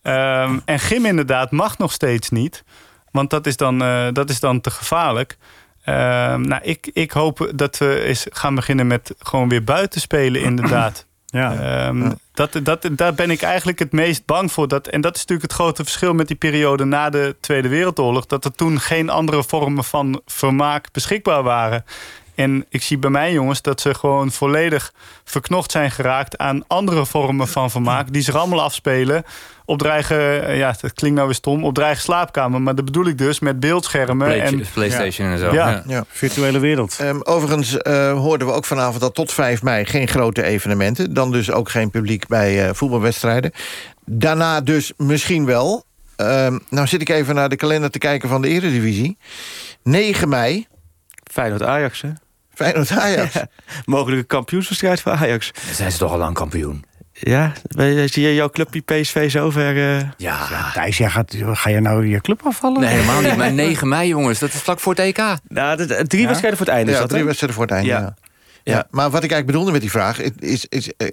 [0.03, 2.65] Ehm, en gym inderdaad mag nog steeds niet.
[3.11, 3.79] Want dat is dan,
[4.13, 5.37] dat is dan te gevaarlijk.
[5.85, 10.41] Ehm, nou, ik, ik hoop dat we eens gaan beginnen met gewoon weer buiten spelen,
[10.41, 11.07] inderdaad.
[11.27, 11.55] Ja.
[11.87, 14.69] Ehm, dat, dat, daar ben ik eigenlijk het meest bang voor.
[14.69, 18.27] Dat, en dat is natuurlijk het grote verschil met die periode na de Tweede Wereldoorlog.
[18.27, 21.85] Dat er toen geen andere vormen van vermaak beschikbaar waren.
[22.37, 24.93] En ik zie bij mijn jongens dat ze gewoon volledig
[25.25, 28.13] verknocht zijn geraakt aan andere vormen van vermaak.
[28.13, 29.25] Die zich allemaal afspelen
[29.65, 32.63] op dreigen, eh, ja, dat klinkt nou weer stom, op dreigen slaapkamer.
[32.63, 34.27] Maar dat bedoel ik dus met beeldschermen.
[34.27, 35.53] Play- en, PlayStation en zo.
[35.53, 35.69] Ja.
[35.69, 35.83] Ja.
[35.87, 36.05] Ja.
[36.09, 36.97] Virtuele wereld.
[37.01, 41.15] Ehm, overigens eh, hoorden we ook vanavond dat tot 5 mei geen grote evenementen.
[41.15, 43.53] Dan dus ook geen publiek bij eh, voetbalwedstrijden.
[44.05, 45.85] Daarna dus misschien wel.
[46.17, 49.19] Ehm, nou zit ik even naar de kalender te kijken van de Eredivisie.
[49.83, 50.67] 9 mei,
[51.31, 52.09] Feyenoord-Ajax, hè?
[52.57, 53.33] Feyenoord-Ajax.
[53.35, 53.47] Ja,
[53.85, 55.53] mogelijke kampioenswedstrijd voor Ajax.
[55.67, 56.85] Dan zijn ze toch al lang kampioen.
[57.13, 57.53] Ja,
[58.07, 59.97] zie je jouw clubje PSV zover...
[59.97, 60.71] eh, Ja.
[60.73, 62.81] Thijs, jij gaat, ga je nou je club afvallen?
[62.81, 63.37] Nee, helemaal niet.
[63.37, 64.39] Maar 9 mei, jongens.
[64.39, 65.17] Dat is vlak voor het EK.
[65.49, 67.91] Nou, drie wedstrijden voor het einde is Ja, dat, drie wedstrijden voor het einde.
[67.91, 68.15] Ja.
[68.73, 68.87] Ja.
[68.91, 70.21] Maar wat ik eigenlijk bedoelde met die vraag...
[70.39, 71.09] is, is eh,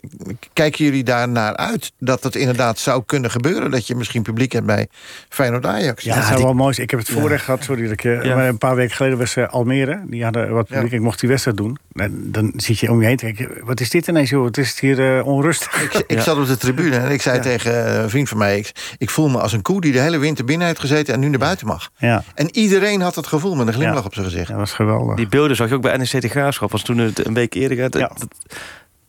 [0.54, 3.72] kijken jullie daar naar uit dat het inderdaad zou kunnen gebeuren...
[3.72, 4.88] dat je misschien publiek hebt bij
[5.30, 6.04] Feyenoord-Ajax?
[6.04, 6.86] Ja, dat zou wel mooi zijn.
[6.86, 8.04] Ik heb het voorrecht gehad, sorry dat ik...
[8.04, 8.36] eh, Ja.
[8.36, 10.04] maar Een paar weken geleden was eh, Almere.
[10.08, 10.92] Die hadden wat publiek.
[10.92, 11.78] Ik mocht die wedstrijd doen.
[11.94, 13.66] En dan zit je om je heen te kijken.
[13.66, 14.46] Wat is dit ineens, joh?
[14.46, 15.82] Het is hier eh, onrustig.
[15.84, 18.58] Ik, ik zat op de tribune en ik zei tegen een vriend van mij...
[18.58, 21.14] Ik, ik voel me als een koe die de hele winter binnen heeft gezeten...
[21.14, 21.90] en nu naar buiten mag.
[21.98, 24.06] Ja, En iedereen had het gevoel met een glimlach Ja.
[24.06, 24.48] op zijn gezicht.
[24.48, 25.16] dat was geweldig.
[25.16, 26.72] Die beelden zag je ook bij NEC de Graafschap.
[26.72, 27.94] Was toen het een week eerder gaat.
[27.98, 28.08] Ja.
[28.08, 28.28] Dat,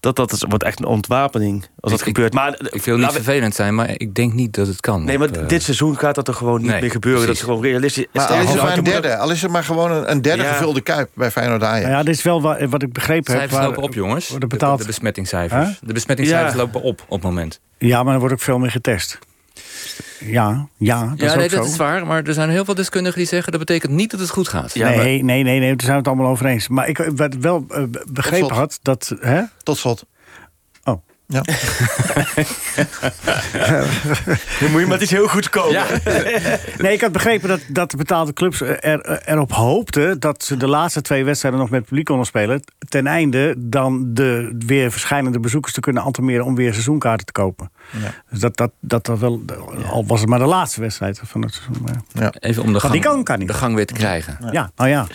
[0.00, 2.32] dat, dat is, wordt echt een ontwapening als dat Ik- gebeurt.
[2.34, 5.04] Maar, Ik wil niet vervelend zijn, maar ik denk niet dat het kan.
[5.04, 7.22] Nee, maar Op, eh, dit seizoen gaat dat er gewoon niet nee, meer gebeuren.
[7.22, 7.40] precies.
[7.40, 8.06] Dat is gewoon realistisch.
[8.12, 9.90] Maar al is het voor, maar een je moet derde, al is het maar gewoon
[9.92, 10.52] een, een derde Ja.
[10.52, 11.80] gevulde kuip bij Feyenoord-Ajax.
[11.84, 13.40] Nou ja, dit is wel wa- wat ik begrepen heb.
[13.40, 14.28] Cijfers waar- lopen op, jongens.
[14.28, 14.78] worden De, betaald.
[14.80, 15.66] de besmettingscijfers.
[15.66, 15.74] Huh?
[15.80, 16.58] De besmettingscijfers Ja.
[16.58, 17.60] lopen op op het moment.
[17.78, 19.18] Ja, maar er wordt ook veel meer getest.
[20.20, 21.70] Ja, ja, dat ja, is nee, ook dat zo.
[21.70, 22.06] is waar.
[22.06, 23.52] Maar er zijn heel veel deskundigen die zeggen...
[23.52, 24.74] dat betekent niet dat het goed gaat.
[24.74, 26.68] Ja, nee, maar- nee, nee, nee, daar zijn we het allemaal over eens.
[26.68, 29.14] Maar ik wat wel eh, begrepen had dat...
[29.20, 29.42] Hè?
[29.62, 30.04] Tot slot.
[31.26, 31.42] Ja.
[34.60, 35.84] Dan moet je met iets heel goed komen.
[36.78, 40.20] Nee, ik had begrepen dat, dat de betaalde clubs er, erop hoopten...
[40.20, 42.62] dat ze de laatste twee wedstrijden nog met publiek konden spelen...
[42.88, 46.44] ten einde dan de weer verschijnende bezoekers te kunnen entameren...
[46.44, 47.70] om weer seizoenkaarten te kopen.
[47.90, 48.14] Ja.
[48.30, 49.42] Dus dat, dat, dat, dat wel,
[49.90, 51.88] al was het maar de laatste wedstrijd van het seizoen.
[52.12, 53.48] maar- Even om de gang, die kan, kan niet.
[53.48, 54.38] de gang weer te krijgen.
[54.50, 55.06] Ja, nou ja.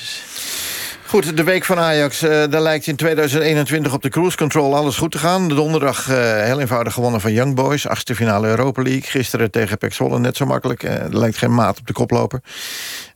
[1.09, 2.23] Goed, de week van Ajax.
[2.23, 5.47] Uh, daar lijkt in 2021 op de cruise control alles goed te gaan.
[5.47, 7.87] De donderdag uh, heel eenvoudig gewonnen van Young Boys.
[7.87, 9.01] Achtste finale Europa League.
[9.01, 10.83] Gisteren tegen Pek Zwolle net zo makkelijk.
[10.83, 12.41] Uh, er lijkt geen maat op de koploper.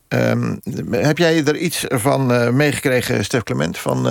[0.08, 0.60] Um,
[0.92, 4.08] heb jij er iets van meegekregen, Stef Clement, van,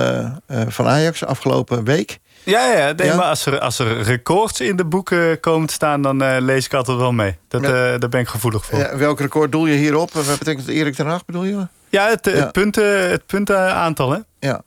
[0.68, 2.18] van Ajax afgelopen week?
[2.44, 6.02] Ja, ja, nee, maar als er, als er records in de boeken komen te staan...
[6.02, 7.36] dan uh, lees ik altijd wel mee.
[7.48, 7.68] Dat, ja.
[7.68, 8.78] uh, daar ben ik gevoelig voor.
[8.78, 10.12] Ja, welk record doel je hierop?
[10.12, 11.66] Wat betekent het Erik ten Hag, bedoel je?
[11.88, 12.32] Ja, het, ja.
[12.32, 14.18] het, punten, het puntenaantal, hè?
[14.40, 14.62] Ja.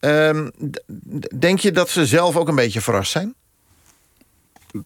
[0.00, 0.50] Um,
[1.38, 3.34] denk je dat ze zelf ook een beetje verrast zijn?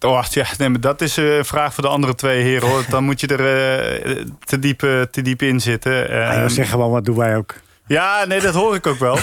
[0.00, 2.68] Oh, ja, nee, maar dat is een vraag voor de andere twee heren.
[2.68, 2.84] Hoor.
[2.88, 4.78] Dan moet je er uh, te, diep,
[5.10, 6.10] te diep in zitten.
[6.10, 7.54] Ja, zeg gewoon, wat doen wij ook.
[7.92, 9.14] Ja, nee, dat hoor ik ook wel.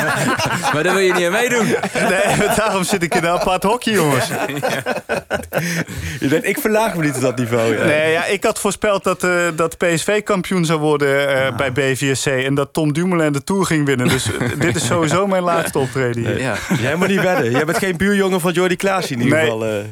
[0.72, 1.66] maar daar wil je niet aan meedoen.
[2.08, 4.28] Nee, daarom zit ik in een apart hokje, jongens.
[6.20, 7.76] Je denkt, ik verlaag me niet tot dat niveau.
[7.76, 7.84] Ja.
[7.84, 12.26] Nee, ja, ik had voorspeld dat, uh, dat PSV kampioen zou worden uh, bij BVSC...
[12.26, 14.08] en dat Tom Dumoulin de Tour ging winnen.
[14.08, 14.26] Dus
[14.58, 16.40] dit is sowieso mijn laatste optreden hier.
[16.40, 16.56] Ja.
[16.80, 17.50] Jij moet niet wedden.
[17.50, 19.44] Jij bent geen buurjongen van Jordi Klaas in ieder nee.
[19.44, 19.66] geval.
[19.66, 19.84] Uh,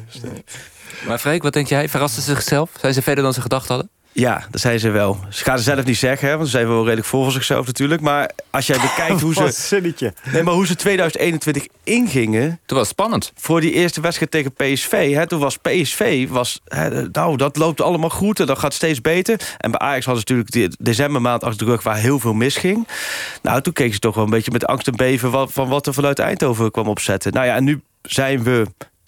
[1.07, 1.89] maar Freek, wat denk jij?
[1.89, 2.69] Verrasten ze zichzelf?
[2.79, 3.89] Zijn ze verder dan ze gedacht hadden?
[4.19, 5.19] Ja, dat zijn ze wel.
[5.29, 7.65] Ze gaan het zelf niet zeggen, hè, want ze zijn wel redelijk vol van zichzelf
[7.65, 8.01] natuurlijk.
[8.01, 9.51] Maar als jij bekijkt hoe ze.
[9.51, 10.13] Zinnetje.
[10.31, 12.59] Nee, maar hoe ze 2021 ingingen.
[12.65, 13.31] Toen was spannend.
[13.35, 15.13] Voor die eerste wedstrijd tegen PSV.
[15.13, 16.27] Hè, toen was PSV.
[16.29, 19.55] Was, hè, nou, dat loopt allemaal goed en dat gaat steeds beter.
[19.57, 22.87] En bij Ajax hadden ze natuurlijk de decembermaand achter de rug waar heel veel misging.
[23.41, 25.87] Nou, toen keken ze toch wel een beetje met angst en beven van, van wat
[25.87, 27.33] er vanuit Eindhoven kwam opzetten.
[27.33, 28.65] Nou ja, en nu zijn we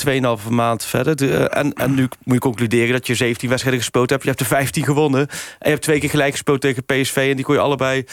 [0.08, 1.16] 2,5 maand verder.
[1.16, 4.24] De, uh, en, en nu moet je concluderen dat je 17 wedstrijden gespeeld hebt.
[4.24, 5.28] Je hebt er 15 gewonnen.
[5.30, 7.28] En je hebt twee keer gelijk gespeeld tegen PSV.
[7.30, 8.06] En die kon je allebei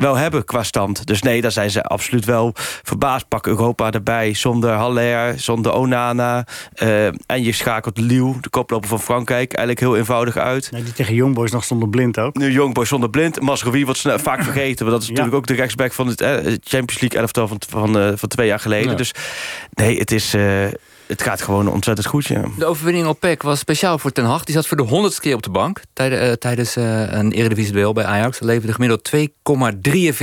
[0.00, 1.06] wel hebben qua stand.
[1.06, 3.28] Dus nee, daar zijn ze absoluut wel verbaasd.
[3.28, 6.46] Pak Europa erbij, zonder Haller, zonder Onana.
[6.82, 10.70] Uh, en je schakelt Liu, de koploper van Frankrijk, eigenlijk heel eenvoudig uit.
[10.70, 12.36] Nee, die tegen Youngboys nog zonder blind ook.
[12.36, 13.40] Nu Youngboys zonder blind.
[13.40, 14.84] Masrowi wordt vaak vergeten.
[14.84, 15.12] Maar dat is ja.
[15.12, 18.46] natuurlijk ook de rechtsback van het eh, Champions League elftal van, van, uh, van twee
[18.46, 18.90] jaar geleden.
[18.90, 18.96] Ja.
[18.96, 19.14] Dus
[19.70, 20.34] nee, het is...
[20.34, 20.64] Uh,
[21.10, 22.42] het gaat gewoon ontzettend goed, ja.
[22.58, 24.44] De overwinning op PEC was speciaal voor Ten Hag.
[24.44, 27.92] Die zat voor de honderdste keer op de bank tijdens, uh, tijdens uh, een eredivisie-duel
[27.92, 28.38] bij Ajax.
[28.38, 29.10] Dat leverde gemiddeld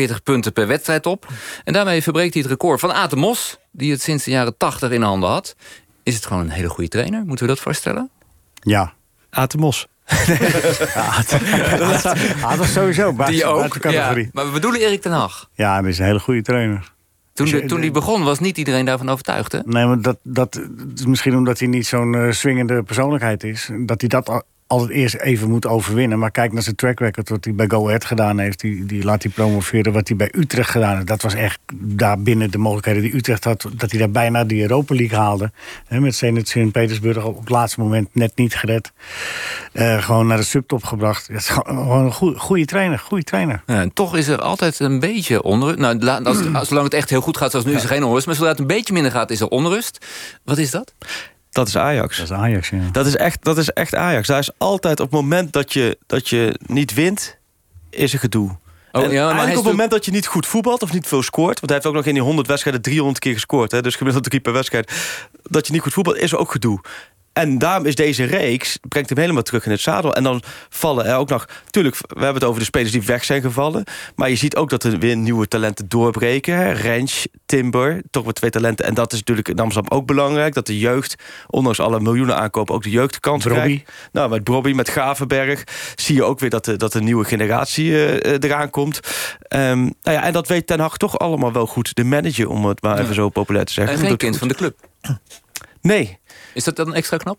[0.09, 1.27] 2,43 punten per wedstrijd op.
[1.63, 3.57] En daarmee verbreekt hij het record van Aten Mos...
[3.71, 5.55] die het sinds de jaren 80 in handen had.
[6.03, 7.23] Is het gewoon een hele goede trainer?
[7.25, 8.09] Moeten we dat voorstellen?
[8.53, 8.93] Ja.
[9.29, 9.87] Aten Mos.
[12.41, 14.23] dat is sowieso Die ook, categorie.
[14.23, 15.49] Ja, maar we bedoelen Erik ten Hag.
[15.53, 16.95] Ja, dat is een hele goede trainer.
[17.37, 19.59] Toen, de, toen die begon was niet iedereen daarvan overtuigd, hè?
[19.65, 20.61] Nee, maar dat, dat
[20.95, 23.69] is misschien omdat hij niet zo'n uh, swingende persoonlijkheid is.
[23.85, 26.19] Dat hij dat altijd eerst even moet overwinnen.
[26.19, 28.59] Maar kijk naar zijn track record, wat hij bij Go Ahead gedaan heeft.
[28.59, 31.07] Die, die laat hij promoveren, wat hij bij Utrecht gedaan heeft.
[31.07, 33.69] Dat was echt daar binnen de mogelijkheden die Utrecht had...
[33.71, 35.51] dat hij daar bijna de Europa League haalde.
[35.87, 38.91] He, met Zenit Sint-Petersburg op het laatste moment net niet gered.
[39.73, 41.27] Uh, gewoon naar de subtop gebracht.
[41.27, 43.63] Dat is gewoon een goede, goede trainer, goede trainer.
[43.65, 45.77] Ja, en toch is er altijd een beetje onrust.
[45.77, 48.25] Nou, als, als, zolang het echt heel goed gaat, zoals nu is er geen onrust.
[48.25, 50.05] Maar zodra het een beetje minder gaat, is er onrust.
[50.43, 50.93] Wat is dat?
[51.57, 52.17] Dat is Ajax.
[52.17, 52.77] Dat is Ajax, ja.
[52.91, 54.27] Dat is echt, dat is echt Ajax.
[54.27, 57.37] Daar is altijd op het moment dat je, dat je niet wint,
[57.89, 58.49] is er gedoe.
[58.91, 61.07] Oh, en ja, maar eigenlijk op het moment dat je niet goed voetbalt of niet
[61.07, 61.59] veel scoort...
[61.59, 63.71] want hij heeft ook nog in die 100 wedstrijden 300 keer gescoord...
[63.71, 64.91] Hè, dus gemiddeld drie per wedstrijd...
[65.43, 66.81] dat je niet goed voetbalt, is er ook gedoe.
[67.37, 70.15] En daarom is deze reeks, brengt hem helemaal terug in het zadel.
[70.15, 71.45] En dan vallen er ook nog...
[71.69, 73.83] Tuurlijk, we hebben het over de spelers die weg zijn gevallen.
[74.15, 76.73] Maar je ziet ook dat er weer nieuwe talenten doorbreken.
[76.73, 78.85] Rens, Timber, toch weer twee talenten.
[78.85, 80.53] En dat is natuurlijk in Amsterdam ook belangrijk.
[80.53, 81.15] Dat de jeugd,
[81.47, 82.75] ondanks alle miljoenen aankopen...
[82.75, 83.61] ook de jeugd de kans Brobby.
[83.61, 84.09] krijgt.
[84.11, 85.63] Nou, met Brobby, met Gavenberg...
[85.95, 88.99] zie je ook weer dat de, dat de nieuwe generatie uh, eraan komt.
[89.55, 91.95] Um, nou ja, en dat weet Ten Hag toch allemaal wel goed.
[91.95, 93.01] De manager, om het maar ja.
[93.01, 93.97] even zo populair te zeggen.
[93.99, 94.79] En geen kind van de club.
[95.81, 96.19] Nee.
[96.57, 97.37] Is dat dan extra knap?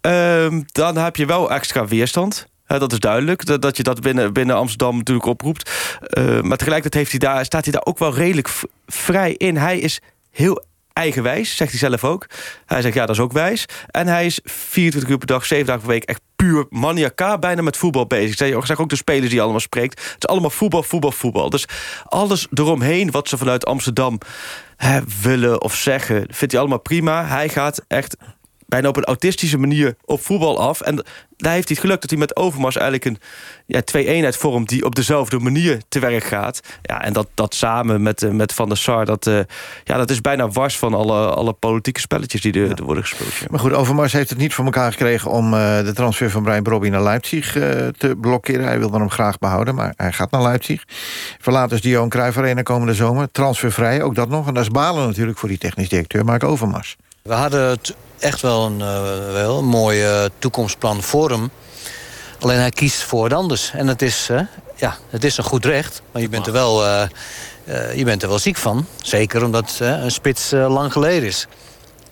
[0.00, 2.46] Um, dan heb je wel extra weerstand.
[2.66, 5.70] Dat is duidelijk, dat, dat je dat binnen, binnen Amsterdam natuurlijk oproept.
[6.00, 8.48] Uh, maar tegelijkertijd heeft hij daar, staat hij daar ook wel redelijk
[8.86, 9.56] vrij in.
[9.56, 12.26] Hij is heel eigenwijs, zegt hij zelf ook.
[12.66, 13.64] Hij zegt, ja, dat is ook wijs.
[13.86, 16.04] En hij is 24 uur per dag, 7 dagen per week...
[16.04, 18.40] echt puur maniacaal bijna met voetbal bezig.
[18.40, 20.00] Ik zeg ook de spelers die allemaal spreekt.
[20.00, 21.50] Het is allemaal voetbal, voetbal, voetbal.
[21.50, 21.64] Dus
[22.04, 24.18] alles eromheen wat ze vanuit Amsterdam
[24.76, 26.26] hè, willen of zeggen...
[26.30, 27.24] vindt hij allemaal prima.
[27.24, 28.16] Hij gaat echt
[28.68, 30.80] bijna op een autistische manier op voetbal af.
[30.80, 31.04] En
[31.36, 33.18] daar heeft hij het geluk dat hij met Overmars eigenlijk een
[33.66, 34.68] ja, twee-eenheid vormt...
[34.68, 36.60] die op dezelfde manier te werk gaat.
[36.82, 39.40] Ja, en dat, dat samen met, uh, met Van der Sar, dat, uh,
[39.84, 43.34] ja, dat is bijna wars van alle, alle politieke spelletjes die er, worden gespeeld.
[43.34, 43.46] Ja.
[43.50, 45.30] Maar goed, Overmars heeft het niet voor elkaar gekregen...
[45.30, 48.64] om uh, de transfer van Brian Brobby naar Leipzig te blokkeren.
[48.64, 50.84] Hij wilde hem graag behouden, maar hij gaat naar Leipzig.
[51.38, 53.30] Verlaat dus de Johan Cruijff Arena komende zomer.
[53.32, 54.46] Transfervrij, ook dat nog.
[54.46, 56.96] En dat is balen natuurlijk voor die technisch directeur Mark Overmars.
[57.28, 61.50] We hadden het echt wel een, uh, wel een mooi uh, toekomstplan voor hem.
[62.40, 63.70] Alleen hij kiest voor het anders.
[63.74, 64.40] En het is, uh,
[64.76, 66.02] ja, het is een goed recht.
[66.12, 66.84] Maar je bent er wel
[67.68, 68.86] eh, je bent er wel ziek van.
[69.02, 71.46] Zeker omdat eh, een spits eh, lang geleden is.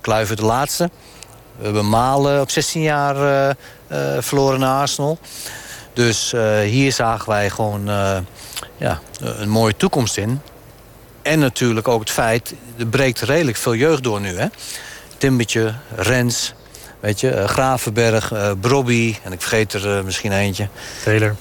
[0.01, 0.90] Kluivert de laatste.
[1.59, 3.51] We hebben Malen op 16 jaar eh,
[4.16, 5.18] eh, verloren naar Arsenal.
[5.93, 8.18] Dus eh, hier zagen wij gewoon eh,
[8.76, 10.40] ja, een mooie toekomst in.
[11.22, 14.36] En natuurlijk ook het feit, er breekt redelijk veel jeugd door nu.
[14.38, 14.47] Hè?
[15.18, 16.55] Timbertje, Rens,
[17.01, 19.14] weet je, eh, Gravenberg, eh Brobby.
[19.22, 20.68] En ik vergeet er eh, misschien eentje.
[21.05, 21.34] Taylor.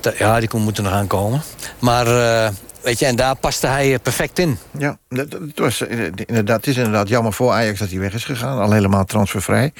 [0.00, 1.42] Ta- Ja, die kon- moeten nog aankomen.
[1.78, 2.50] Maar eh,
[2.82, 4.58] weet je, en daar paste hij perfect in.
[4.78, 5.80] Ja, dat, dat was,
[6.26, 8.58] inderdaad, het is inderdaad jammer voor Ajax dat hij weg is gegaan.
[8.58, 9.72] Al helemaal transfervrij.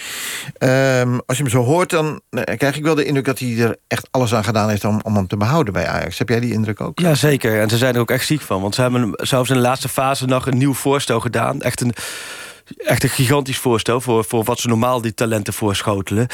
[0.58, 2.20] Ehm, als je hem zo hoort, dan
[2.56, 3.24] krijg ik wel de indruk...
[3.24, 6.18] dat hij er echt alles aan gedaan heeft om, om hem te behouden bij Ajax.
[6.18, 6.98] Heb jij die indruk ook?
[6.98, 7.60] Ja, zeker.
[7.60, 8.60] En ze zijn er ook echt ziek van.
[8.60, 11.60] Want ze hebben zelfs in de laatste fase nog een nieuw voorstel gedaan.
[11.62, 11.92] Echt een,
[12.76, 16.26] echt een gigantisch voorstel voor, voor wat ze normaal die talenten voorschotelen.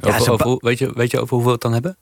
[0.00, 1.96] Ja, ze over- weet, je, weet je over hoeveel we het dan hebben?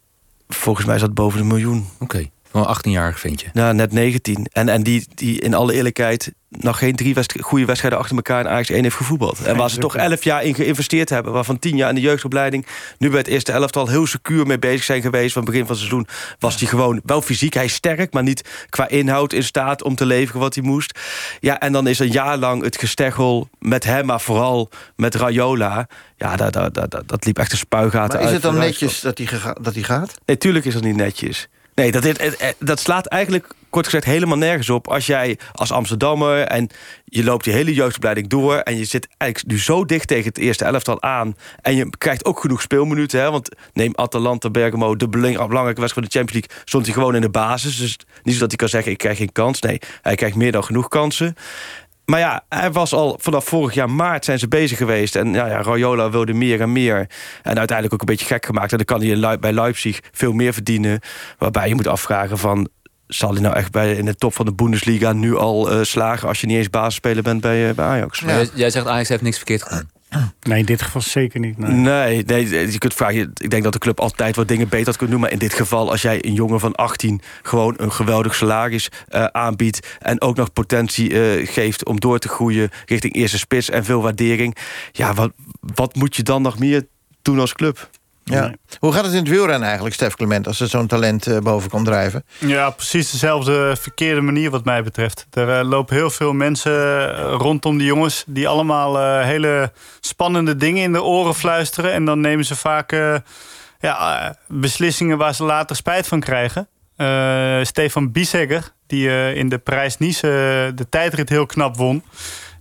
[0.49, 1.87] Volgens mij is dat boven een miljoen.
[1.99, 3.47] Oké, een 18-jarig ventje.
[3.53, 4.47] Ja, net 19.
[4.53, 8.41] En, en die, die in alle eerlijkheid nog geen drie wedst- goede wedstrijden achter elkaar
[8.41, 9.43] in Ajax 1 heeft gevoetbald.
[9.45, 11.33] En waar ze toch 11 jaar in geïnvesteerd hebben.
[11.33, 12.67] Waarvan 10 jaar in de jeugdopleiding.
[12.99, 15.33] Nu bij het eerste elftal heel secuur mee bezig zijn geweest.
[15.33, 16.07] Van het begin van het seizoen
[16.39, 17.55] was hij gewoon wel fysiek.
[17.55, 20.99] Hij is sterk, maar niet qua inhoud in staat om te leveren wat hij moest.
[21.41, 25.89] Ja, en dan is een jaar lang het gesteggel met hem, maar vooral met Rayola.
[26.17, 29.19] Ja, dat, dat, dat, dat liep echt een spuigaten Maar is het dan netjes dat
[29.19, 29.29] hij,
[29.61, 30.15] dat hij gaat?
[30.25, 31.49] Nee, tuurlijk is dat niet netjes.
[31.75, 34.89] Nee, dat, eh, eh, dat slaat eigenlijk kort gezegd helemaal nergens op.
[34.89, 36.69] Als jij als Amsterdammer en
[37.05, 38.57] je loopt die hele jeugdopleiding door...
[38.57, 41.37] en je zit eigenlijk nu zo dicht tegen het eerste elftal aan...
[41.61, 43.21] en je krijgt ook genoeg speelminuten.
[43.21, 46.65] Hè, want neem Atalanta Bergamo, de belang- belangrijke wedstrijd van de Champions League...
[46.65, 47.77] stond hij gewoon in de basis.
[47.77, 49.61] Dus niet zo dat hij kan zeggen, ik krijg geen kans.
[49.61, 51.35] Nee, hij krijgt meer dan genoeg kansen.
[52.05, 55.17] Maar ja, hij was al vanaf vorig jaar maart zijn ze bezig geweest.
[55.17, 56.97] En ja, ja, Rayola wilde meer en meer.
[57.43, 58.71] En uiteindelijk ook een beetje gek gemaakt.
[58.71, 61.01] En dan kan hij bij Leipzig veel meer verdienen.
[61.39, 62.69] Waarbij je moet afvragen van...
[63.07, 66.29] zal hij nou echt bij, in de top van de Bundesliga nu al eh, slagen...
[66.29, 68.19] als je niet eens basisspeler bent bij, eh, bij Ajax?
[68.21, 69.94] Jij, jij zegt Ajax heeft niks verkeerd gedaan.
[70.41, 71.59] Nee, in dit geval zeker niet.
[71.59, 72.25] Nee.
[72.25, 73.31] Nee, je kunt vragen.
[73.35, 75.25] Ik denk dat de club altijd wat dingen beter had kunnen doen.
[75.25, 79.25] Maar in dit geval, als jij een jongen van 18 gewoon een geweldig salaris eh,
[79.25, 79.97] aanbiedt.
[79.99, 84.03] En ook nog potentie eh, geeft om door te groeien richting eerste spits en veel
[84.03, 84.57] waardering.
[84.93, 85.33] Ja, wat,
[85.75, 86.87] wat moet je dan nog meer
[87.23, 87.91] doen als club?
[88.25, 88.53] Ja.
[88.79, 90.47] Hoe gaat het in het wielrennen eigenlijk, Stef Clement...
[90.47, 92.25] als er zo'n talent eh, boven komt drijven?
[92.39, 95.27] Ja, precies dezelfde verkeerde manier wat mij betreft.
[95.31, 98.25] Er eh, lopen heel veel mensen eh, rondom die jongens...
[98.27, 101.93] die allemaal hele spannende dingen in de oren fluisteren.
[101.93, 102.91] En dan nemen ze vaak
[103.81, 106.69] ja, beslissingen waar ze later spijt van krijgen.
[107.67, 112.03] Stefan Biesegger, die in de Parijs-Nice eh, de tijdrit heel knap won...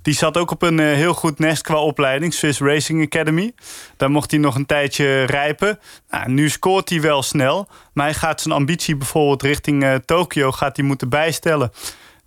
[0.03, 3.51] Die zat ook op een eh, heel goed nest qua opleiding, Swiss Racing Academy.
[3.97, 5.79] Daar mocht hij nog een tijdje rijpen.
[6.09, 10.51] Nou, nu scoort hij wel snel, maar hij gaat zijn ambitie bijvoorbeeld richting eh, Tokio
[10.51, 11.71] gaat hij moeten bijstellen.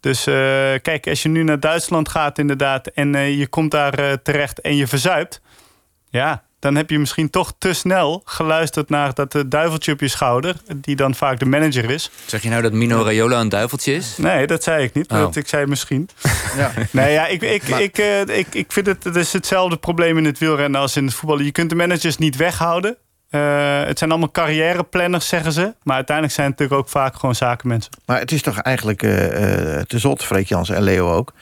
[0.01, 0.35] Dus eh,
[0.83, 4.87] kijk, als je nu naar Duitsland gaat inderdaad en je komt daar terecht en je
[4.87, 5.41] verzuipt,
[6.09, 10.09] ja, dan heb je misschien toch te snel geluisterd naar dat eh, duiveltje op je
[10.09, 12.11] schouder, die dan vaak de manager is.
[12.25, 14.17] Zeg je nou dat Mino Raiola een duiveltje is?
[14.17, 15.11] Nee, dat zei ik niet.
[15.11, 15.19] Oh.
[15.19, 16.09] Dat, ik zei misschien.
[16.57, 16.73] Ja.
[16.91, 20.19] Nee, ja, ik, ik, Maar- ik, eh, ik, ik vind het, het is hetzelfde probleem
[20.19, 21.45] in het wielrennen als in het voetballen.
[21.45, 22.97] Je kunt de managers niet weghouden.
[23.37, 25.75] Eh, het zijn allemaal carrièreplanners, zeggen ze.
[25.83, 27.93] Maar uiteindelijk zijn het natuurlijk ook vaak gewoon zakenmensen.
[28.07, 31.33] Maar het is toch eigenlijk eh, eh, te zot, Freek Jansen en Leo ook...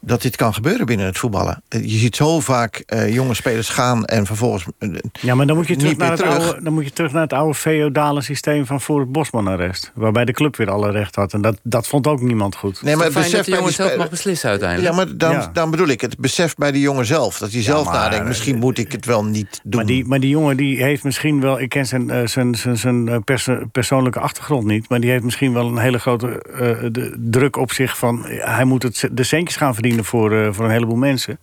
[0.00, 1.62] dat dit kan gebeuren binnen het voetballen.
[1.68, 4.64] Je ziet zo vaak eh, jonge spelers gaan en vervolgens...
[5.12, 6.46] Ja, maar dan moet, je terug naar het terug.
[6.46, 9.92] oude, dan moet je terug naar het oude feodale systeem van voor het Bosman-arrest.
[9.94, 11.32] Waarbij de club weer alle recht had.
[11.32, 12.82] En dat, dat vond ook niemand goed.
[12.82, 14.90] Nee, maar het Fijn dat besef de bij jongen zelf mag beslissen uiteindelijk.
[14.90, 15.50] Ja, maar dan, Ja.
[15.52, 17.38] dan bedoel ik het besef bij die jongen zelf.
[17.38, 19.76] Dat hij zelf maar, nadenkt, misschien moet ik het wel niet doen.
[19.76, 21.60] Maar die, maar die jongen die heeft misschien wel...
[21.60, 24.88] Ik ken zijn, eh, zijn, zijn, zijn eh, perso- persoonlijke achtergrond niet...
[24.88, 28.24] maar die heeft misschien wel een hele grote eh, de druk op zich van...
[28.26, 31.38] hij moet het, de centjes gaan verdienen voor, voor een heleboel mensen.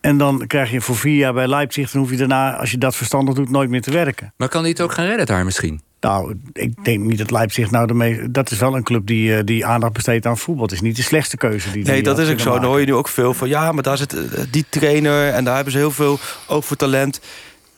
[0.00, 1.90] En dan krijg je voor vier jaar bij Leipzig...
[1.90, 4.32] dan hoef je daarna, als je dat verstandig doet, nooit meer te werken.
[4.36, 5.80] Maar kan hij het ook gaan redden daar misschien?
[6.00, 8.34] Nou, ik denk niet dat Leipzig nou de meest...
[8.34, 10.64] Dat is wel een club die, die aandacht besteedt aan voetbal.
[10.64, 12.52] Het is niet de slechtste keuze die Nee, die dat is ook zo.
[12.52, 13.48] Dan hoor je nu ook veel van...
[13.48, 14.16] ja, maar daar zit
[14.50, 17.20] die trainer en daar hebben ze heel veel ook voor talent.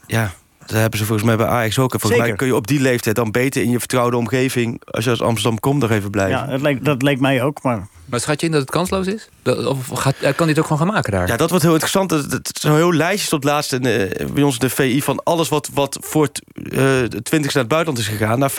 [0.06, 0.32] Ja,
[0.66, 1.92] dat hebben ze volgens mij bij Ajax ook.
[1.92, 4.82] En volgens mij kun je op die leeftijd dan beter in je vertrouwde omgeving...
[4.84, 6.38] als je als Amsterdam komt, nog even blijven.
[6.38, 7.88] Ja, dat leek, dat leek mij ook, maar...
[8.04, 9.28] Maar schat je in dat het kansloos is?
[9.42, 11.26] Dat- Of gaat, eh, kan hij het ook gewoon gaan maken daar?
[11.28, 12.10] Ja, dat wordt heel interessant.
[12.10, 15.02] Het het is een heel lijstje tot laatst in, eh, bij ons in de VI...
[15.02, 16.72] van alles wat, wat voor het eh,
[17.08, 18.38] de 20 naar het buitenland is gegaan...
[18.38, 18.54] naar 95%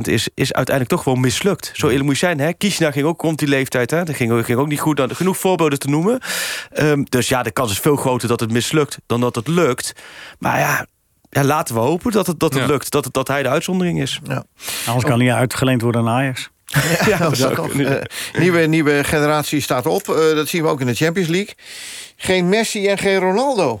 [0.00, 1.70] is, is uiteindelijk toch gewoon mislukt.
[1.74, 2.40] Zo eerlijk moet je zijn.
[2.40, 2.52] Hè?
[2.52, 3.90] Kiesna ging ook rond die leeftijd.
[3.90, 4.04] Hè?
[4.04, 4.96] Dat ging, ging ook niet goed.
[4.98, 6.20] Nou, genoeg voorbeelden te noemen.
[6.70, 8.98] Ehm, dus ja, de kans is veel groter dat het mislukt...
[9.06, 9.92] dan dat het lukt.
[10.38, 10.86] Maar ja...
[11.34, 12.68] Ja, laten we hopen dat het, dat het Ja.
[12.68, 12.90] lukt.
[12.90, 14.20] Dat, het, dat hij de uitzondering is.
[14.24, 14.44] Ja.
[14.86, 16.50] Anders kan hij uitgeleend worden aan Ajax.
[17.06, 17.70] Ja, dat.
[17.70, 18.02] Eh,
[18.38, 20.08] nieuwe, nieuwe generatie staat op.
[20.08, 21.54] Eh, dat zien we ook in de Champions League.
[22.16, 23.80] Geen Messi en geen Ronaldo.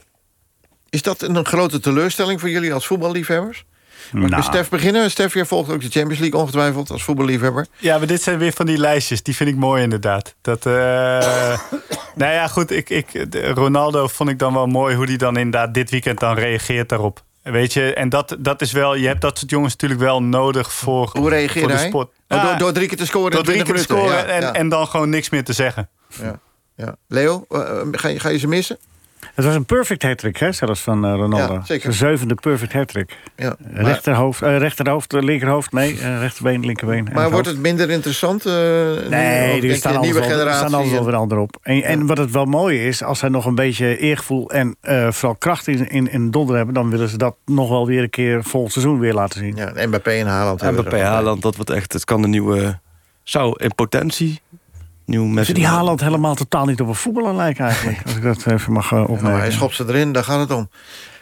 [0.90, 3.64] Is dat een grote teleurstelling voor jullie als voetballiefhebbers?
[4.12, 4.42] Mag ik Nou.
[4.42, 5.10] met Stef beginnen?
[5.10, 7.66] Stef, jij volgt ook de Champions League ongetwijfeld als voetballiefhebber.
[7.78, 9.22] Ja, maar dit zijn weer van die lijstjes.
[9.22, 10.34] Die vind ik mooi inderdaad.
[10.40, 10.72] Dat, eh
[12.14, 12.70] nou ja, goed.
[12.70, 13.06] Ik, ik,
[13.54, 17.22] Ronaldo vond ik dan wel mooi hoe hij dan inderdaad dit weekend dan reageert daarop.
[17.42, 20.72] Weet je, en dat, dat is wel, je hebt dat soort jongens natuurlijk wel nodig
[20.72, 21.86] voor, Hoe voor de hij?
[21.86, 22.10] sport.
[22.26, 24.40] Door- Ah, door drie keer te scoren Door drie 20 keer te scoren ja, en,
[24.40, 24.52] ja.
[24.52, 25.88] en dan gewoon niks meer te zeggen.
[26.20, 26.38] Ja,
[26.76, 26.96] ja.
[27.08, 28.78] Leo, eh, ga, je, ga je ze missen?
[29.34, 31.52] Het was een perfect hat-trick, hè, zelfs van eh, Ronaldo.
[31.54, 31.90] Ja, zeker.
[31.90, 33.16] De zevende perfect hat-trick.
[33.36, 37.08] Ja, maar- Rechterhoofd, eh, rechterhoofd, eh, linkerhoofd, nee, eh, rechterbeen, linkerbeen.
[37.08, 38.46] en Maar wordt het minder interessant?
[38.46, 38.52] eh,
[39.08, 40.58] Nee, er staan nieuwe wel, er generatie.
[40.68, 41.56] staan alles wel en- weer ander op.
[41.62, 45.10] En, en wat het wel mooi is, als zij nog een beetje eergevoel en eh,
[45.10, 48.10] vooral kracht in, in, in donder hebben, dan willen ze dat nog wel weer een
[48.10, 49.56] keer vol seizoen weer laten zien.
[49.56, 50.60] Ja, en Mbappé en Haaland.
[50.60, 51.06] hebben Mbappé, bij.
[51.08, 51.92] Haaland, dat wordt echt...
[51.92, 52.78] Het kan de nieuwe...
[53.22, 54.40] Zou in potentie...
[55.04, 55.52] Nieuw Ze Messi...
[55.52, 58.02] die Haaland helemaal totaal niet op een voetballer lijken eigenlijk.
[58.04, 59.40] Als ik dat even mag eh, opmerken.
[59.40, 60.68] hij schopt ze erin, daar gaat het om.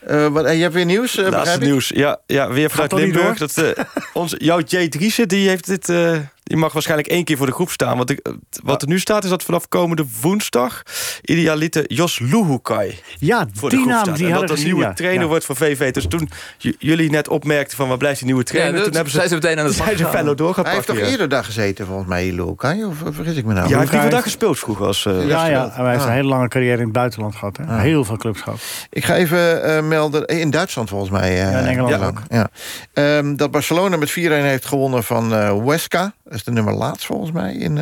[0.07, 1.63] Eh, wat, en je hebt weer nieuws, begrijp Laatste ik?
[1.65, 1.89] nieuws.
[1.95, 3.39] Ja, ja weer vanuit Limburg.
[3.39, 3.65] Dat, eh,
[4.13, 6.13] onze, jouw Jay Driessen, die, heeft dit, eh,
[6.43, 7.97] die mag waarschijnlijk één keer voor de groep staan.
[7.97, 8.21] Want ik,
[8.63, 10.83] wat er nu staat, is dat vanaf komende woensdag...
[11.23, 14.17] idealite Jos Luhukai Ja, voor de die groep naam staat.
[14.17, 14.93] die en dat een nieuwe ja.
[14.93, 15.29] trainer Ja.
[15.29, 15.91] wordt voor VV.
[15.93, 18.83] Dus toen j- jullie net opmerkten van waar blijft die nieuwe trainer...
[18.83, 20.75] toen hebben ze, zijn ze meteen aan de slag zijn fellow Hij doorgepakt.
[20.75, 22.85] heeft toch eerder daar gezeten, volgens mij, Lukai?
[22.85, 23.69] Of of vergis ik me nou?
[23.69, 25.07] Ja, hij heeft Luhukai liever daar gespeeld vroeger als...
[25.07, 26.07] eh, Ja, ja, hij heeft Ah.
[26.09, 27.57] een hele lange carrière in het buitenland gehad.
[27.57, 27.79] Hè.
[27.81, 28.61] Heel veel clubs gehad.
[28.91, 31.31] Ik ga even melden, eh, in Duitsland volgens mij.
[31.31, 32.19] eh, Ja, in Engeland lang.
[32.29, 32.51] Ja.
[32.93, 36.13] Ehm, dat Barcelona met 4-1 heeft gewonnen van eh Huesca.
[36.25, 37.79] Dat is de nummer laatst volgens mij in,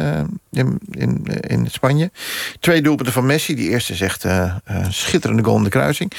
[0.51, 2.11] in, in, in Spanje.
[2.61, 3.55] Twee doelpunten van Messi.
[3.55, 4.55] Die eerste is echt eh,
[4.89, 6.13] schitterende goal in de kruising.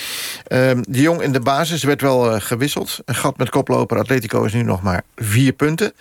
[0.47, 2.99] Ehm, de Jong in de basis werd wel gewisseld.
[3.05, 5.93] Een gat met koploper Atletico is nu nog maar vier punten.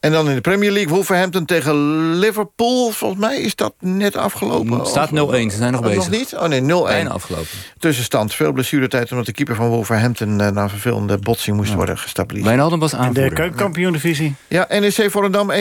[0.00, 1.74] En dan in de Premier League Wolverhampton tegen
[2.18, 2.90] Liverpool.
[2.90, 4.86] Volgens mij is dat net afgelopen.
[4.86, 6.02] Staat 0-1, ze zijn nog Oh, bezig.
[6.02, 6.34] Nog niet?
[6.36, 6.64] Oh nee, 0-1.
[6.84, 7.48] Bijna afgelopen.
[7.78, 8.34] Tussenstand.
[8.34, 10.40] Veel blessuretijd omdat de keeper van Wolverhampton...
[10.40, 12.48] eh, na vervelende botsing moest worden gestabiliseerd.
[12.48, 13.32] Wijnaldum was In de aanvoerder.
[13.34, 14.34] keukenkampioen-divisie.
[14.48, 15.54] Ja, NEC Volendam 1-0.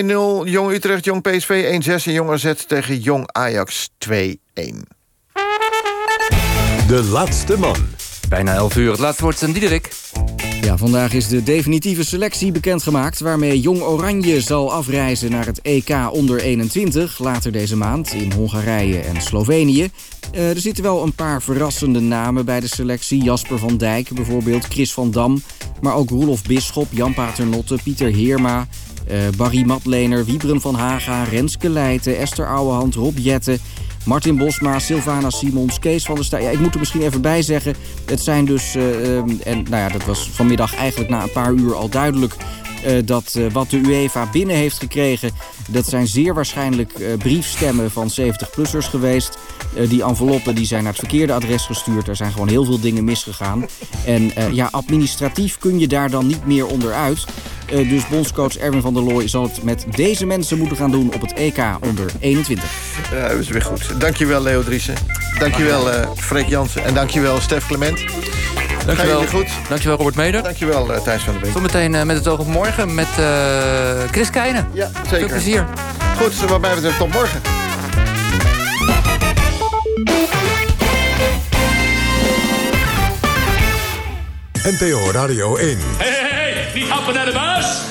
[0.49, 2.05] Jong Utrecht, Jong PSV 1-6.
[2.05, 4.11] En Jong AZ tegen Jong Ajax 2-1.
[6.87, 7.75] De laatste man.
[8.29, 8.91] Bijna 11 uur.
[8.91, 9.89] Het laatste woord is aan Diederik.
[10.61, 13.19] Ja, vandaag is de definitieve selectie bekendgemaakt...
[13.19, 17.19] waarmee Jong Oranje zal afreizen naar het EK onder 21...
[17.19, 19.89] later deze maand in Hongarije en Slovenië.
[20.31, 23.23] Eh, er zitten wel een paar verrassende namen bij de selectie.
[23.23, 25.41] Jasper van Dijk bijvoorbeeld, Chris van Dam...
[25.81, 28.67] maar ook Roelof Bisschop, Jan Paternotte, Pieter Heerma...
[29.07, 32.17] eh, Barry Matlener, Wiebren van Haga, Renske Leijten...
[32.17, 33.59] Esther Ouwehand, Rob Jette...
[34.09, 36.43] Martin Bosma, Sylvana Simons, Kees van der Staaij.
[36.43, 37.75] Ja, ik moet er misschien even bij zeggen.
[38.05, 41.53] Het zijn dus, eh, ehm, en nou ja, dat was vanmiddag eigenlijk na een paar
[41.53, 42.35] uur al duidelijk...
[42.83, 45.31] eh, dat eh, wat de UEFA binnen heeft gekregen...
[45.67, 49.37] dat zijn zeer waarschijnlijk briefstemmen van 70-plussers geweest.
[49.89, 52.07] Die enveloppen die zijn naar het verkeerde adres gestuurd.
[52.07, 53.65] Er zijn gewoon heel veel dingen misgegaan.
[54.05, 57.25] En ja, administratief kun je daar dan niet meer onderuit.
[57.71, 61.13] Eh, dus bondscoach Erwin van der Looy zal het met deze mensen moeten gaan doen...
[61.13, 62.69] op het EK onder 21.
[63.11, 63.99] Ja, dat is weer goed.
[63.99, 64.95] Dankjewel Leo Driessen.
[65.39, 66.83] Dankjewel eh Freek Jansen.
[66.83, 68.03] En dankjewel Stef Clement.
[68.85, 69.13] Dankjewel.
[69.13, 69.49] jullie goed?
[69.67, 70.43] Dankjewel Robert Meder.
[70.43, 71.51] Dankjewel eh Thijs van der Beek.
[71.51, 74.67] Zometeen eh, met het oog op morgen met eh, Chris Keijnen.
[74.73, 75.17] Ja, zeker.
[75.17, 75.65] Veel plezier.
[76.17, 77.41] Goed, wat mij betreft tot morgen.
[84.63, 85.77] NPO Radio 1.
[86.71, 87.81] Hey, niet happen naar de baas.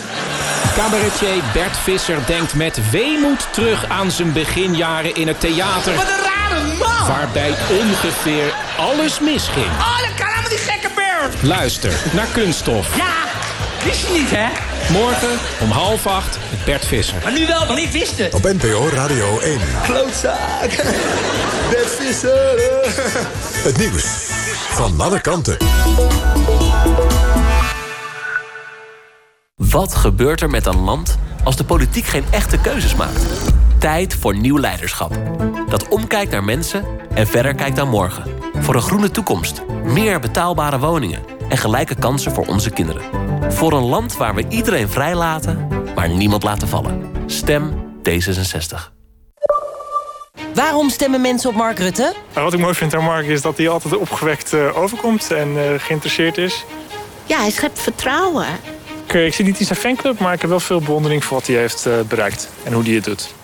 [0.77, 5.95] Cabaretier Bert Visser denkt met weemoed terug aan zijn beginjaren in het theater.
[5.95, 7.07] Wat een rare man.
[7.07, 9.67] Waarbij ongeveer alles misging.
[9.67, 11.43] Oh, dat kan die gekke Bert.
[11.43, 12.97] Luister naar Kunststof.
[12.97, 13.13] Ja,
[13.85, 14.47] wist je niet, hè?
[14.93, 17.17] Morgen om half acht met Bert Visser.
[17.23, 18.35] Maar nu wel, nog niet wist het.
[18.35, 19.61] Op NPO Radio 1.
[19.85, 20.71] Klootzaak.
[21.71, 22.61] Bert Visser.
[23.69, 24.05] Het nieuws
[24.71, 25.57] van alle kanten.
[29.59, 33.27] Wat gebeurt er met een land als de politiek geen echte keuzes maakt?
[33.79, 35.19] Tijd voor nieuw leiderschap.
[35.69, 38.25] Dat omkijkt naar mensen en verder kijkt naar morgen.
[38.59, 43.03] Voor een groene toekomst, meer betaalbare woningen en gelijke kansen voor onze kinderen.
[43.53, 47.11] Voor een land waar we iedereen vrijlaten, maar niemand laten vallen.
[47.27, 47.73] Stem
[48.09, 48.93] D66.
[50.55, 52.15] Waarom stemmen mensen op Mark Rutte?
[52.33, 55.49] Nou, wat ik mooi vind aan Mark is dat hij altijd opgewekt eh, overkomt en
[55.57, 56.65] eh, geïnteresseerd is.
[57.27, 58.47] Ja, hij schept vertrouwen.
[59.09, 61.37] Ik, eh, ik zit niet in zijn fanclub, maar ik heb wel veel bewondering voor
[61.37, 63.35] wat hij heeft eh, bereikt en hoe hij het doet.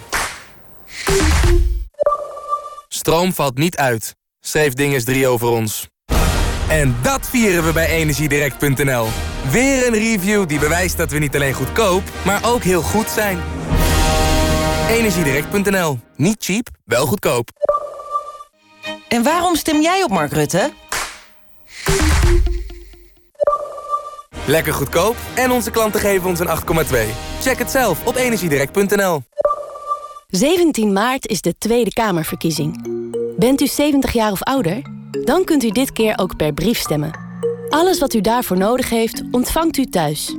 [2.89, 5.89] Stroom valt niet uit, schreef Dinges 3 over ons.
[6.69, 9.07] En dat vieren we bij Energiedirect.nl.
[9.51, 13.41] Weer een review die bewijst dat we niet alleen goedkoop, maar ook heel goed zijn.
[14.89, 15.99] Energiedirect.nl.
[16.17, 17.49] Niet cheap, wel goedkoop.
[19.09, 20.73] En waarom stem jij op Mark Rutte?
[24.47, 26.53] Lekker goedkoop en onze klanten geven ons een 8,2.
[27.41, 29.23] Check het zelf op energiedirect.nl.
[30.29, 32.89] 17 maart is de Tweede Kamerverkiezing.
[33.37, 34.83] Bent u 70 jaar of ouder?
[35.25, 37.19] Dan kunt u dit keer ook per brief stemmen.
[37.69, 40.37] Alles wat u daarvoor nodig heeft, ontvangt u thuis.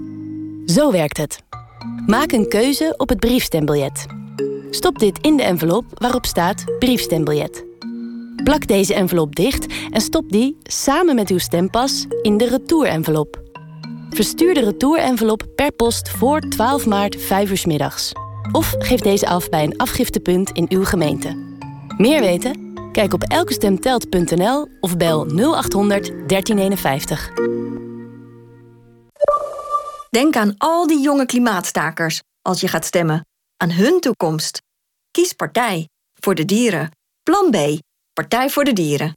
[0.66, 1.40] Zo werkt het.
[2.06, 4.06] Maak een keuze op het briefstembiljet.
[4.70, 7.66] Stop dit in de envelop waarop staat briefstembiljet.
[8.44, 13.45] Plak deze envelop dicht en stop die samen met uw stempas in de retourenvelop.
[14.16, 18.12] Verstuur de retourenvelop per post voor 12 maart 5 uur middags.
[18.52, 21.36] Of geef deze af bij een afgiftepunt in uw gemeente.
[21.98, 22.74] Meer weten?
[22.92, 27.30] Kijk op elkestemtelt.nl of bel 0800 1351.
[30.10, 33.26] Denk aan al die jonge klimaatstakers als je gaat stemmen.
[33.58, 34.62] Aan hun toekomst.
[35.12, 35.90] Kies partij.
[36.14, 36.92] Voor de dieren.
[37.24, 37.80] Plan B.
[38.14, 39.14] Partij voor de dieren.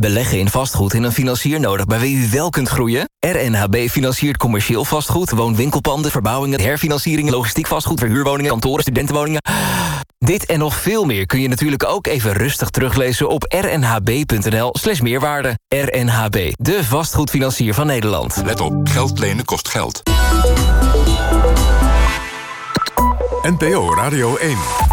[0.00, 3.08] Beleggen in vastgoed en een financier nodig bij wie u wel kunt groeien?
[3.20, 9.42] RNHB financiert commercieel vastgoed, woonwinkelpanden, verbouwingen, herfinancieringen, logistiek vastgoed, verhuurwoningen, kantoren, studentenwoningen.
[10.18, 15.00] Dit en nog veel meer kun je natuurlijk ook even rustig teruglezen op rnhb.nl slash
[15.00, 15.58] meerwaarde.
[15.68, 18.42] RNHB, de vastgoedfinancier van Nederland.
[18.44, 20.02] Let op, geld lenen kost geld.
[23.42, 24.85] NPO Radio 1.